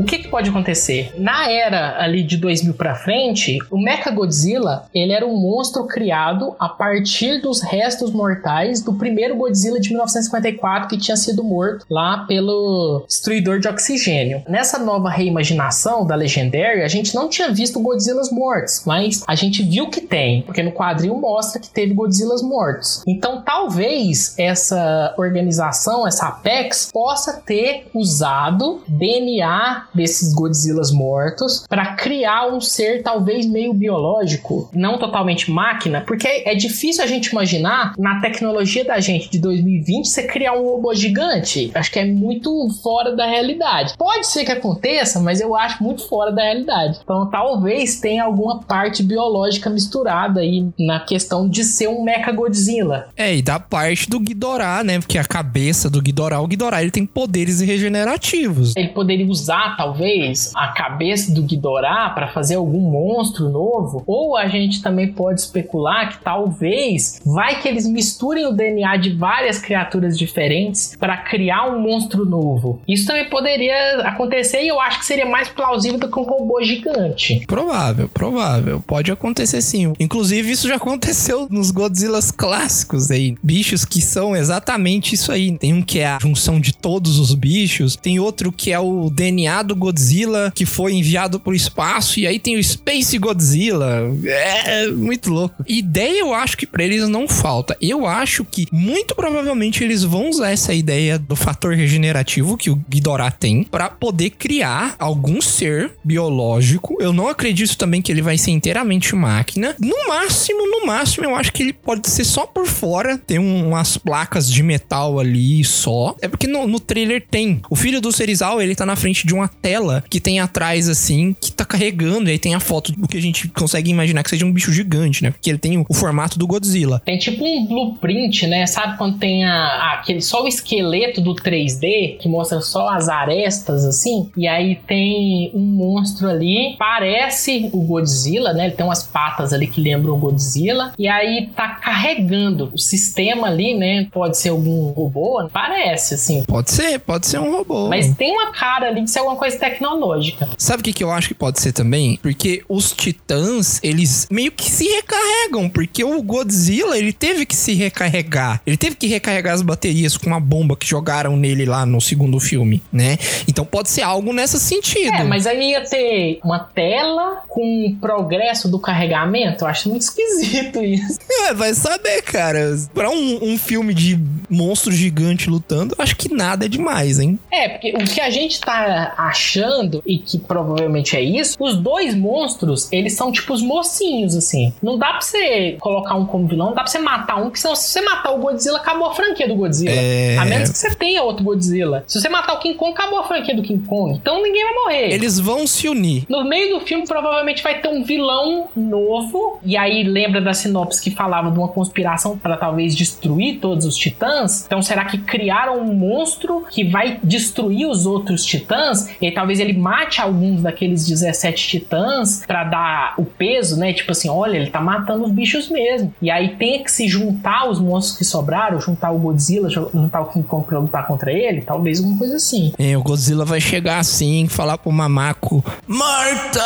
O 0.00 0.02
que, 0.02 0.16
que, 0.16 0.28
pode 0.28 0.48
acontecer? 0.48 1.12
Na 1.18 1.50
era 1.50 2.02
ali 2.02 2.22
de 2.22 2.38
2000 2.38 2.72
para 2.72 2.94
frente, 2.94 3.58
o 3.70 3.78
Mechagodzilla 3.78 4.88
ele 4.94 5.12
era 5.12 5.26
um 5.26 5.36
monstro 5.36 5.86
criado 5.86 6.56
a 6.58 6.70
partir 6.70 7.42
dos 7.42 7.60
restos 7.60 8.10
mortais 8.10 8.82
do 8.82 8.94
primeiro 8.94 9.36
Godzilla 9.36 9.78
de 9.78 9.90
1954 9.90 10.88
que 10.88 10.96
tinha 10.96 11.18
sido 11.18 11.44
morto 11.44 11.84
lá 11.90 12.24
pelo 12.26 13.04
destruidor 13.06 13.60
de 13.60 13.68
oxigênio. 13.68 14.42
Nessa 14.48 14.78
nova 14.78 15.10
reimaginação 15.10 16.06
da 16.06 16.14
Legendary, 16.14 16.80
a 16.80 16.88
gente 16.88 17.14
não 17.14 17.28
tinha 17.28 17.52
visto 17.52 17.78
Godzillas 17.78 18.32
mortos, 18.32 18.82
mas 18.86 19.22
a 19.26 19.34
gente 19.34 19.62
viu 19.62 19.90
que 19.90 20.00
tem, 20.00 20.40
porque 20.42 20.62
no 20.62 20.72
quadril 20.72 21.14
mostra 21.14 21.60
que 21.60 21.68
teve 21.68 21.92
Godzillas 21.92 22.40
mortos. 22.40 23.02
Então 23.06 23.42
talvez 23.42 24.34
essa 24.38 25.14
organização, 25.18 26.08
essa 26.08 26.28
Apex, 26.28 26.88
possa 26.90 27.34
ter 27.34 27.86
usado 27.92 28.80
DNA 28.88 29.89
desses 29.94 30.32
Godzillas 30.34 30.90
mortos 30.90 31.64
para 31.68 31.94
criar 31.94 32.48
um 32.48 32.60
ser 32.60 33.02
talvez 33.02 33.46
meio 33.46 33.72
biológico, 33.72 34.70
não 34.74 34.98
totalmente 34.98 35.50
máquina, 35.50 36.02
porque 36.06 36.26
é 36.28 36.54
difícil 36.54 37.02
a 37.02 37.06
gente 37.06 37.28
imaginar 37.28 37.94
na 37.98 38.20
tecnologia 38.20 38.84
da 38.84 39.00
gente 39.00 39.30
de 39.30 39.38
2020 39.38 40.06
você 40.06 40.26
criar 40.26 40.52
um 40.52 40.64
robô 40.64 40.94
gigante. 40.94 41.70
Acho 41.74 41.90
que 41.90 41.98
é 41.98 42.04
muito 42.04 42.68
fora 42.82 43.14
da 43.14 43.26
realidade. 43.26 43.94
Pode 43.96 44.26
ser 44.26 44.44
que 44.44 44.52
aconteça, 44.52 45.20
mas 45.20 45.40
eu 45.40 45.56
acho 45.56 45.82
muito 45.82 46.06
fora 46.08 46.32
da 46.32 46.42
realidade. 46.42 47.00
Então 47.02 47.28
talvez 47.30 48.00
tenha 48.00 48.24
alguma 48.24 48.60
parte 48.60 49.02
biológica 49.02 49.70
misturada 49.70 50.40
aí 50.40 50.68
na 50.78 51.00
questão 51.00 51.48
de 51.48 51.64
ser 51.64 51.88
um 51.88 52.02
Mecha 52.02 52.32
Godzilla. 52.32 53.08
É, 53.16 53.34
e 53.36 53.42
da 53.42 53.58
parte 53.58 54.08
do 54.08 54.20
Ghidorah, 54.20 54.84
né? 54.84 54.98
Porque 54.98 55.18
a 55.18 55.24
cabeça 55.24 55.88
do 55.90 56.00
Ghidorah, 56.00 56.40
o 56.40 56.46
Ghidorah 56.46 56.82
ele 56.82 56.90
tem 56.90 57.06
poderes 57.06 57.60
regenerativos. 57.60 58.74
Ele 58.76 58.88
poderia 58.88 59.26
usar 59.26 59.69
talvez 59.76 60.52
a 60.54 60.68
cabeça 60.68 61.32
do 61.32 61.42
Ghidorah 61.42 62.10
para 62.10 62.28
fazer 62.28 62.56
algum 62.56 62.80
monstro 62.80 63.48
novo, 63.48 64.02
ou 64.06 64.36
a 64.36 64.48
gente 64.48 64.82
também 64.82 65.12
pode 65.12 65.40
especular 65.40 66.10
que 66.10 66.22
talvez 66.22 67.20
vai 67.24 67.60
que 67.60 67.68
eles 67.68 67.86
misturem 67.86 68.46
o 68.46 68.52
DNA 68.52 68.96
de 68.96 69.10
várias 69.10 69.58
criaturas 69.58 70.18
diferentes 70.18 70.96
para 70.98 71.16
criar 71.16 71.68
um 71.68 71.80
monstro 71.80 72.24
novo. 72.24 72.80
Isso 72.86 73.06
também 73.06 73.28
poderia 73.28 74.00
acontecer 74.02 74.62
e 74.62 74.68
eu 74.68 74.80
acho 74.80 75.00
que 75.00 75.06
seria 75.06 75.26
mais 75.26 75.48
plausível 75.48 75.98
do 75.98 76.10
que 76.10 76.18
um 76.18 76.24
robô 76.24 76.62
gigante. 76.62 77.44
Provável, 77.46 78.08
provável. 78.08 78.82
Pode 78.86 79.10
acontecer 79.10 79.60
sim. 79.60 79.92
Inclusive, 79.98 80.50
isso 80.50 80.68
já 80.68 80.76
aconteceu 80.76 81.46
nos 81.50 81.70
Godzillas 81.70 82.30
clássicos 82.30 83.10
aí. 83.10 83.34
Bichos 83.42 83.84
que 83.84 84.00
são 84.00 84.36
exatamente 84.36 85.14
isso 85.14 85.32
aí. 85.32 85.56
Tem 85.58 85.72
um 85.72 85.82
que 85.82 85.98
é 85.98 86.06
a 86.06 86.18
junção 86.20 86.60
de 86.60 86.72
todos 86.72 87.18
os 87.18 87.34
bichos, 87.34 87.96
tem 87.96 88.18
outro 88.18 88.52
que 88.52 88.72
é 88.72 88.78
o 88.78 89.10
DNA 89.10 89.59
do 89.62 89.76
Godzilla 89.76 90.52
que 90.54 90.66
foi 90.66 90.94
enviado 90.94 91.40
pro 91.40 91.54
espaço 91.54 92.20
e 92.20 92.26
aí 92.26 92.38
tem 92.38 92.56
o 92.56 92.64
Space 92.64 93.16
Godzilla. 93.18 94.12
É 94.24 94.86
muito 94.88 95.30
louco. 95.30 95.64
Ideia 95.66 96.20
eu 96.20 96.34
acho 96.34 96.56
que 96.56 96.66
para 96.66 96.84
eles 96.84 97.08
não 97.08 97.28
falta. 97.28 97.76
Eu 97.80 98.06
acho 98.06 98.44
que 98.44 98.66
muito 98.72 99.14
provavelmente 99.14 99.82
eles 99.82 100.02
vão 100.02 100.28
usar 100.28 100.50
essa 100.50 100.72
ideia 100.72 101.18
do 101.18 101.36
fator 101.36 101.74
regenerativo 101.74 102.56
que 102.56 102.70
o 102.70 102.76
Ghidorah 102.88 103.30
tem 103.30 103.64
para 103.64 103.88
poder 103.88 104.30
criar 104.30 104.94
algum 104.98 105.40
ser 105.40 105.92
biológico. 106.04 106.96
Eu 107.00 107.12
não 107.12 107.28
acredito 107.28 107.76
também 107.76 108.02
que 108.02 108.10
ele 108.10 108.22
vai 108.22 108.38
ser 108.38 108.50
inteiramente 108.50 109.14
máquina. 109.14 109.74
No 109.78 110.08
máximo, 110.08 110.66
no 110.66 110.86
máximo, 110.86 111.24
eu 111.24 111.34
acho 111.34 111.52
que 111.52 111.62
ele 111.62 111.72
pode 111.72 112.08
ser 112.08 112.24
só 112.24 112.46
por 112.46 112.66
fora, 112.66 113.18
tem 113.18 113.38
umas 113.38 113.96
placas 113.96 114.50
de 114.50 114.62
metal 114.62 115.18
ali 115.18 115.64
só. 115.64 116.16
É 116.20 116.28
porque 116.28 116.46
no, 116.46 116.66
no 116.66 116.80
trailer 116.80 117.24
tem. 117.30 117.60
O 117.68 117.76
filho 117.76 118.00
do 118.00 118.12
Serizal, 118.12 118.60
ele 118.60 118.74
tá 118.74 118.86
na 118.86 118.96
frente 118.96 119.26
de 119.26 119.34
uma 119.34 119.49
tela 119.50 120.04
que 120.08 120.20
tem 120.20 120.40
atrás, 120.40 120.88
assim, 120.88 121.34
que 121.40 121.52
tá 121.52 121.64
carregando. 121.64 122.28
E 122.28 122.32
aí 122.32 122.38
tem 122.38 122.54
a 122.54 122.60
foto 122.60 122.92
do 122.92 123.08
que 123.08 123.16
a 123.16 123.22
gente 123.22 123.48
consegue 123.48 123.90
imaginar 123.90 124.22
que 124.22 124.30
seja 124.30 124.46
um 124.46 124.52
bicho 124.52 124.72
gigante, 124.72 125.22
né? 125.22 125.30
Porque 125.30 125.50
ele 125.50 125.58
tem 125.58 125.78
o, 125.78 125.86
o 125.88 125.94
formato 125.94 126.38
do 126.38 126.46
Godzilla. 126.46 127.02
Tem 127.04 127.18
tipo 127.18 127.44
um 127.44 127.66
blueprint, 127.66 128.46
né? 128.46 128.66
Sabe 128.66 128.96
quando 128.96 129.18
tem 129.18 129.44
a, 129.44 129.54
a, 129.54 129.92
aquele 129.94 130.20
só 130.20 130.44
o 130.44 130.48
esqueleto 130.48 131.20
do 131.20 131.34
3D 131.34 132.18
que 132.18 132.28
mostra 132.28 132.60
só 132.60 132.88
as 132.90 133.08
arestas, 133.08 133.84
assim? 133.84 134.30
E 134.36 134.46
aí 134.46 134.76
tem 134.86 135.50
um 135.54 135.60
monstro 135.60 136.28
ali, 136.28 136.76
parece 136.78 137.68
o 137.72 137.80
Godzilla, 137.82 138.52
né? 138.52 138.66
Ele 138.66 138.74
tem 138.74 138.86
umas 138.86 139.02
patas 139.02 139.52
ali 139.52 139.66
que 139.66 139.80
lembram 139.80 140.14
o 140.14 140.18
Godzilla. 140.18 140.92
E 140.98 141.08
aí 141.08 141.50
tá 141.54 141.68
carregando 141.68 142.70
o 142.72 142.78
sistema 142.78 143.48
ali, 143.48 143.74
né? 143.74 144.08
Pode 144.12 144.38
ser 144.38 144.50
algum 144.50 144.90
robô, 144.90 145.48
parece, 145.52 146.14
assim. 146.14 146.42
Pode 146.44 146.70
ser, 146.70 146.98
pode 147.00 147.26
ser 147.26 147.38
um 147.38 147.50
robô. 147.50 147.88
Mas 147.88 148.14
tem 148.16 148.32
uma 148.32 148.52
cara 148.52 148.88
ali 148.88 149.02
de 149.02 149.10
ser 149.10 149.20
alguma 149.20 149.36
coisa 149.40 149.58
tecnológica. 149.58 150.46
Sabe 150.58 150.82
o 150.82 150.84
que, 150.84 150.92
que 150.92 151.02
eu 151.02 151.10
acho 151.10 151.28
que 151.28 151.34
pode 151.34 151.58
ser 151.60 151.72
também? 151.72 152.18
Porque 152.22 152.62
os 152.68 152.92
titãs, 152.92 153.80
eles 153.82 154.28
meio 154.30 154.52
que 154.52 154.70
se 154.70 154.84
recarregam, 154.84 155.70
porque 155.70 156.04
o 156.04 156.20
Godzilla, 156.22 156.98
ele 156.98 157.12
teve 157.12 157.46
que 157.46 157.56
se 157.56 157.72
recarregar. 157.72 158.60
Ele 158.66 158.76
teve 158.76 158.96
que 158.96 159.06
recarregar 159.06 159.54
as 159.54 159.62
baterias 159.62 160.18
com 160.18 160.26
uma 160.26 160.38
bomba 160.38 160.76
que 160.76 160.86
jogaram 160.86 161.38
nele 161.38 161.64
lá 161.64 161.86
no 161.86 162.02
segundo 162.02 162.38
filme, 162.38 162.82
né? 162.92 163.16
Então 163.48 163.64
pode 163.64 163.88
ser 163.88 164.02
algo 164.02 164.30
nesse 164.30 164.60
sentido. 164.60 165.14
É, 165.14 165.24
mas 165.24 165.46
aí 165.46 165.70
ia 165.70 165.80
ter 165.88 166.38
uma 166.44 166.58
tela 166.58 167.42
com 167.48 167.96
progresso 167.98 168.68
do 168.68 168.78
carregamento. 168.78 169.64
Eu 169.64 169.68
acho 169.68 169.88
muito 169.88 170.02
esquisito 170.02 170.84
isso. 170.84 171.18
É, 171.48 171.54
vai 171.54 171.72
saber, 171.72 172.20
cara. 172.22 172.76
Pra 172.92 173.08
um, 173.08 173.52
um 173.52 173.58
filme 173.58 173.94
de 173.94 174.20
monstro 174.48 174.92
gigante 174.92 175.48
lutando, 175.48 175.94
eu 175.96 176.02
acho 176.02 176.14
que 176.14 176.32
nada 176.32 176.66
é 176.66 176.68
demais, 176.68 177.18
hein? 177.18 177.38
É, 177.50 177.68
porque 177.70 177.92
o 177.92 178.04
que 178.04 178.20
a 178.20 178.28
gente 178.28 178.60
tá 178.60 179.14
achando, 179.30 180.02
e 180.06 180.18
que 180.18 180.38
provavelmente 180.38 181.16
é 181.16 181.20
isso, 181.20 181.56
os 181.58 181.76
dois 181.76 182.14
monstros, 182.14 182.92
eles 182.92 183.14
são 183.14 183.32
tipo 183.32 183.52
os 183.52 183.62
mocinhos, 183.62 184.36
assim. 184.36 184.72
Não 184.82 184.98
dá 184.98 185.08
pra 185.08 185.20
você 185.20 185.76
colocar 185.80 186.14
um 186.16 186.26
como 186.26 186.46
vilão, 186.46 186.68
não 186.68 186.74
dá 186.74 186.82
pra 186.82 186.90
você 186.90 186.98
matar 186.98 187.36
um, 187.36 187.44
porque 187.44 187.58
senão 187.58 187.74
se 187.74 187.88
você 187.88 188.00
matar 188.02 188.32
o 188.32 188.38
Godzilla, 188.38 188.78
acabou 188.78 189.08
a 189.08 189.14
franquia 189.14 189.48
do 189.48 189.54
Godzilla. 189.54 189.94
É... 189.94 190.36
A 190.38 190.44
menos 190.44 190.70
que 190.70 190.78
você 190.78 190.94
tenha 190.94 191.22
outro 191.22 191.44
Godzilla. 191.44 192.04
Se 192.06 192.20
você 192.20 192.28
matar 192.28 192.54
o 192.54 192.58
King 192.58 192.74
Kong, 192.74 192.92
acabou 192.92 193.18
a 193.18 193.24
franquia 193.24 193.54
do 193.54 193.62
King 193.62 193.84
Kong. 193.86 194.14
Então 194.14 194.42
ninguém 194.42 194.64
vai 194.64 194.74
morrer. 194.74 195.12
Eles 195.12 195.38
vão 195.38 195.66
se 195.66 195.88
unir. 195.88 196.24
No 196.28 196.44
meio 196.44 196.78
do 196.78 196.84
filme, 196.84 197.06
provavelmente 197.06 197.62
vai 197.62 197.80
ter 197.80 197.88
um 197.88 198.02
vilão 198.02 198.68
novo. 198.76 199.58
E 199.64 199.76
aí 199.76 200.02
lembra 200.02 200.40
da 200.40 200.52
sinopse 200.52 201.02
que 201.02 201.10
falava 201.10 201.50
de 201.50 201.58
uma 201.58 201.68
conspiração 201.68 202.36
para 202.36 202.56
talvez 202.56 202.94
destruir 202.94 203.58
todos 203.60 203.86
os 203.86 203.96
titãs. 203.96 204.64
Então 204.66 204.82
será 204.82 205.04
que 205.04 205.18
criaram 205.18 205.78
um 205.78 205.94
monstro 205.94 206.64
que 206.70 206.84
vai 206.84 207.18
destruir 207.22 207.86
os 207.86 208.06
outros 208.06 208.44
titãs? 208.44 209.08
E 209.20 209.26
aí 209.26 209.32
talvez 209.32 209.60
ele 209.60 209.72
mate 209.72 210.20
alguns 210.20 210.62
daqueles 210.62 211.06
17 211.06 211.68
titãs 211.68 212.42
pra 212.46 212.64
dar 212.64 213.14
o 213.18 213.24
peso, 213.24 213.76
né? 213.76 213.92
Tipo 213.92 214.12
assim, 214.12 214.28
olha, 214.28 214.56
ele 214.56 214.70
tá 214.70 214.80
matando 214.80 215.24
os 215.24 215.32
bichos 215.32 215.68
mesmo. 215.68 216.12
E 216.20 216.30
aí 216.30 216.56
tem 216.56 216.82
que 216.82 216.90
se 216.90 217.08
juntar 217.08 217.68
os 217.68 217.78
monstros 217.80 218.16
que 218.16 218.24
sobraram, 218.24 218.80
juntar 218.80 219.10
o 219.10 219.18
Godzilla, 219.18 219.68
juntar 219.68 220.20
o 220.20 220.26
King 220.26 220.46
Kong 220.46 220.66
pra 220.66 220.78
lutar 220.78 221.06
contra 221.06 221.32
ele, 221.32 221.60
talvez 221.62 221.98
alguma 221.98 222.18
coisa 222.18 222.36
assim. 222.36 222.72
É, 222.78 222.96
o 222.96 223.02
Godzilla 223.02 223.44
vai 223.44 223.60
chegar 223.60 223.98
assim, 223.98 224.46
falar 224.48 224.78
pro 224.78 224.90
Mamaco, 224.90 225.64
Marta! 225.86 226.60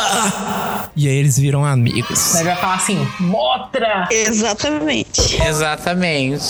E 0.95 1.07
aí 1.07 1.15
eles 1.15 1.37
viram 1.37 1.65
amigos. 1.65 2.35
Aí 2.35 2.43
vai 2.43 2.55
falar 2.55 2.75
assim, 2.75 2.97
Motra! 3.19 4.07
Exatamente. 4.11 5.41
Exatamente. 5.43 6.43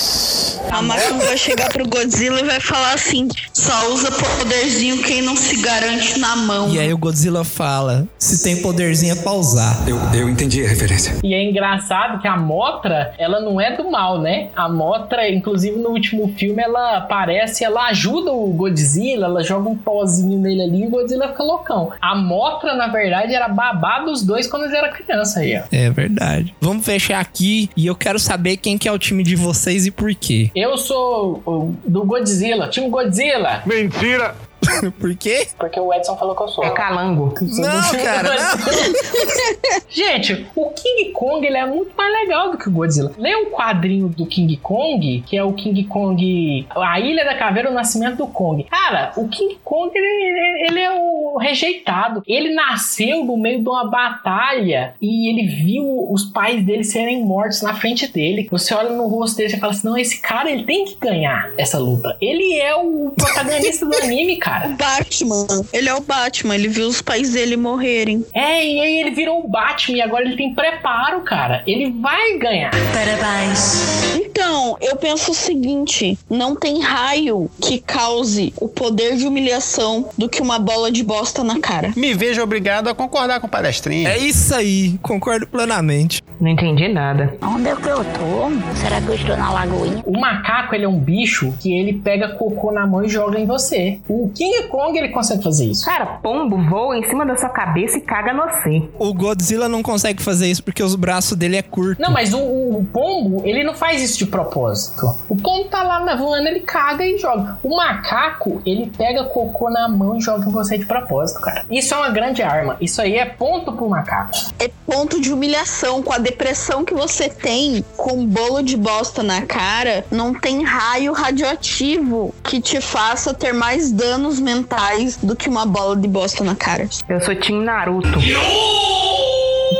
A 0.72 0.82
Mako 0.82 1.20
vai 1.20 1.38
chegar 1.38 1.70
pro 1.70 1.88
Godzilla 1.88 2.40
e 2.40 2.44
vai 2.44 2.60
falar 2.60 2.94
assim: 2.94 3.28
só 3.54 3.90
usa 3.92 4.12
poderzinho 4.12 5.02
quem 5.04 5.22
não 5.22 5.36
se 5.36 5.58
garante 5.58 5.95
na 6.18 6.36
mão. 6.36 6.70
E 6.70 6.80
aí 6.80 6.94
o 6.94 6.98
Godzilla 6.98 7.44
fala: 7.44 8.08
se 8.18 8.44
tem 8.44 8.62
poderzinho 8.62 9.14
é 9.14 9.16
pra 9.16 9.34
usar. 9.34 9.84
Eu, 9.88 9.98
eu 10.14 10.30
entendi 10.30 10.64
a 10.64 10.68
referência. 10.68 11.16
E 11.24 11.34
é 11.34 11.44
engraçado 11.44 12.22
que 12.22 12.28
a 12.28 12.38
Motra, 12.38 13.14
ela 13.18 13.40
não 13.40 13.60
é 13.60 13.76
do 13.76 13.90
mal, 13.90 14.20
né? 14.20 14.50
A 14.56 14.68
Motra, 14.70 15.30
inclusive 15.30 15.78
no 15.78 15.90
último 15.90 16.34
filme, 16.38 16.62
ela 16.62 16.98
aparece, 16.98 17.64
ela 17.64 17.88
ajuda 17.88 18.32
o 18.32 18.48
Godzilla, 18.54 19.26
ela 19.26 19.44
joga 19.44 19.70
um 19.70 19.76
pozinho 19.76 20.40
nele 20.40 20.62
ali 20.62 20.84
e 20.84 20.88
o 20.88 20.90
Godzilla 20.90 21.30
fica 21.30 21.44
loucão. 21.44 21.92
A 22.02 22.16
Motra, 22.16 22.76
na 22.76 22.88
verdade, 22.88 23.34
era 23.34 23.48
babá 23.48 24.00
dos 24.00 24.24
dois 24.24 24.48
quando 24.48 24.64
eles 24.64 24.76
eram 24.76 24.92
criança 24.92 25.40
aí, 25.40 25.58
ó. 25.58 25.64
É 25.72 25.90
verdade. 25.90 26.56
Vamos 26.62 26.86
fechar 26.86 27.20
aqui 27.20 27.70
e 27.76 27.86
eu 27.88 27.96
quero 27.96 28.20
saber 28.20 28.58
quem 28.58 28.78
que 28.78 28.88
é 28.88 28.92
o 28.92 28.98
time 28.98 29.24
de 29.24 29.36
vocês 29.36 29.86
e 29.86 29.92
por 29.92 30.14
quê. 30.16 30.52
Eu 30.56 30.78
sou 30.78 31.42
o, 31.46 31.76
do 31.86 32.04
Godzilla, 32.06 32.68
time 32.68 32.90
Godzilla. 32.90 33.62
Mentira! 33.66 34.36
Por 35.00 35.16
quê? 35.16 35.48
Porque 35.58 35.80
o 35.80 35.94
Edson 35.94 36.18
falou 36.18 36.36
que 36.36 36.44
eu 36.44 36.48
sou. 36.48 36.64
É 36.64 36.70
calango. 36.72 37.34
Não, 37.42 37.92
cara, 38.04 38.24
não. 38.24 39.82
Gente, 39.90 40.48
o 40.56 40.70
King 40.72 41.12
Kong 41.12 41.46
ele 41.46 41.58
é 41.58 41.66
muito 41.66 41.92
mais 41.96 42.12
legal 42.14 42.52
do 42.52 42.58
que 42.58 42.68
o 42.68 42.72
Godzilla. 42.72 43.12
Lê 43.18 43.36
um 43.36 43.52
quadrinho 43.52 44.10
do 44.10 44.26
King 44.26 44.58
Kong, 44.58 45.24
que 45.26 45.38
é 45.38 45.44
o 45.44 45.54
King 45.54 45.84
Kong, 45.86 46.68
a 46.76 47.00
Ilha 47.00 47.24
da 47.24 47.36
Caveira, 47.36 47.70
o 47.70 47.74
Nascimento 47.74 48.18
do 48.18 48.28
Kong. 48.28 48.64
Cara, 48.64 49.14
o 49.16 49.28
King 49.28 49.58
Kong 49.64 49.92
ele, 49.96 50.68
ele 50.68 50.80
é 50.80 50.92
o 50.92 51.38
rejeitado. 51.38 52.24
Ele 52.28 52.54
nasceu 52.54 53.24
no 53.24 53.38
meio 53.38 53.62
de 53.62 53.70
uma 53.70 53.90
batalha 53.90 54.94
e 55.02 55.30
ele 55.30 55.48
viu 55.48 56.08
os 56.12 56.24
pais 56.24 56.64
dele 56.66 56.84
serem 56.84 57.24
mortos 57.24 57.62
na 57.62 57.74
frente 57.74 58.12
dele. 58.12 58.48
Você 58.52 58.74
olha 58.74 58.90
no 58.90 59.08
rosto 59.08 59.38
dele 59.38 59.54
e 59.54 59.60
fala 59.60 59.74
assim: 59.74 59.88
não, 59.88 59.98
esse 59.98 60.22
cara 60.22 60.50
ele 60.52 60.64
tem 60.64 60.86
que 60.86 60.96
ganhar 60.96 61.52
essa 61.58 61.78
luta. 61.78 62.18
Ele 62.22 62.60
é 62.60 62.76
o 62.76 63.12
protagonista 63.16 63.86
do 63.86 63.96
anime, 63.96 64.38
cara. 64.38 64.55
O 64.66 64.76
Batman. 64.76 65.48
Ele 65.74 65.90
é 65.90 65.94
o 65.94 66.02
Batman. 66.02 66.56
Ele 66.56 66.68
viu 66.68 66.88
os 66.88 67.02
pais 67.02 67.34
dele 67.34 67.58
morrerem. 67.58 68.26
É, 68.34 68.66
e 68.66 68.80
aí 68.80 69.00
ele 69.00 69.12
virou 69.12 69.44
o 69.44 69.48
Batman 69.48 69.98
e 69.98 70.02
agora 70.02 70.26
ele 70.26 70.36
tem 70.36 70.54
preparo, 70.54 71.22
cara. 71.22 71.64
Ele 71.68 71.92
vai 72.02 72.38
ganhar. 72.38 72.72
Parabéns. 72.94 74.16
Então, 74.16 74.78
eu 74.82 74.96
penso 74.96 75.32
o 75.32 75.34
seguinte: 75.34 76.18
não 76.30 76.56
tem 76.56 76.82
raio 76.82 77.50
que 77.62 77.80
cause 77.80 78.54
o 78.60 78.68
poder 78.68 79.16
de 79.16 79.26
humilhação 79.26 80.10
do 80.18 80.28
que 80.30 80.42
uma 80.42 80.60
bola 80.60 80.92
de 80.92 81.04
bosta 81.04 81.44
na 81.44 81.60
cara. 81.60 81.94
Me 81.96 82.14
vejo 82.14 82.42
obrigado 82.42 82.88
a 82.90 82.96
concordar 82.96 83.40
com 83.40 83.48
o 83.48 83.50
palestrinha. 83.50 84.10
É 84.10 84.18
isso 84.18 84.54
aí, 84.54 84.98
concordo 85.02 85.48
plenamente. 85.48 86.22
Não 86.40 86.52
entendi 86.52 86.88
nada. 86.90 87.38
Onde 87.42 87.70
é 87.70 87.76
que 87.76 87.88
eu 87.88 88.04
tô? 88.04 88.76
Será 88.76 89.00
que 89.00 89.08
eu 89.08 89.16
estou 89.16 89.38
na 89.38 89.52
lagoinha? 89.54 90.04
O 90.06 90.20
macaco, 90.20 90.76
ele 90.76 90.84
é 90.84 90.88
um 90.88 91.00
bicho 91.00 91.54
que 91.62 91.74
ele 91.74 91.94
pega 91.94 92.30
cocô 92.30 92.72
na 92.72 92.86
mão 92.86 93.04
e 93.04 93.10
joga 93.10 93.40
em 93.40 93.46
você. 93.46 94.00
O 94.08 94.30
King 94.46 94.68
Kong, 94.68 94.98
ele 94.98 95.10
consegue 95.10 95.44
fazer 95.44 95.66
isso. 95.66 95.84
Cara, 95.86 96.06
pombo 96.22 96.58
voa 96.70 96.98
em 96.98 97.04
cima 97.04 97.26
da 97.26 97.36
sua 97.36 97.50
cabeça 97.50 97.98
e 97.98 98.02
caga 98.02 98.32
no 98.32 98.44
você. 98.46 98.88
O 99.00 99.14
Godzilla 99.14 99.68
não 99.68 99.82
consegue 99.82 100.22
fazer 100.22 100.48
isso 100.48 100.64
porque 100.64 100.84
os 100.84 100.96
braços 100.96 101.36
dele 101.36 101.58
é 101.58 101.62
curto. 101.64 102.00
Não, 102.00 102.12
mas 102.12 102.34
o, 102.34 102.40
o 102.40 102.88
pombo, 102.94 103.42
ele 103.44 103.64
não 103.64 103.74
faz 103.74 104.04
isso 104.04 104.20
de 104.20 104.28
propósito. 104.28 105.08
O 105.28 105.36
pombo 105.36 105.66
tá 105.70 105.82
lá 105.82 106.16
voando, 106.16 106.48
ele 106.48 106.60
caga 106.60 107.04
e 107.06 107.18
joga. 107.18 107.58
O 107.64 107.76
macaco, 107.76 108.62
ele 108.66 108.92
pega 108.96 109.24
cocô 109.26 109.70
na 109.70 109.88
mão 109.88 110.18
e 110.18 110.22
joga 110.22 110.48
em 110.48 110.52
você 110.52 110.78
de 110.78 110.86
propósito, 110.86 111.42
cara. 111.42 111.66
Isso 111.70 111.94
é 111.94 111.98
uma 111.98 112.10
grande 112.10 112.44
arma. 112.44 112.78
Isso 112.80 113.02
aí 113.02 113.16
é 113.16 113.26
ponto 113.26 113.74
pro 113.74 113.90
macaco. 113.90 114.32
É 114.60 114.70
ponto 114.86 115.20
de 115.20 115.34
humilhação. 115.34 116.04
Com 116.04 116.14
a 116.14 116.20
depressão 116.20 116.86
que 116.86 116.94
você 116.94 117.30
tem, 117.30 117.84
com 117.98 118.14
um 118.14 118.26
bolo 118.28 118.62
de 118.62 118.78
bosta 118.78 119.24
na 119.24 119.42
cara, 119.42 120.06
não 120.12 120.34
tem 120.34 120.64
raio 120.64 121.14
radioativo 121.14 122.34
que 122.44 122.62
te 122.62 122.80
faça 122.80 123.34
ter 123.34 123.54
mais 123.54 123.92
danos 123.92 124.35
mentais 124.40 125.18
do 125.18 125.36
que 125.36 125.50
uma 125.50 125.66
bola 125.66 125.96
de 125.96 126.08
bosta 126.08 126.44
na 126.44 126.56
cara. 126.56 126.88
Eu 127.10 127.22
sou 127.22 127.36
Team 127.36 127.62
Naruto. 127.62 128.20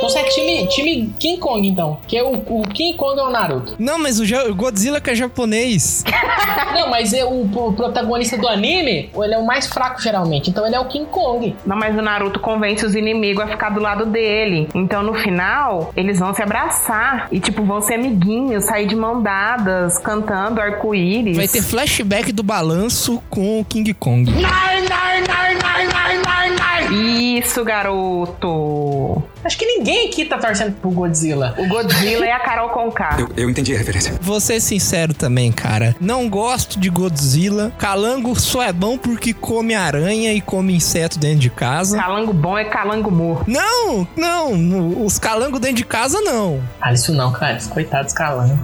Então 0.06 0.10
você 0.10 0.20
é 0.20 0.24
time, 0.24 0.68
time 0.68 1.16
King 1.20 1.40
Kong, 1.40 1.68
então. 1.68 1.98
Que 2.08 2.18
é 2.18 2.24
o, 2.24 2.34
o 2.34 2.62
King 2.62 2.96
Kong 2.96 3.20
é 3.20 3.24
o 3.24 3.30
Naruto. 3.32 3.76
Não, 3.80 3.98
mas 3.98 4.20
o, 4.20 4.26
Godzilla 4.54 5.02
que 5.02 5.10
é 5.10 5.16
japonês. 5.16 6.04
Não, 6.74 6.90
mas 6.90 7.12
é 7.14 7.26
o, 7.26 7.42
o 7.44 7.74
protagonista 7.74 8.38
do 8.38 8.48
anime, 8.48 9.10
ele 9.16 9.34
é 9.34 9.38
o 9.38 9.46
mais 9.46 9.66
fraco 9.66 10.00
geralmente. 10.02 10.50
Então 10.50 10.66
ele 10.66 10.76
é 10.76 10.80
o 10.80 10.86
King 10.86 11.08
Kong. 11.10 11.56
Não, 11.66 11.76
mas 11.76 11.98
o 11.98 12.02
Naruto 12.02 12.40
convence 12.40 12.86
os 12.86 12.94
inimigos 12.94 13.44
a 13.44 13.48
ficar 13.48 13.70
do 13.70 13.80
lado 13.80 14.06
dele. 14.06 14.68
Então 14.76 15.02
no 15.02 15.16
final, 15.16 15.92
eles 15.96 16.20
vão 16.20 16.34
se 16.34 16.44
abraçar. 16.44 17.28
E 17.32 17.40
tipo, 17.40 17.64
vão 17.64 17.82
ser 17.82 17.96
amiguinhos, 17.96 18.66
sair 18.66 18.86
de 18.86 18.96
mão 18.96 19.24
dadas, 19.24 19.98
cantando 19.98 20.62
arco-íris. 20.62 21.38
Vai 21.38 21.48
ter 21.48 21.64
flashback 21.64 22.32
do 22.32 22.44
balanço 22.44 23.24
com 23.30 23.60
o 23.60 23.66
King 23.66 23.92
Kong. 23.96 24.32
Isso, 26.92 27.64
garoto. 27.64 29.24
Acho 29.46 29.58
que 29.60 29.66
ninguém 29.66 30.10
aqui 30.10 30.26
tá 30.26 30.40
torcendo 30.40 30.74
pro 30.74 30.90
Godzilla. 30.90 31.54
O 31.58 31.68
Godzilla 31.68 32.26
é 32.26 32.32
a 32.32 32.40
Carol 32.40 32.70
Conká. 32.70 33.16
Eu, 33.26 33.30
eu 33.38 33.50
entendi 33.50 33.74
a 33.74 33.78
referência. 33.78 34.18
Vou 34.22 34.40
ser 34.40 34.60
sincero 34.60 35.14
também, 35.14 35.52
cara. 35.52 35.96
Não 36.02 36.28
gosto 36.28 36.80
de 36.80 36.90
Godzilla. 36.90 37.72
Calango 37.78 38.38
só 38.40 38.64
é 38.64 38.74
bom 38.74 38.98
porque 38.98 39.34
come 39.34 39.74
aranha 39.74 40.34
e 40.34 40.42
come 40.42 40.74
inseto 40.76 41.20
dentro 41.20 41.40
de 41.40 41.50
casa. 41.50 41.98
Calango 41.98 42.34
bom 42.34 42.58
é 42.58 42.66
calango 42.66 43.12
morto. 43.12 43.50
Não, 43.50 44.08
não. 44.18 45.06
Os 45.06 45.20
calangos 45.20 45.60
dentro 45.60 45.78
de 45.78 45.86
casa, 45.86 46.20
não. 46.22 46.62
Ah, 46.82 46.92
isso 46.92 47.14
não, 47.14 47.32
cara. 47.32 47.58
Coitados 47.70 48.14
calando. 48.14 48.60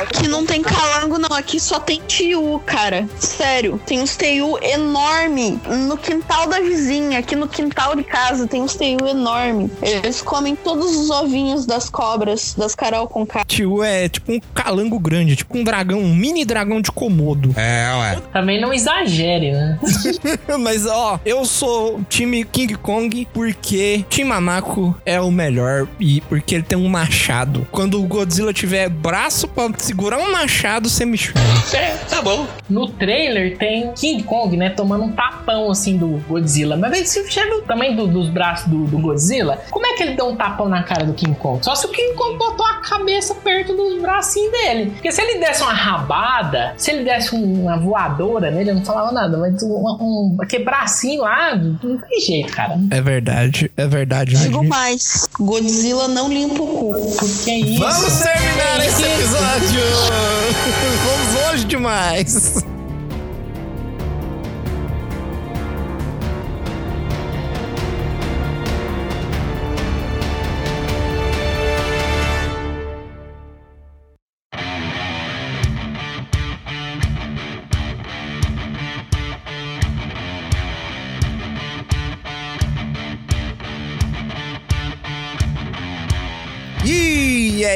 Aqui 0.00 0.28
não 0.28 0.46
tem 0.46 0.62
calango, 0.62 1.18
não. 1.18 1.36
Aqui 1.36 1.58
só 1.58 1.80
tem 1.80 2.00
tiu, 2.06 2.62
cara. 2.64 3.06
Sério. 3.18 3.80
Tem 3.84 4.00
uns 4.00 4.16
tiu 4.16 4.58
enorme 4.62 5.60
no 5.66 5.96
quintal 5.96 6.48
da 6.48 6.60
vizinha. 6.60 7.18
Aqui 7.18 7.34
no 7.34 7.48
quintal 7.48 7.96
de 7.96 8.04
casa 8.04 8.46
tem 8.46 8.62
uns 8.62 8.76
tiu 8.76 9.06
enorme. 9.06 9.70
Eles 9.82 10.19
comem 10.22 10.54
todos 10.56 10.96
os 10.96 11.10
ovinhos 11.10 11.64
das 11.66 11.88
cobras, 11.88 12.54
das 12.54 12.74
Carol 12.74 13.06
com 13.08 13.24
K. 13.26 13.44
Tio 13.44 13.82
é 13.82 14.08
tipo 14.08 14.32
um 14.32 14.40
calango 14.54 14.98
grande, 14.98 15.36
tipo 15.36 15.56
um 15.58 15.64
dragão, 15.64 15.98
um 16.00 16.14
mini 16.14 16.44
dragão 16.44 16.80
de 16.80 16.90
Komodo. 16.90 17.54
É, 17.56 17.90
ué. 17.98 18.18
Também 18.32 18.60
não 18.60 18.72
exagere, 18.72 19.52
né? 19.52 19.78
Mas 20.60 20.86
ó, 20.86 21.18
eu 21.24 21.44
sou 21.44 22.00
time 22.08 22.44
King 22.44 22.74
Kong 22.76 23.26
porque 23.32 24.04
Team 24.10 24.28
Mamako 24.28 24.94
é 25.04 25.20
o 25.20 25.30
melhor 25.30 25.86
e 25.98 26.20
porque 26.22 26.54
ele 26.56 26.64
tem 26.64 26.78
um 26.78 26.88
machado. 26.88 27.66
Quando 27.70 28.02
o 28.02 28.06
Godzilla 28.06 28.52
tiver 28.52 28.88
braço 28.88 29.46
pra 29.48 29.70
segurar 29.78 30.18
um 30.18 30.32
machado, 30.32 30.88
você 30.88 31.04
me 31.04 31.16
chama. 31.16 31.40
É, 31.72 31.94
tá 32.08 32.20
bom. 32.22 32.46
No 32.68 32.88
trailer 32.88 33.56
tem 33.56 33.92
King 33.92 34.22
Kong, 34.22 34.56
né? 34.56 34.70
Tomando 34.70 35.04
um 35.04 35.12
tapão 35.12 35.70
assim 35.70 35.96
do 35.96 36.22
Godzilla. 36.28 36.76
Mas 36.76 37.08
se 37.08 37.28
chega 37.30 37.60
tamanho 37.70 37.96
do- 37.96 38.06
dos 38.08 38.28
braços 38.28 38.68
do, 38.68 38.84
do 38.86 38.98
Godzilla, 38.98 39.60
como 39.70 39.86
é 39.86 39.92
que 39.94 40.02
ele 40.02 40.09
dá 40.16 40.24
um 40.24 40.36
tapão 40.36 40.68
na 40.68 40.82
cara 40.82 41.04
do 41.04 41.12
King 41.14 41.34
Kong? 41.36 41.64
Só 41.64 41.74
se 41.74 41.86
o 41.86 41.90
King 41.90 42.14
Kong 42.14 42.36
botou 42.38 42.64
a 42.66 42.76
cabeça 42.76 43.34
perto 43.34 43.74
dos 43.74 44.00
bracinhos 44.00 44.52
dele. 44.52 44.90
Porque 44.90 45.10
se 45.12 45.20
ele 45.22 45.38
desse 45.40 45.62
uma 45.62 45.72
rabada, 45.72 46.74
se 46.76 46.90
ele 46.90 47.04
desse 47.04 47.34
um- 47.34 47.62
uma 47.64 47.76
voadora 47.78 48.50
nele, 48.50 48.70
eu 48.70 48.74
não 48.76 48.84
falava 48.84 49.12
nada. 49.12 49.36
Mas 49.38 49.62
um, 49.62 49.68
um, 50.00 50.36
aquele 50.40 50.64
bracinho 50.64 51.22
lá, 51.22 51.54
não 51.56 51.98
tem 51.98 52.20
jeito, 52.20 52.52
cara. 52.52 52.78
É 52.90 53.00
verdade, 53.00 53.70
é 53.76 53.86
verdade. 53.86 54.36
Digo 54.36 54.64
mais: 54.64 55.28
Godzilla 55.38 56.08
não 56.08 56.28
limpa 56.32 56.62
o 56.62 56.66
cu. 56.66 56.92
Porque 57.18 57.50
é 57.50 57.58
isso. 57.58 57.80
Vamos 57.80 58.18
terminar 58.20 58.78
esse 58.86 59.02
episódio! 59.02 59.80
Vamos 61.04 61.42
longe 61.46 61.64
demais! 61.64 62.64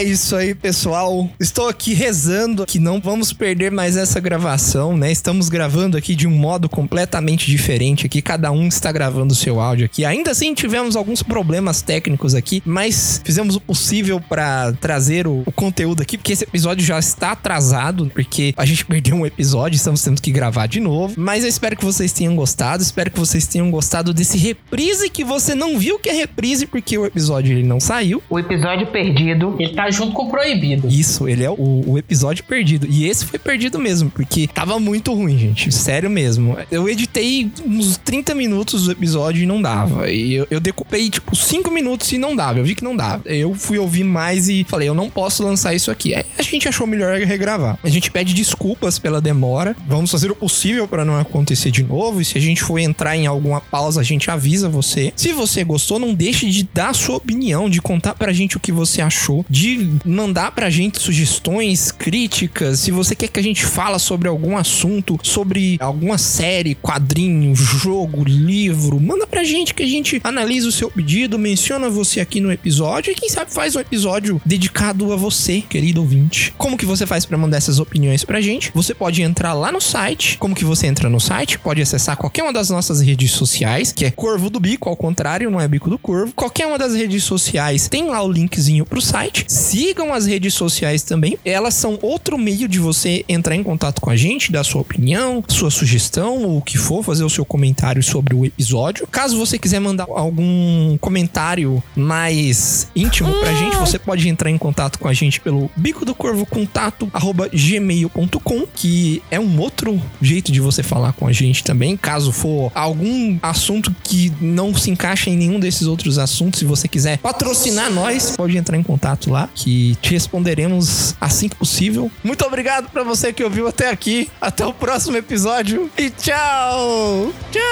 Isso 0.04 0.36
aí, 0.36 0.54
pessoal. 0.54 1.28
Estou 1.40 1.68
aqui 1.68 1.94
rezando 1.94 2.66
que 2.66 2.78
não 2.78 3.00
vamos 3.00 3.32
perder 3.32 3.70
mais 3.70 3.96
essa 3.96 4.20
gravação, 4.20 4.96
né? 4.96 5.10
Estamos 5.10 5.48
gravando 5.48 5.96
aqui 5.96 6.14
de 6.14 6.26
um 6.26 6.30
modo 6.30 6.68
completamente 6.68 7.46
diferente 7.46 8.06
aqui. 8.06 8.20
Cada 8.20 8.52
um 8.52 8.68
está 8.68 8.92
gravando 8.92 9.32
o 9.32 9.36
seu 9.36 9.60
áudio 9.60 9.86
aqui. 9.86 10.04
Ainda 10.04 10.30
assim, 10.30 10.54
tivemos 10.54 10.96
alguns 10.96 11.22
problemas 11.22 11.82
técnicos 11.82 12.34
aqui, 12.34 12.62
mas 12.64 13.20
fizemos 13.24 13.56
o 13.56 13.60
possível 13.60 14.20
para 14.20 14.72
trazer 14.74 15.26
o, 15.26 15.42
o, 15.46 15.52
conteúdo 15.52 16.02
aqui, 16.02 16.18
porque 16.18 16.32
esse 16.32 16.44
episódio 16.44 16.84
já 16.84 16.98
está 16.98 17.32
atrasado, 17.32 18.10
porque 18.12 18.54
a 18.56 18.64
gente 18.64 18.84
perdeu 18.86 19.16
um 19.16 19.26
episódio, 19.26 19.76
estamos 19.76 20.02
tendo 20.02 20.20
que 20.20 20.30
gravar 20.30 20.66
de 20.66 20.80
novo. 20.80 21.14
Mas 21.16 21.42
eu 21.42 21.48
espero 21.48 21.76
que 21.76 21.84
vocês 21.84 22.12
tenham 22.12 22.36
gostado, 22.36 22.82
espero 22.82 23.10
que 23.10 23.18
vocês 23.18 23.46
tenham 23.46 23.70
gostado 23.70 24.12
desse 24.12 24.36
reprise 24.36 25.08
que 25.08 25.24
você 25.24 25.54
não 25.54 25.78
viu 25.78 25.98
que 25.98 26.08
é 26.08 26.12
reprise 26.12 26.66
porque 26.66 26.98
o 26.98 27.06
episódio 27.06 27.56
ele 27.56 27.66
não 27.66 27.80
saiu. 27.80 28.22
O 28.28 28.38
episódio 28.38 28.86
perdido. 28.88 29.56
Ele 29.58 29.74
tá 29.74 29.90
junto 29.94 30.12
com 30.12 30.24
o 30.24 30.30
proibido. 30.30 30.88
Isso, 30.88 31.28
ele 31.28 31.44
é 31.44 31.50
o, 31.50 31.84
o 31.86 31.98
episódio 31.98 32.44
perdido. 32.44 32.86
E 32.88 33.06
esse 33.06 33.24
foi 33.24 33.38
perdido 33.38 33.78
mesmo, 33.78 34.10
porque 34.10 34.46
tava 34.46 34.78
muito 34.78 35.12
ruim, 35.14 35.38
gente. 35.38 35.72
Sério 35.72 36.10
mesmo. 36.10 36.56
Eu 36.70 36.88
editei 36.88 37.50
uns 37.66 37.96
30 37.98 38.34
minutos 38.34 38.84
do 38.84 38.92
episódio 38.92 39.42
e 39.42 39.46
não 39.46 39.60
dava. 39.60 40.10
E 40.10 40.34
eu, 40.34 40.46
eu 40.50 40.60
decupei, 40.60 41.08
tipo, 41.08 41.34
5 41.34 41.70
minutos 41.70 42.10
e 42.12 42.18
não 42.18 42.34
dava. 42.34 42.58
Eu 42.58 42.64
vi 42.64 42.74
que 42.74 42.84
não 42.84 42.96
dava. 42.96 43.22
Eu 43.26 43.54
fui 43.54 43.78
ouvir 43.78 44.04
mais 44.04 44.48
e 44.48 44.64
falei, 44.68 44.88
eu 44.88 44.94
não 44.94 45.08
posso 45.08 45.42
lançar 45.42 45.74
isso 45.74 45.90
aqui. 45.90 46.14
Aí 46.14 46.24
a 46.38 46.42
gente 46.42 46.68
achou 46.68 46.86
melhor 46.86 47.16
regravar. 47.18 47.78
A 47.82 47.88
gente 47.88 48.10
pede 48.10 48.34
desculpas 48.34 48.98
pela 48.98 49.20
demora. 49.20 49.76
Vamos 49.86 50.10
fazer 50.10 50.30
o 50.30 50.34
possível 50.34 50.88
para 50.88 51.04
não 51.04 51.18
acontecer 51.18 51.70
de 51.70 51.82
novo. 51.82 52.20
E 52.20 52.24
se 52.24 52.36
a 52.38 52.40
gente 52.40 52.62
for 52.62 52.78
entrar 52.78 53.16
em 53.16 53.26
alguma 53.26 53.60
pausa, 53.60 54.00
a 54.00 54.04
gente 54.04 54.30
avisa 54.30 54.68
você. 54.68 55.12
Se 55.16 55.32
você 55.32 55.64
gostou, 55.64 55.98
não 55.98 56.14
deixe 56.14 56.48
de 56.50 56.68
dar 56.72 56.94
sua 56.94 57.16
opinião, 57.16 57.68
de 57.68 57.80
contar 57.80 58.14
pra 58.14 58.32
gente 58.32 58.56
o 58.56 58.60
que 58.60 58.72
você 58.72 59.00
achou, 59.00 59.44
de 59.48 59.73
mandar 60.04 60.52
pra 60.52 60.70
gente 60.70 61.00
sugestões, 61.00 61.90
críticas. 61.90 62.80
Se 62.80 62.90
você 62.90 63.14
quer 63.14 63.28
que 63.28 63.40
a 63.40 63.42
gente 63.42 63.64
fala 63.64 63.98
sobre 63.98 64.28
algum 64.28 64.56
assunto, 64.56 65.18
sobre 65.22 65.76
alguma 65.80 66.18
série, 66.18 66.74
quadrinho, 66.74 67.54
jogo, 67.54 68.24
livro, 68.24 69.00
manda 69.00 69.26
pra 69.26 69.44
gente 69.44 69.74
que 69.74 69.82
a 69.82 69.86
gente 69.86 70.20
analisa 70.24 70.68
o 70.68 70.72
seu 70.72 70.90
pedido, 70.90 71.38
menciona 71.38 71.88
você 71.90 72.20
aqui 72.20 72.40
no 72.40 72.52
episódio 72.52 73.12
e 73.12 73.14
quem 73.14 73.28
sabe 73.28 73.52
faz 73.52 73.76
um 73.76 73.80
episódio 73.80 74.40
dedicado 74.44 75.12
a 75.12 75.16
você, 75.16 75.60
querido 75.60 76.00
ouvinte. 76.00 76.52
Como 76.56 76.76
que 76.76 76.86
você 76.86 77.06
faz 77.06 77.24
para 77.24 77.38
mandar 77.38 77.56
essas 77.56 77.78
opiniões 77.78 78.24
pra 78.24 78.40
gente? 78.40 78.70
Você 78.74 78.94
pode 78.94 79.22
entrar 79.22 79.52
lá 79.52 79.70
no 79.70 79.80
site. 79.80 80.38
Como 80.38 80.54
que 80.54 80.64
você 80.64 80.86
entra 80.86 81.08
no 81.08 81.20
site? 81.20 81.58
Pode 81.58 81.82
acessar 81.82 82.16
qualquer 82.16 82.42
uma 82.42 82.52
das 82.52 82.70
nossas 82.70 83.00
redes 83.00 83.32
sociais, 83.32 83.92
que 83.92 84.04
é 84.04 84.10
Corvo 84.10 84.50
do 84.50 84.60
Bico, 84.60 84.88
ao 84.88 84.96
contrário, 84.96 85.50
não 85.50 85.60
é 85.60 85.66
Bico 85.66 85.90
do 85.90 85.98
Corvo. 85.98 86.32
Qualquer 86.34 86.66
uma 86.66 86.78
das 86.78 86.94
redes 86.94 87.24
sociais 87.24 87.88
tem 87.88 88.08
lá 88.08 88.22
o 88.22 88.30
linkzinho 88.30 88.84
pro 88.84 89.00
site. 89.00 89.44
Sigam 89.64 90.12
as 90.12 90.26
redes 90.26 90.52
sociais 90.52 91.02
também. 91.02 91.38
Elas 91.42 91.72
são 91.72 91.98
outro 92.02 92.36
meio 92.36 92.68
de 92.68 92.78
você 92.78 93.24
entrar 93.26 93.56
em 93.56 93.62
contato 93.62 93.98
com 93.98 94.10
a 94.10 94.16
gente, 94.16 94.52
dar 94.52 94.62
sua 94.62 94.82
opinião, 94.82 95.42
sua 95.48 95.70
sugestão, 95.70 96.56
o 96.56 96.60
que 96.60 96.76
for, 96.76 97.02
fazer 97.02 97.24
o 97.24 97.30
seu 97.30 97.46
comentário 97.46 98.02
sobre 98.02 98.34
o 98.34 98.44
episódio. 98.44 99.06
Caso 99.06 99.38
você 99.38 99.58
quiser 99.58 99.80
mandar 99.80 100.06
algum 100.10 100.98
comentário 100.98 101.82
mais 101.96 102.88
íntimo 102.94 103.32
pra 103.40 103.54
gente, 103.54 103.76
você 103.76 103.98
pode 103.98 104.28
entrar 104.28 104.50
em 104.50 104.58
contato 104.58 104.98
com 104.98 105.08
a 105.08 105.14
gente 105.14 105.40
pelo 105.40 105.70
bico 105.74 106.04
do 106.04 106.14
corvo 106.14 106.44
contato 106.44 107.10
gmail.com, 107.52 108.66
que 108.74 109.22
é 109.30 109.40
um 109.40 109.58
outro 109.58 110.00
jeito 110.20 110.52
de 110.52 110.60
você 110.60 110.82
falar 110.82 111.14
com 111.14 111.26
a 111.26 111.32
gente 111.32 111.64
também. 111.64 111.96
Caso 111.96 112.32
for 112.32 112.70
algum 112.74 113.38
assunto 113.42 113.94
que 114.04 114.30
não 114.42 114.74
se 114.74 114.90
encaixa 114.90 115.30
em 115.30 115.36
nenhum 115.36 115.58
desses 115.58 115.86
outros 115.86 116.18
assuntos, 116.18 116.60
se 116.60 116.66
você 116.66 116.86
quiser 116.86 117.16
patrocinar 117.18 117.90
nós, 117.90 118.36
pode 118.36 118.58
entrar 118.58 118.76
em 118.76 118.82
contato 118.82 119.30
lá, 119.30 119.48
que 119.54 119.96
te 120.02 120.10
responderemos 120.10 121.14
assim 121.20 121.48
que 121.48 121.56
possível. 121.56 122.10
Muito 122.22 122.44
obrigado 122.44 122.90
para 122.90 123.02
você 123.02 123.32
que 123.32 123.44
ouviu 123.44 123.68
até 123.68 123.90
aqui. 123.90 124.30
Até 124.40 124.66
o 124.66 124.72
próximo 124.72 125.16
episódio 125.16 125.90
e 125.96 126.10
tchau! 126.10 127.32
Tchau! 127.50 127.62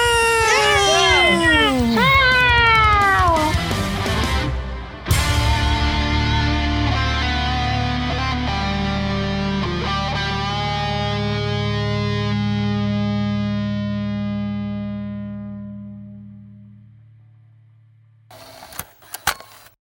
tchau! 1.93 2.22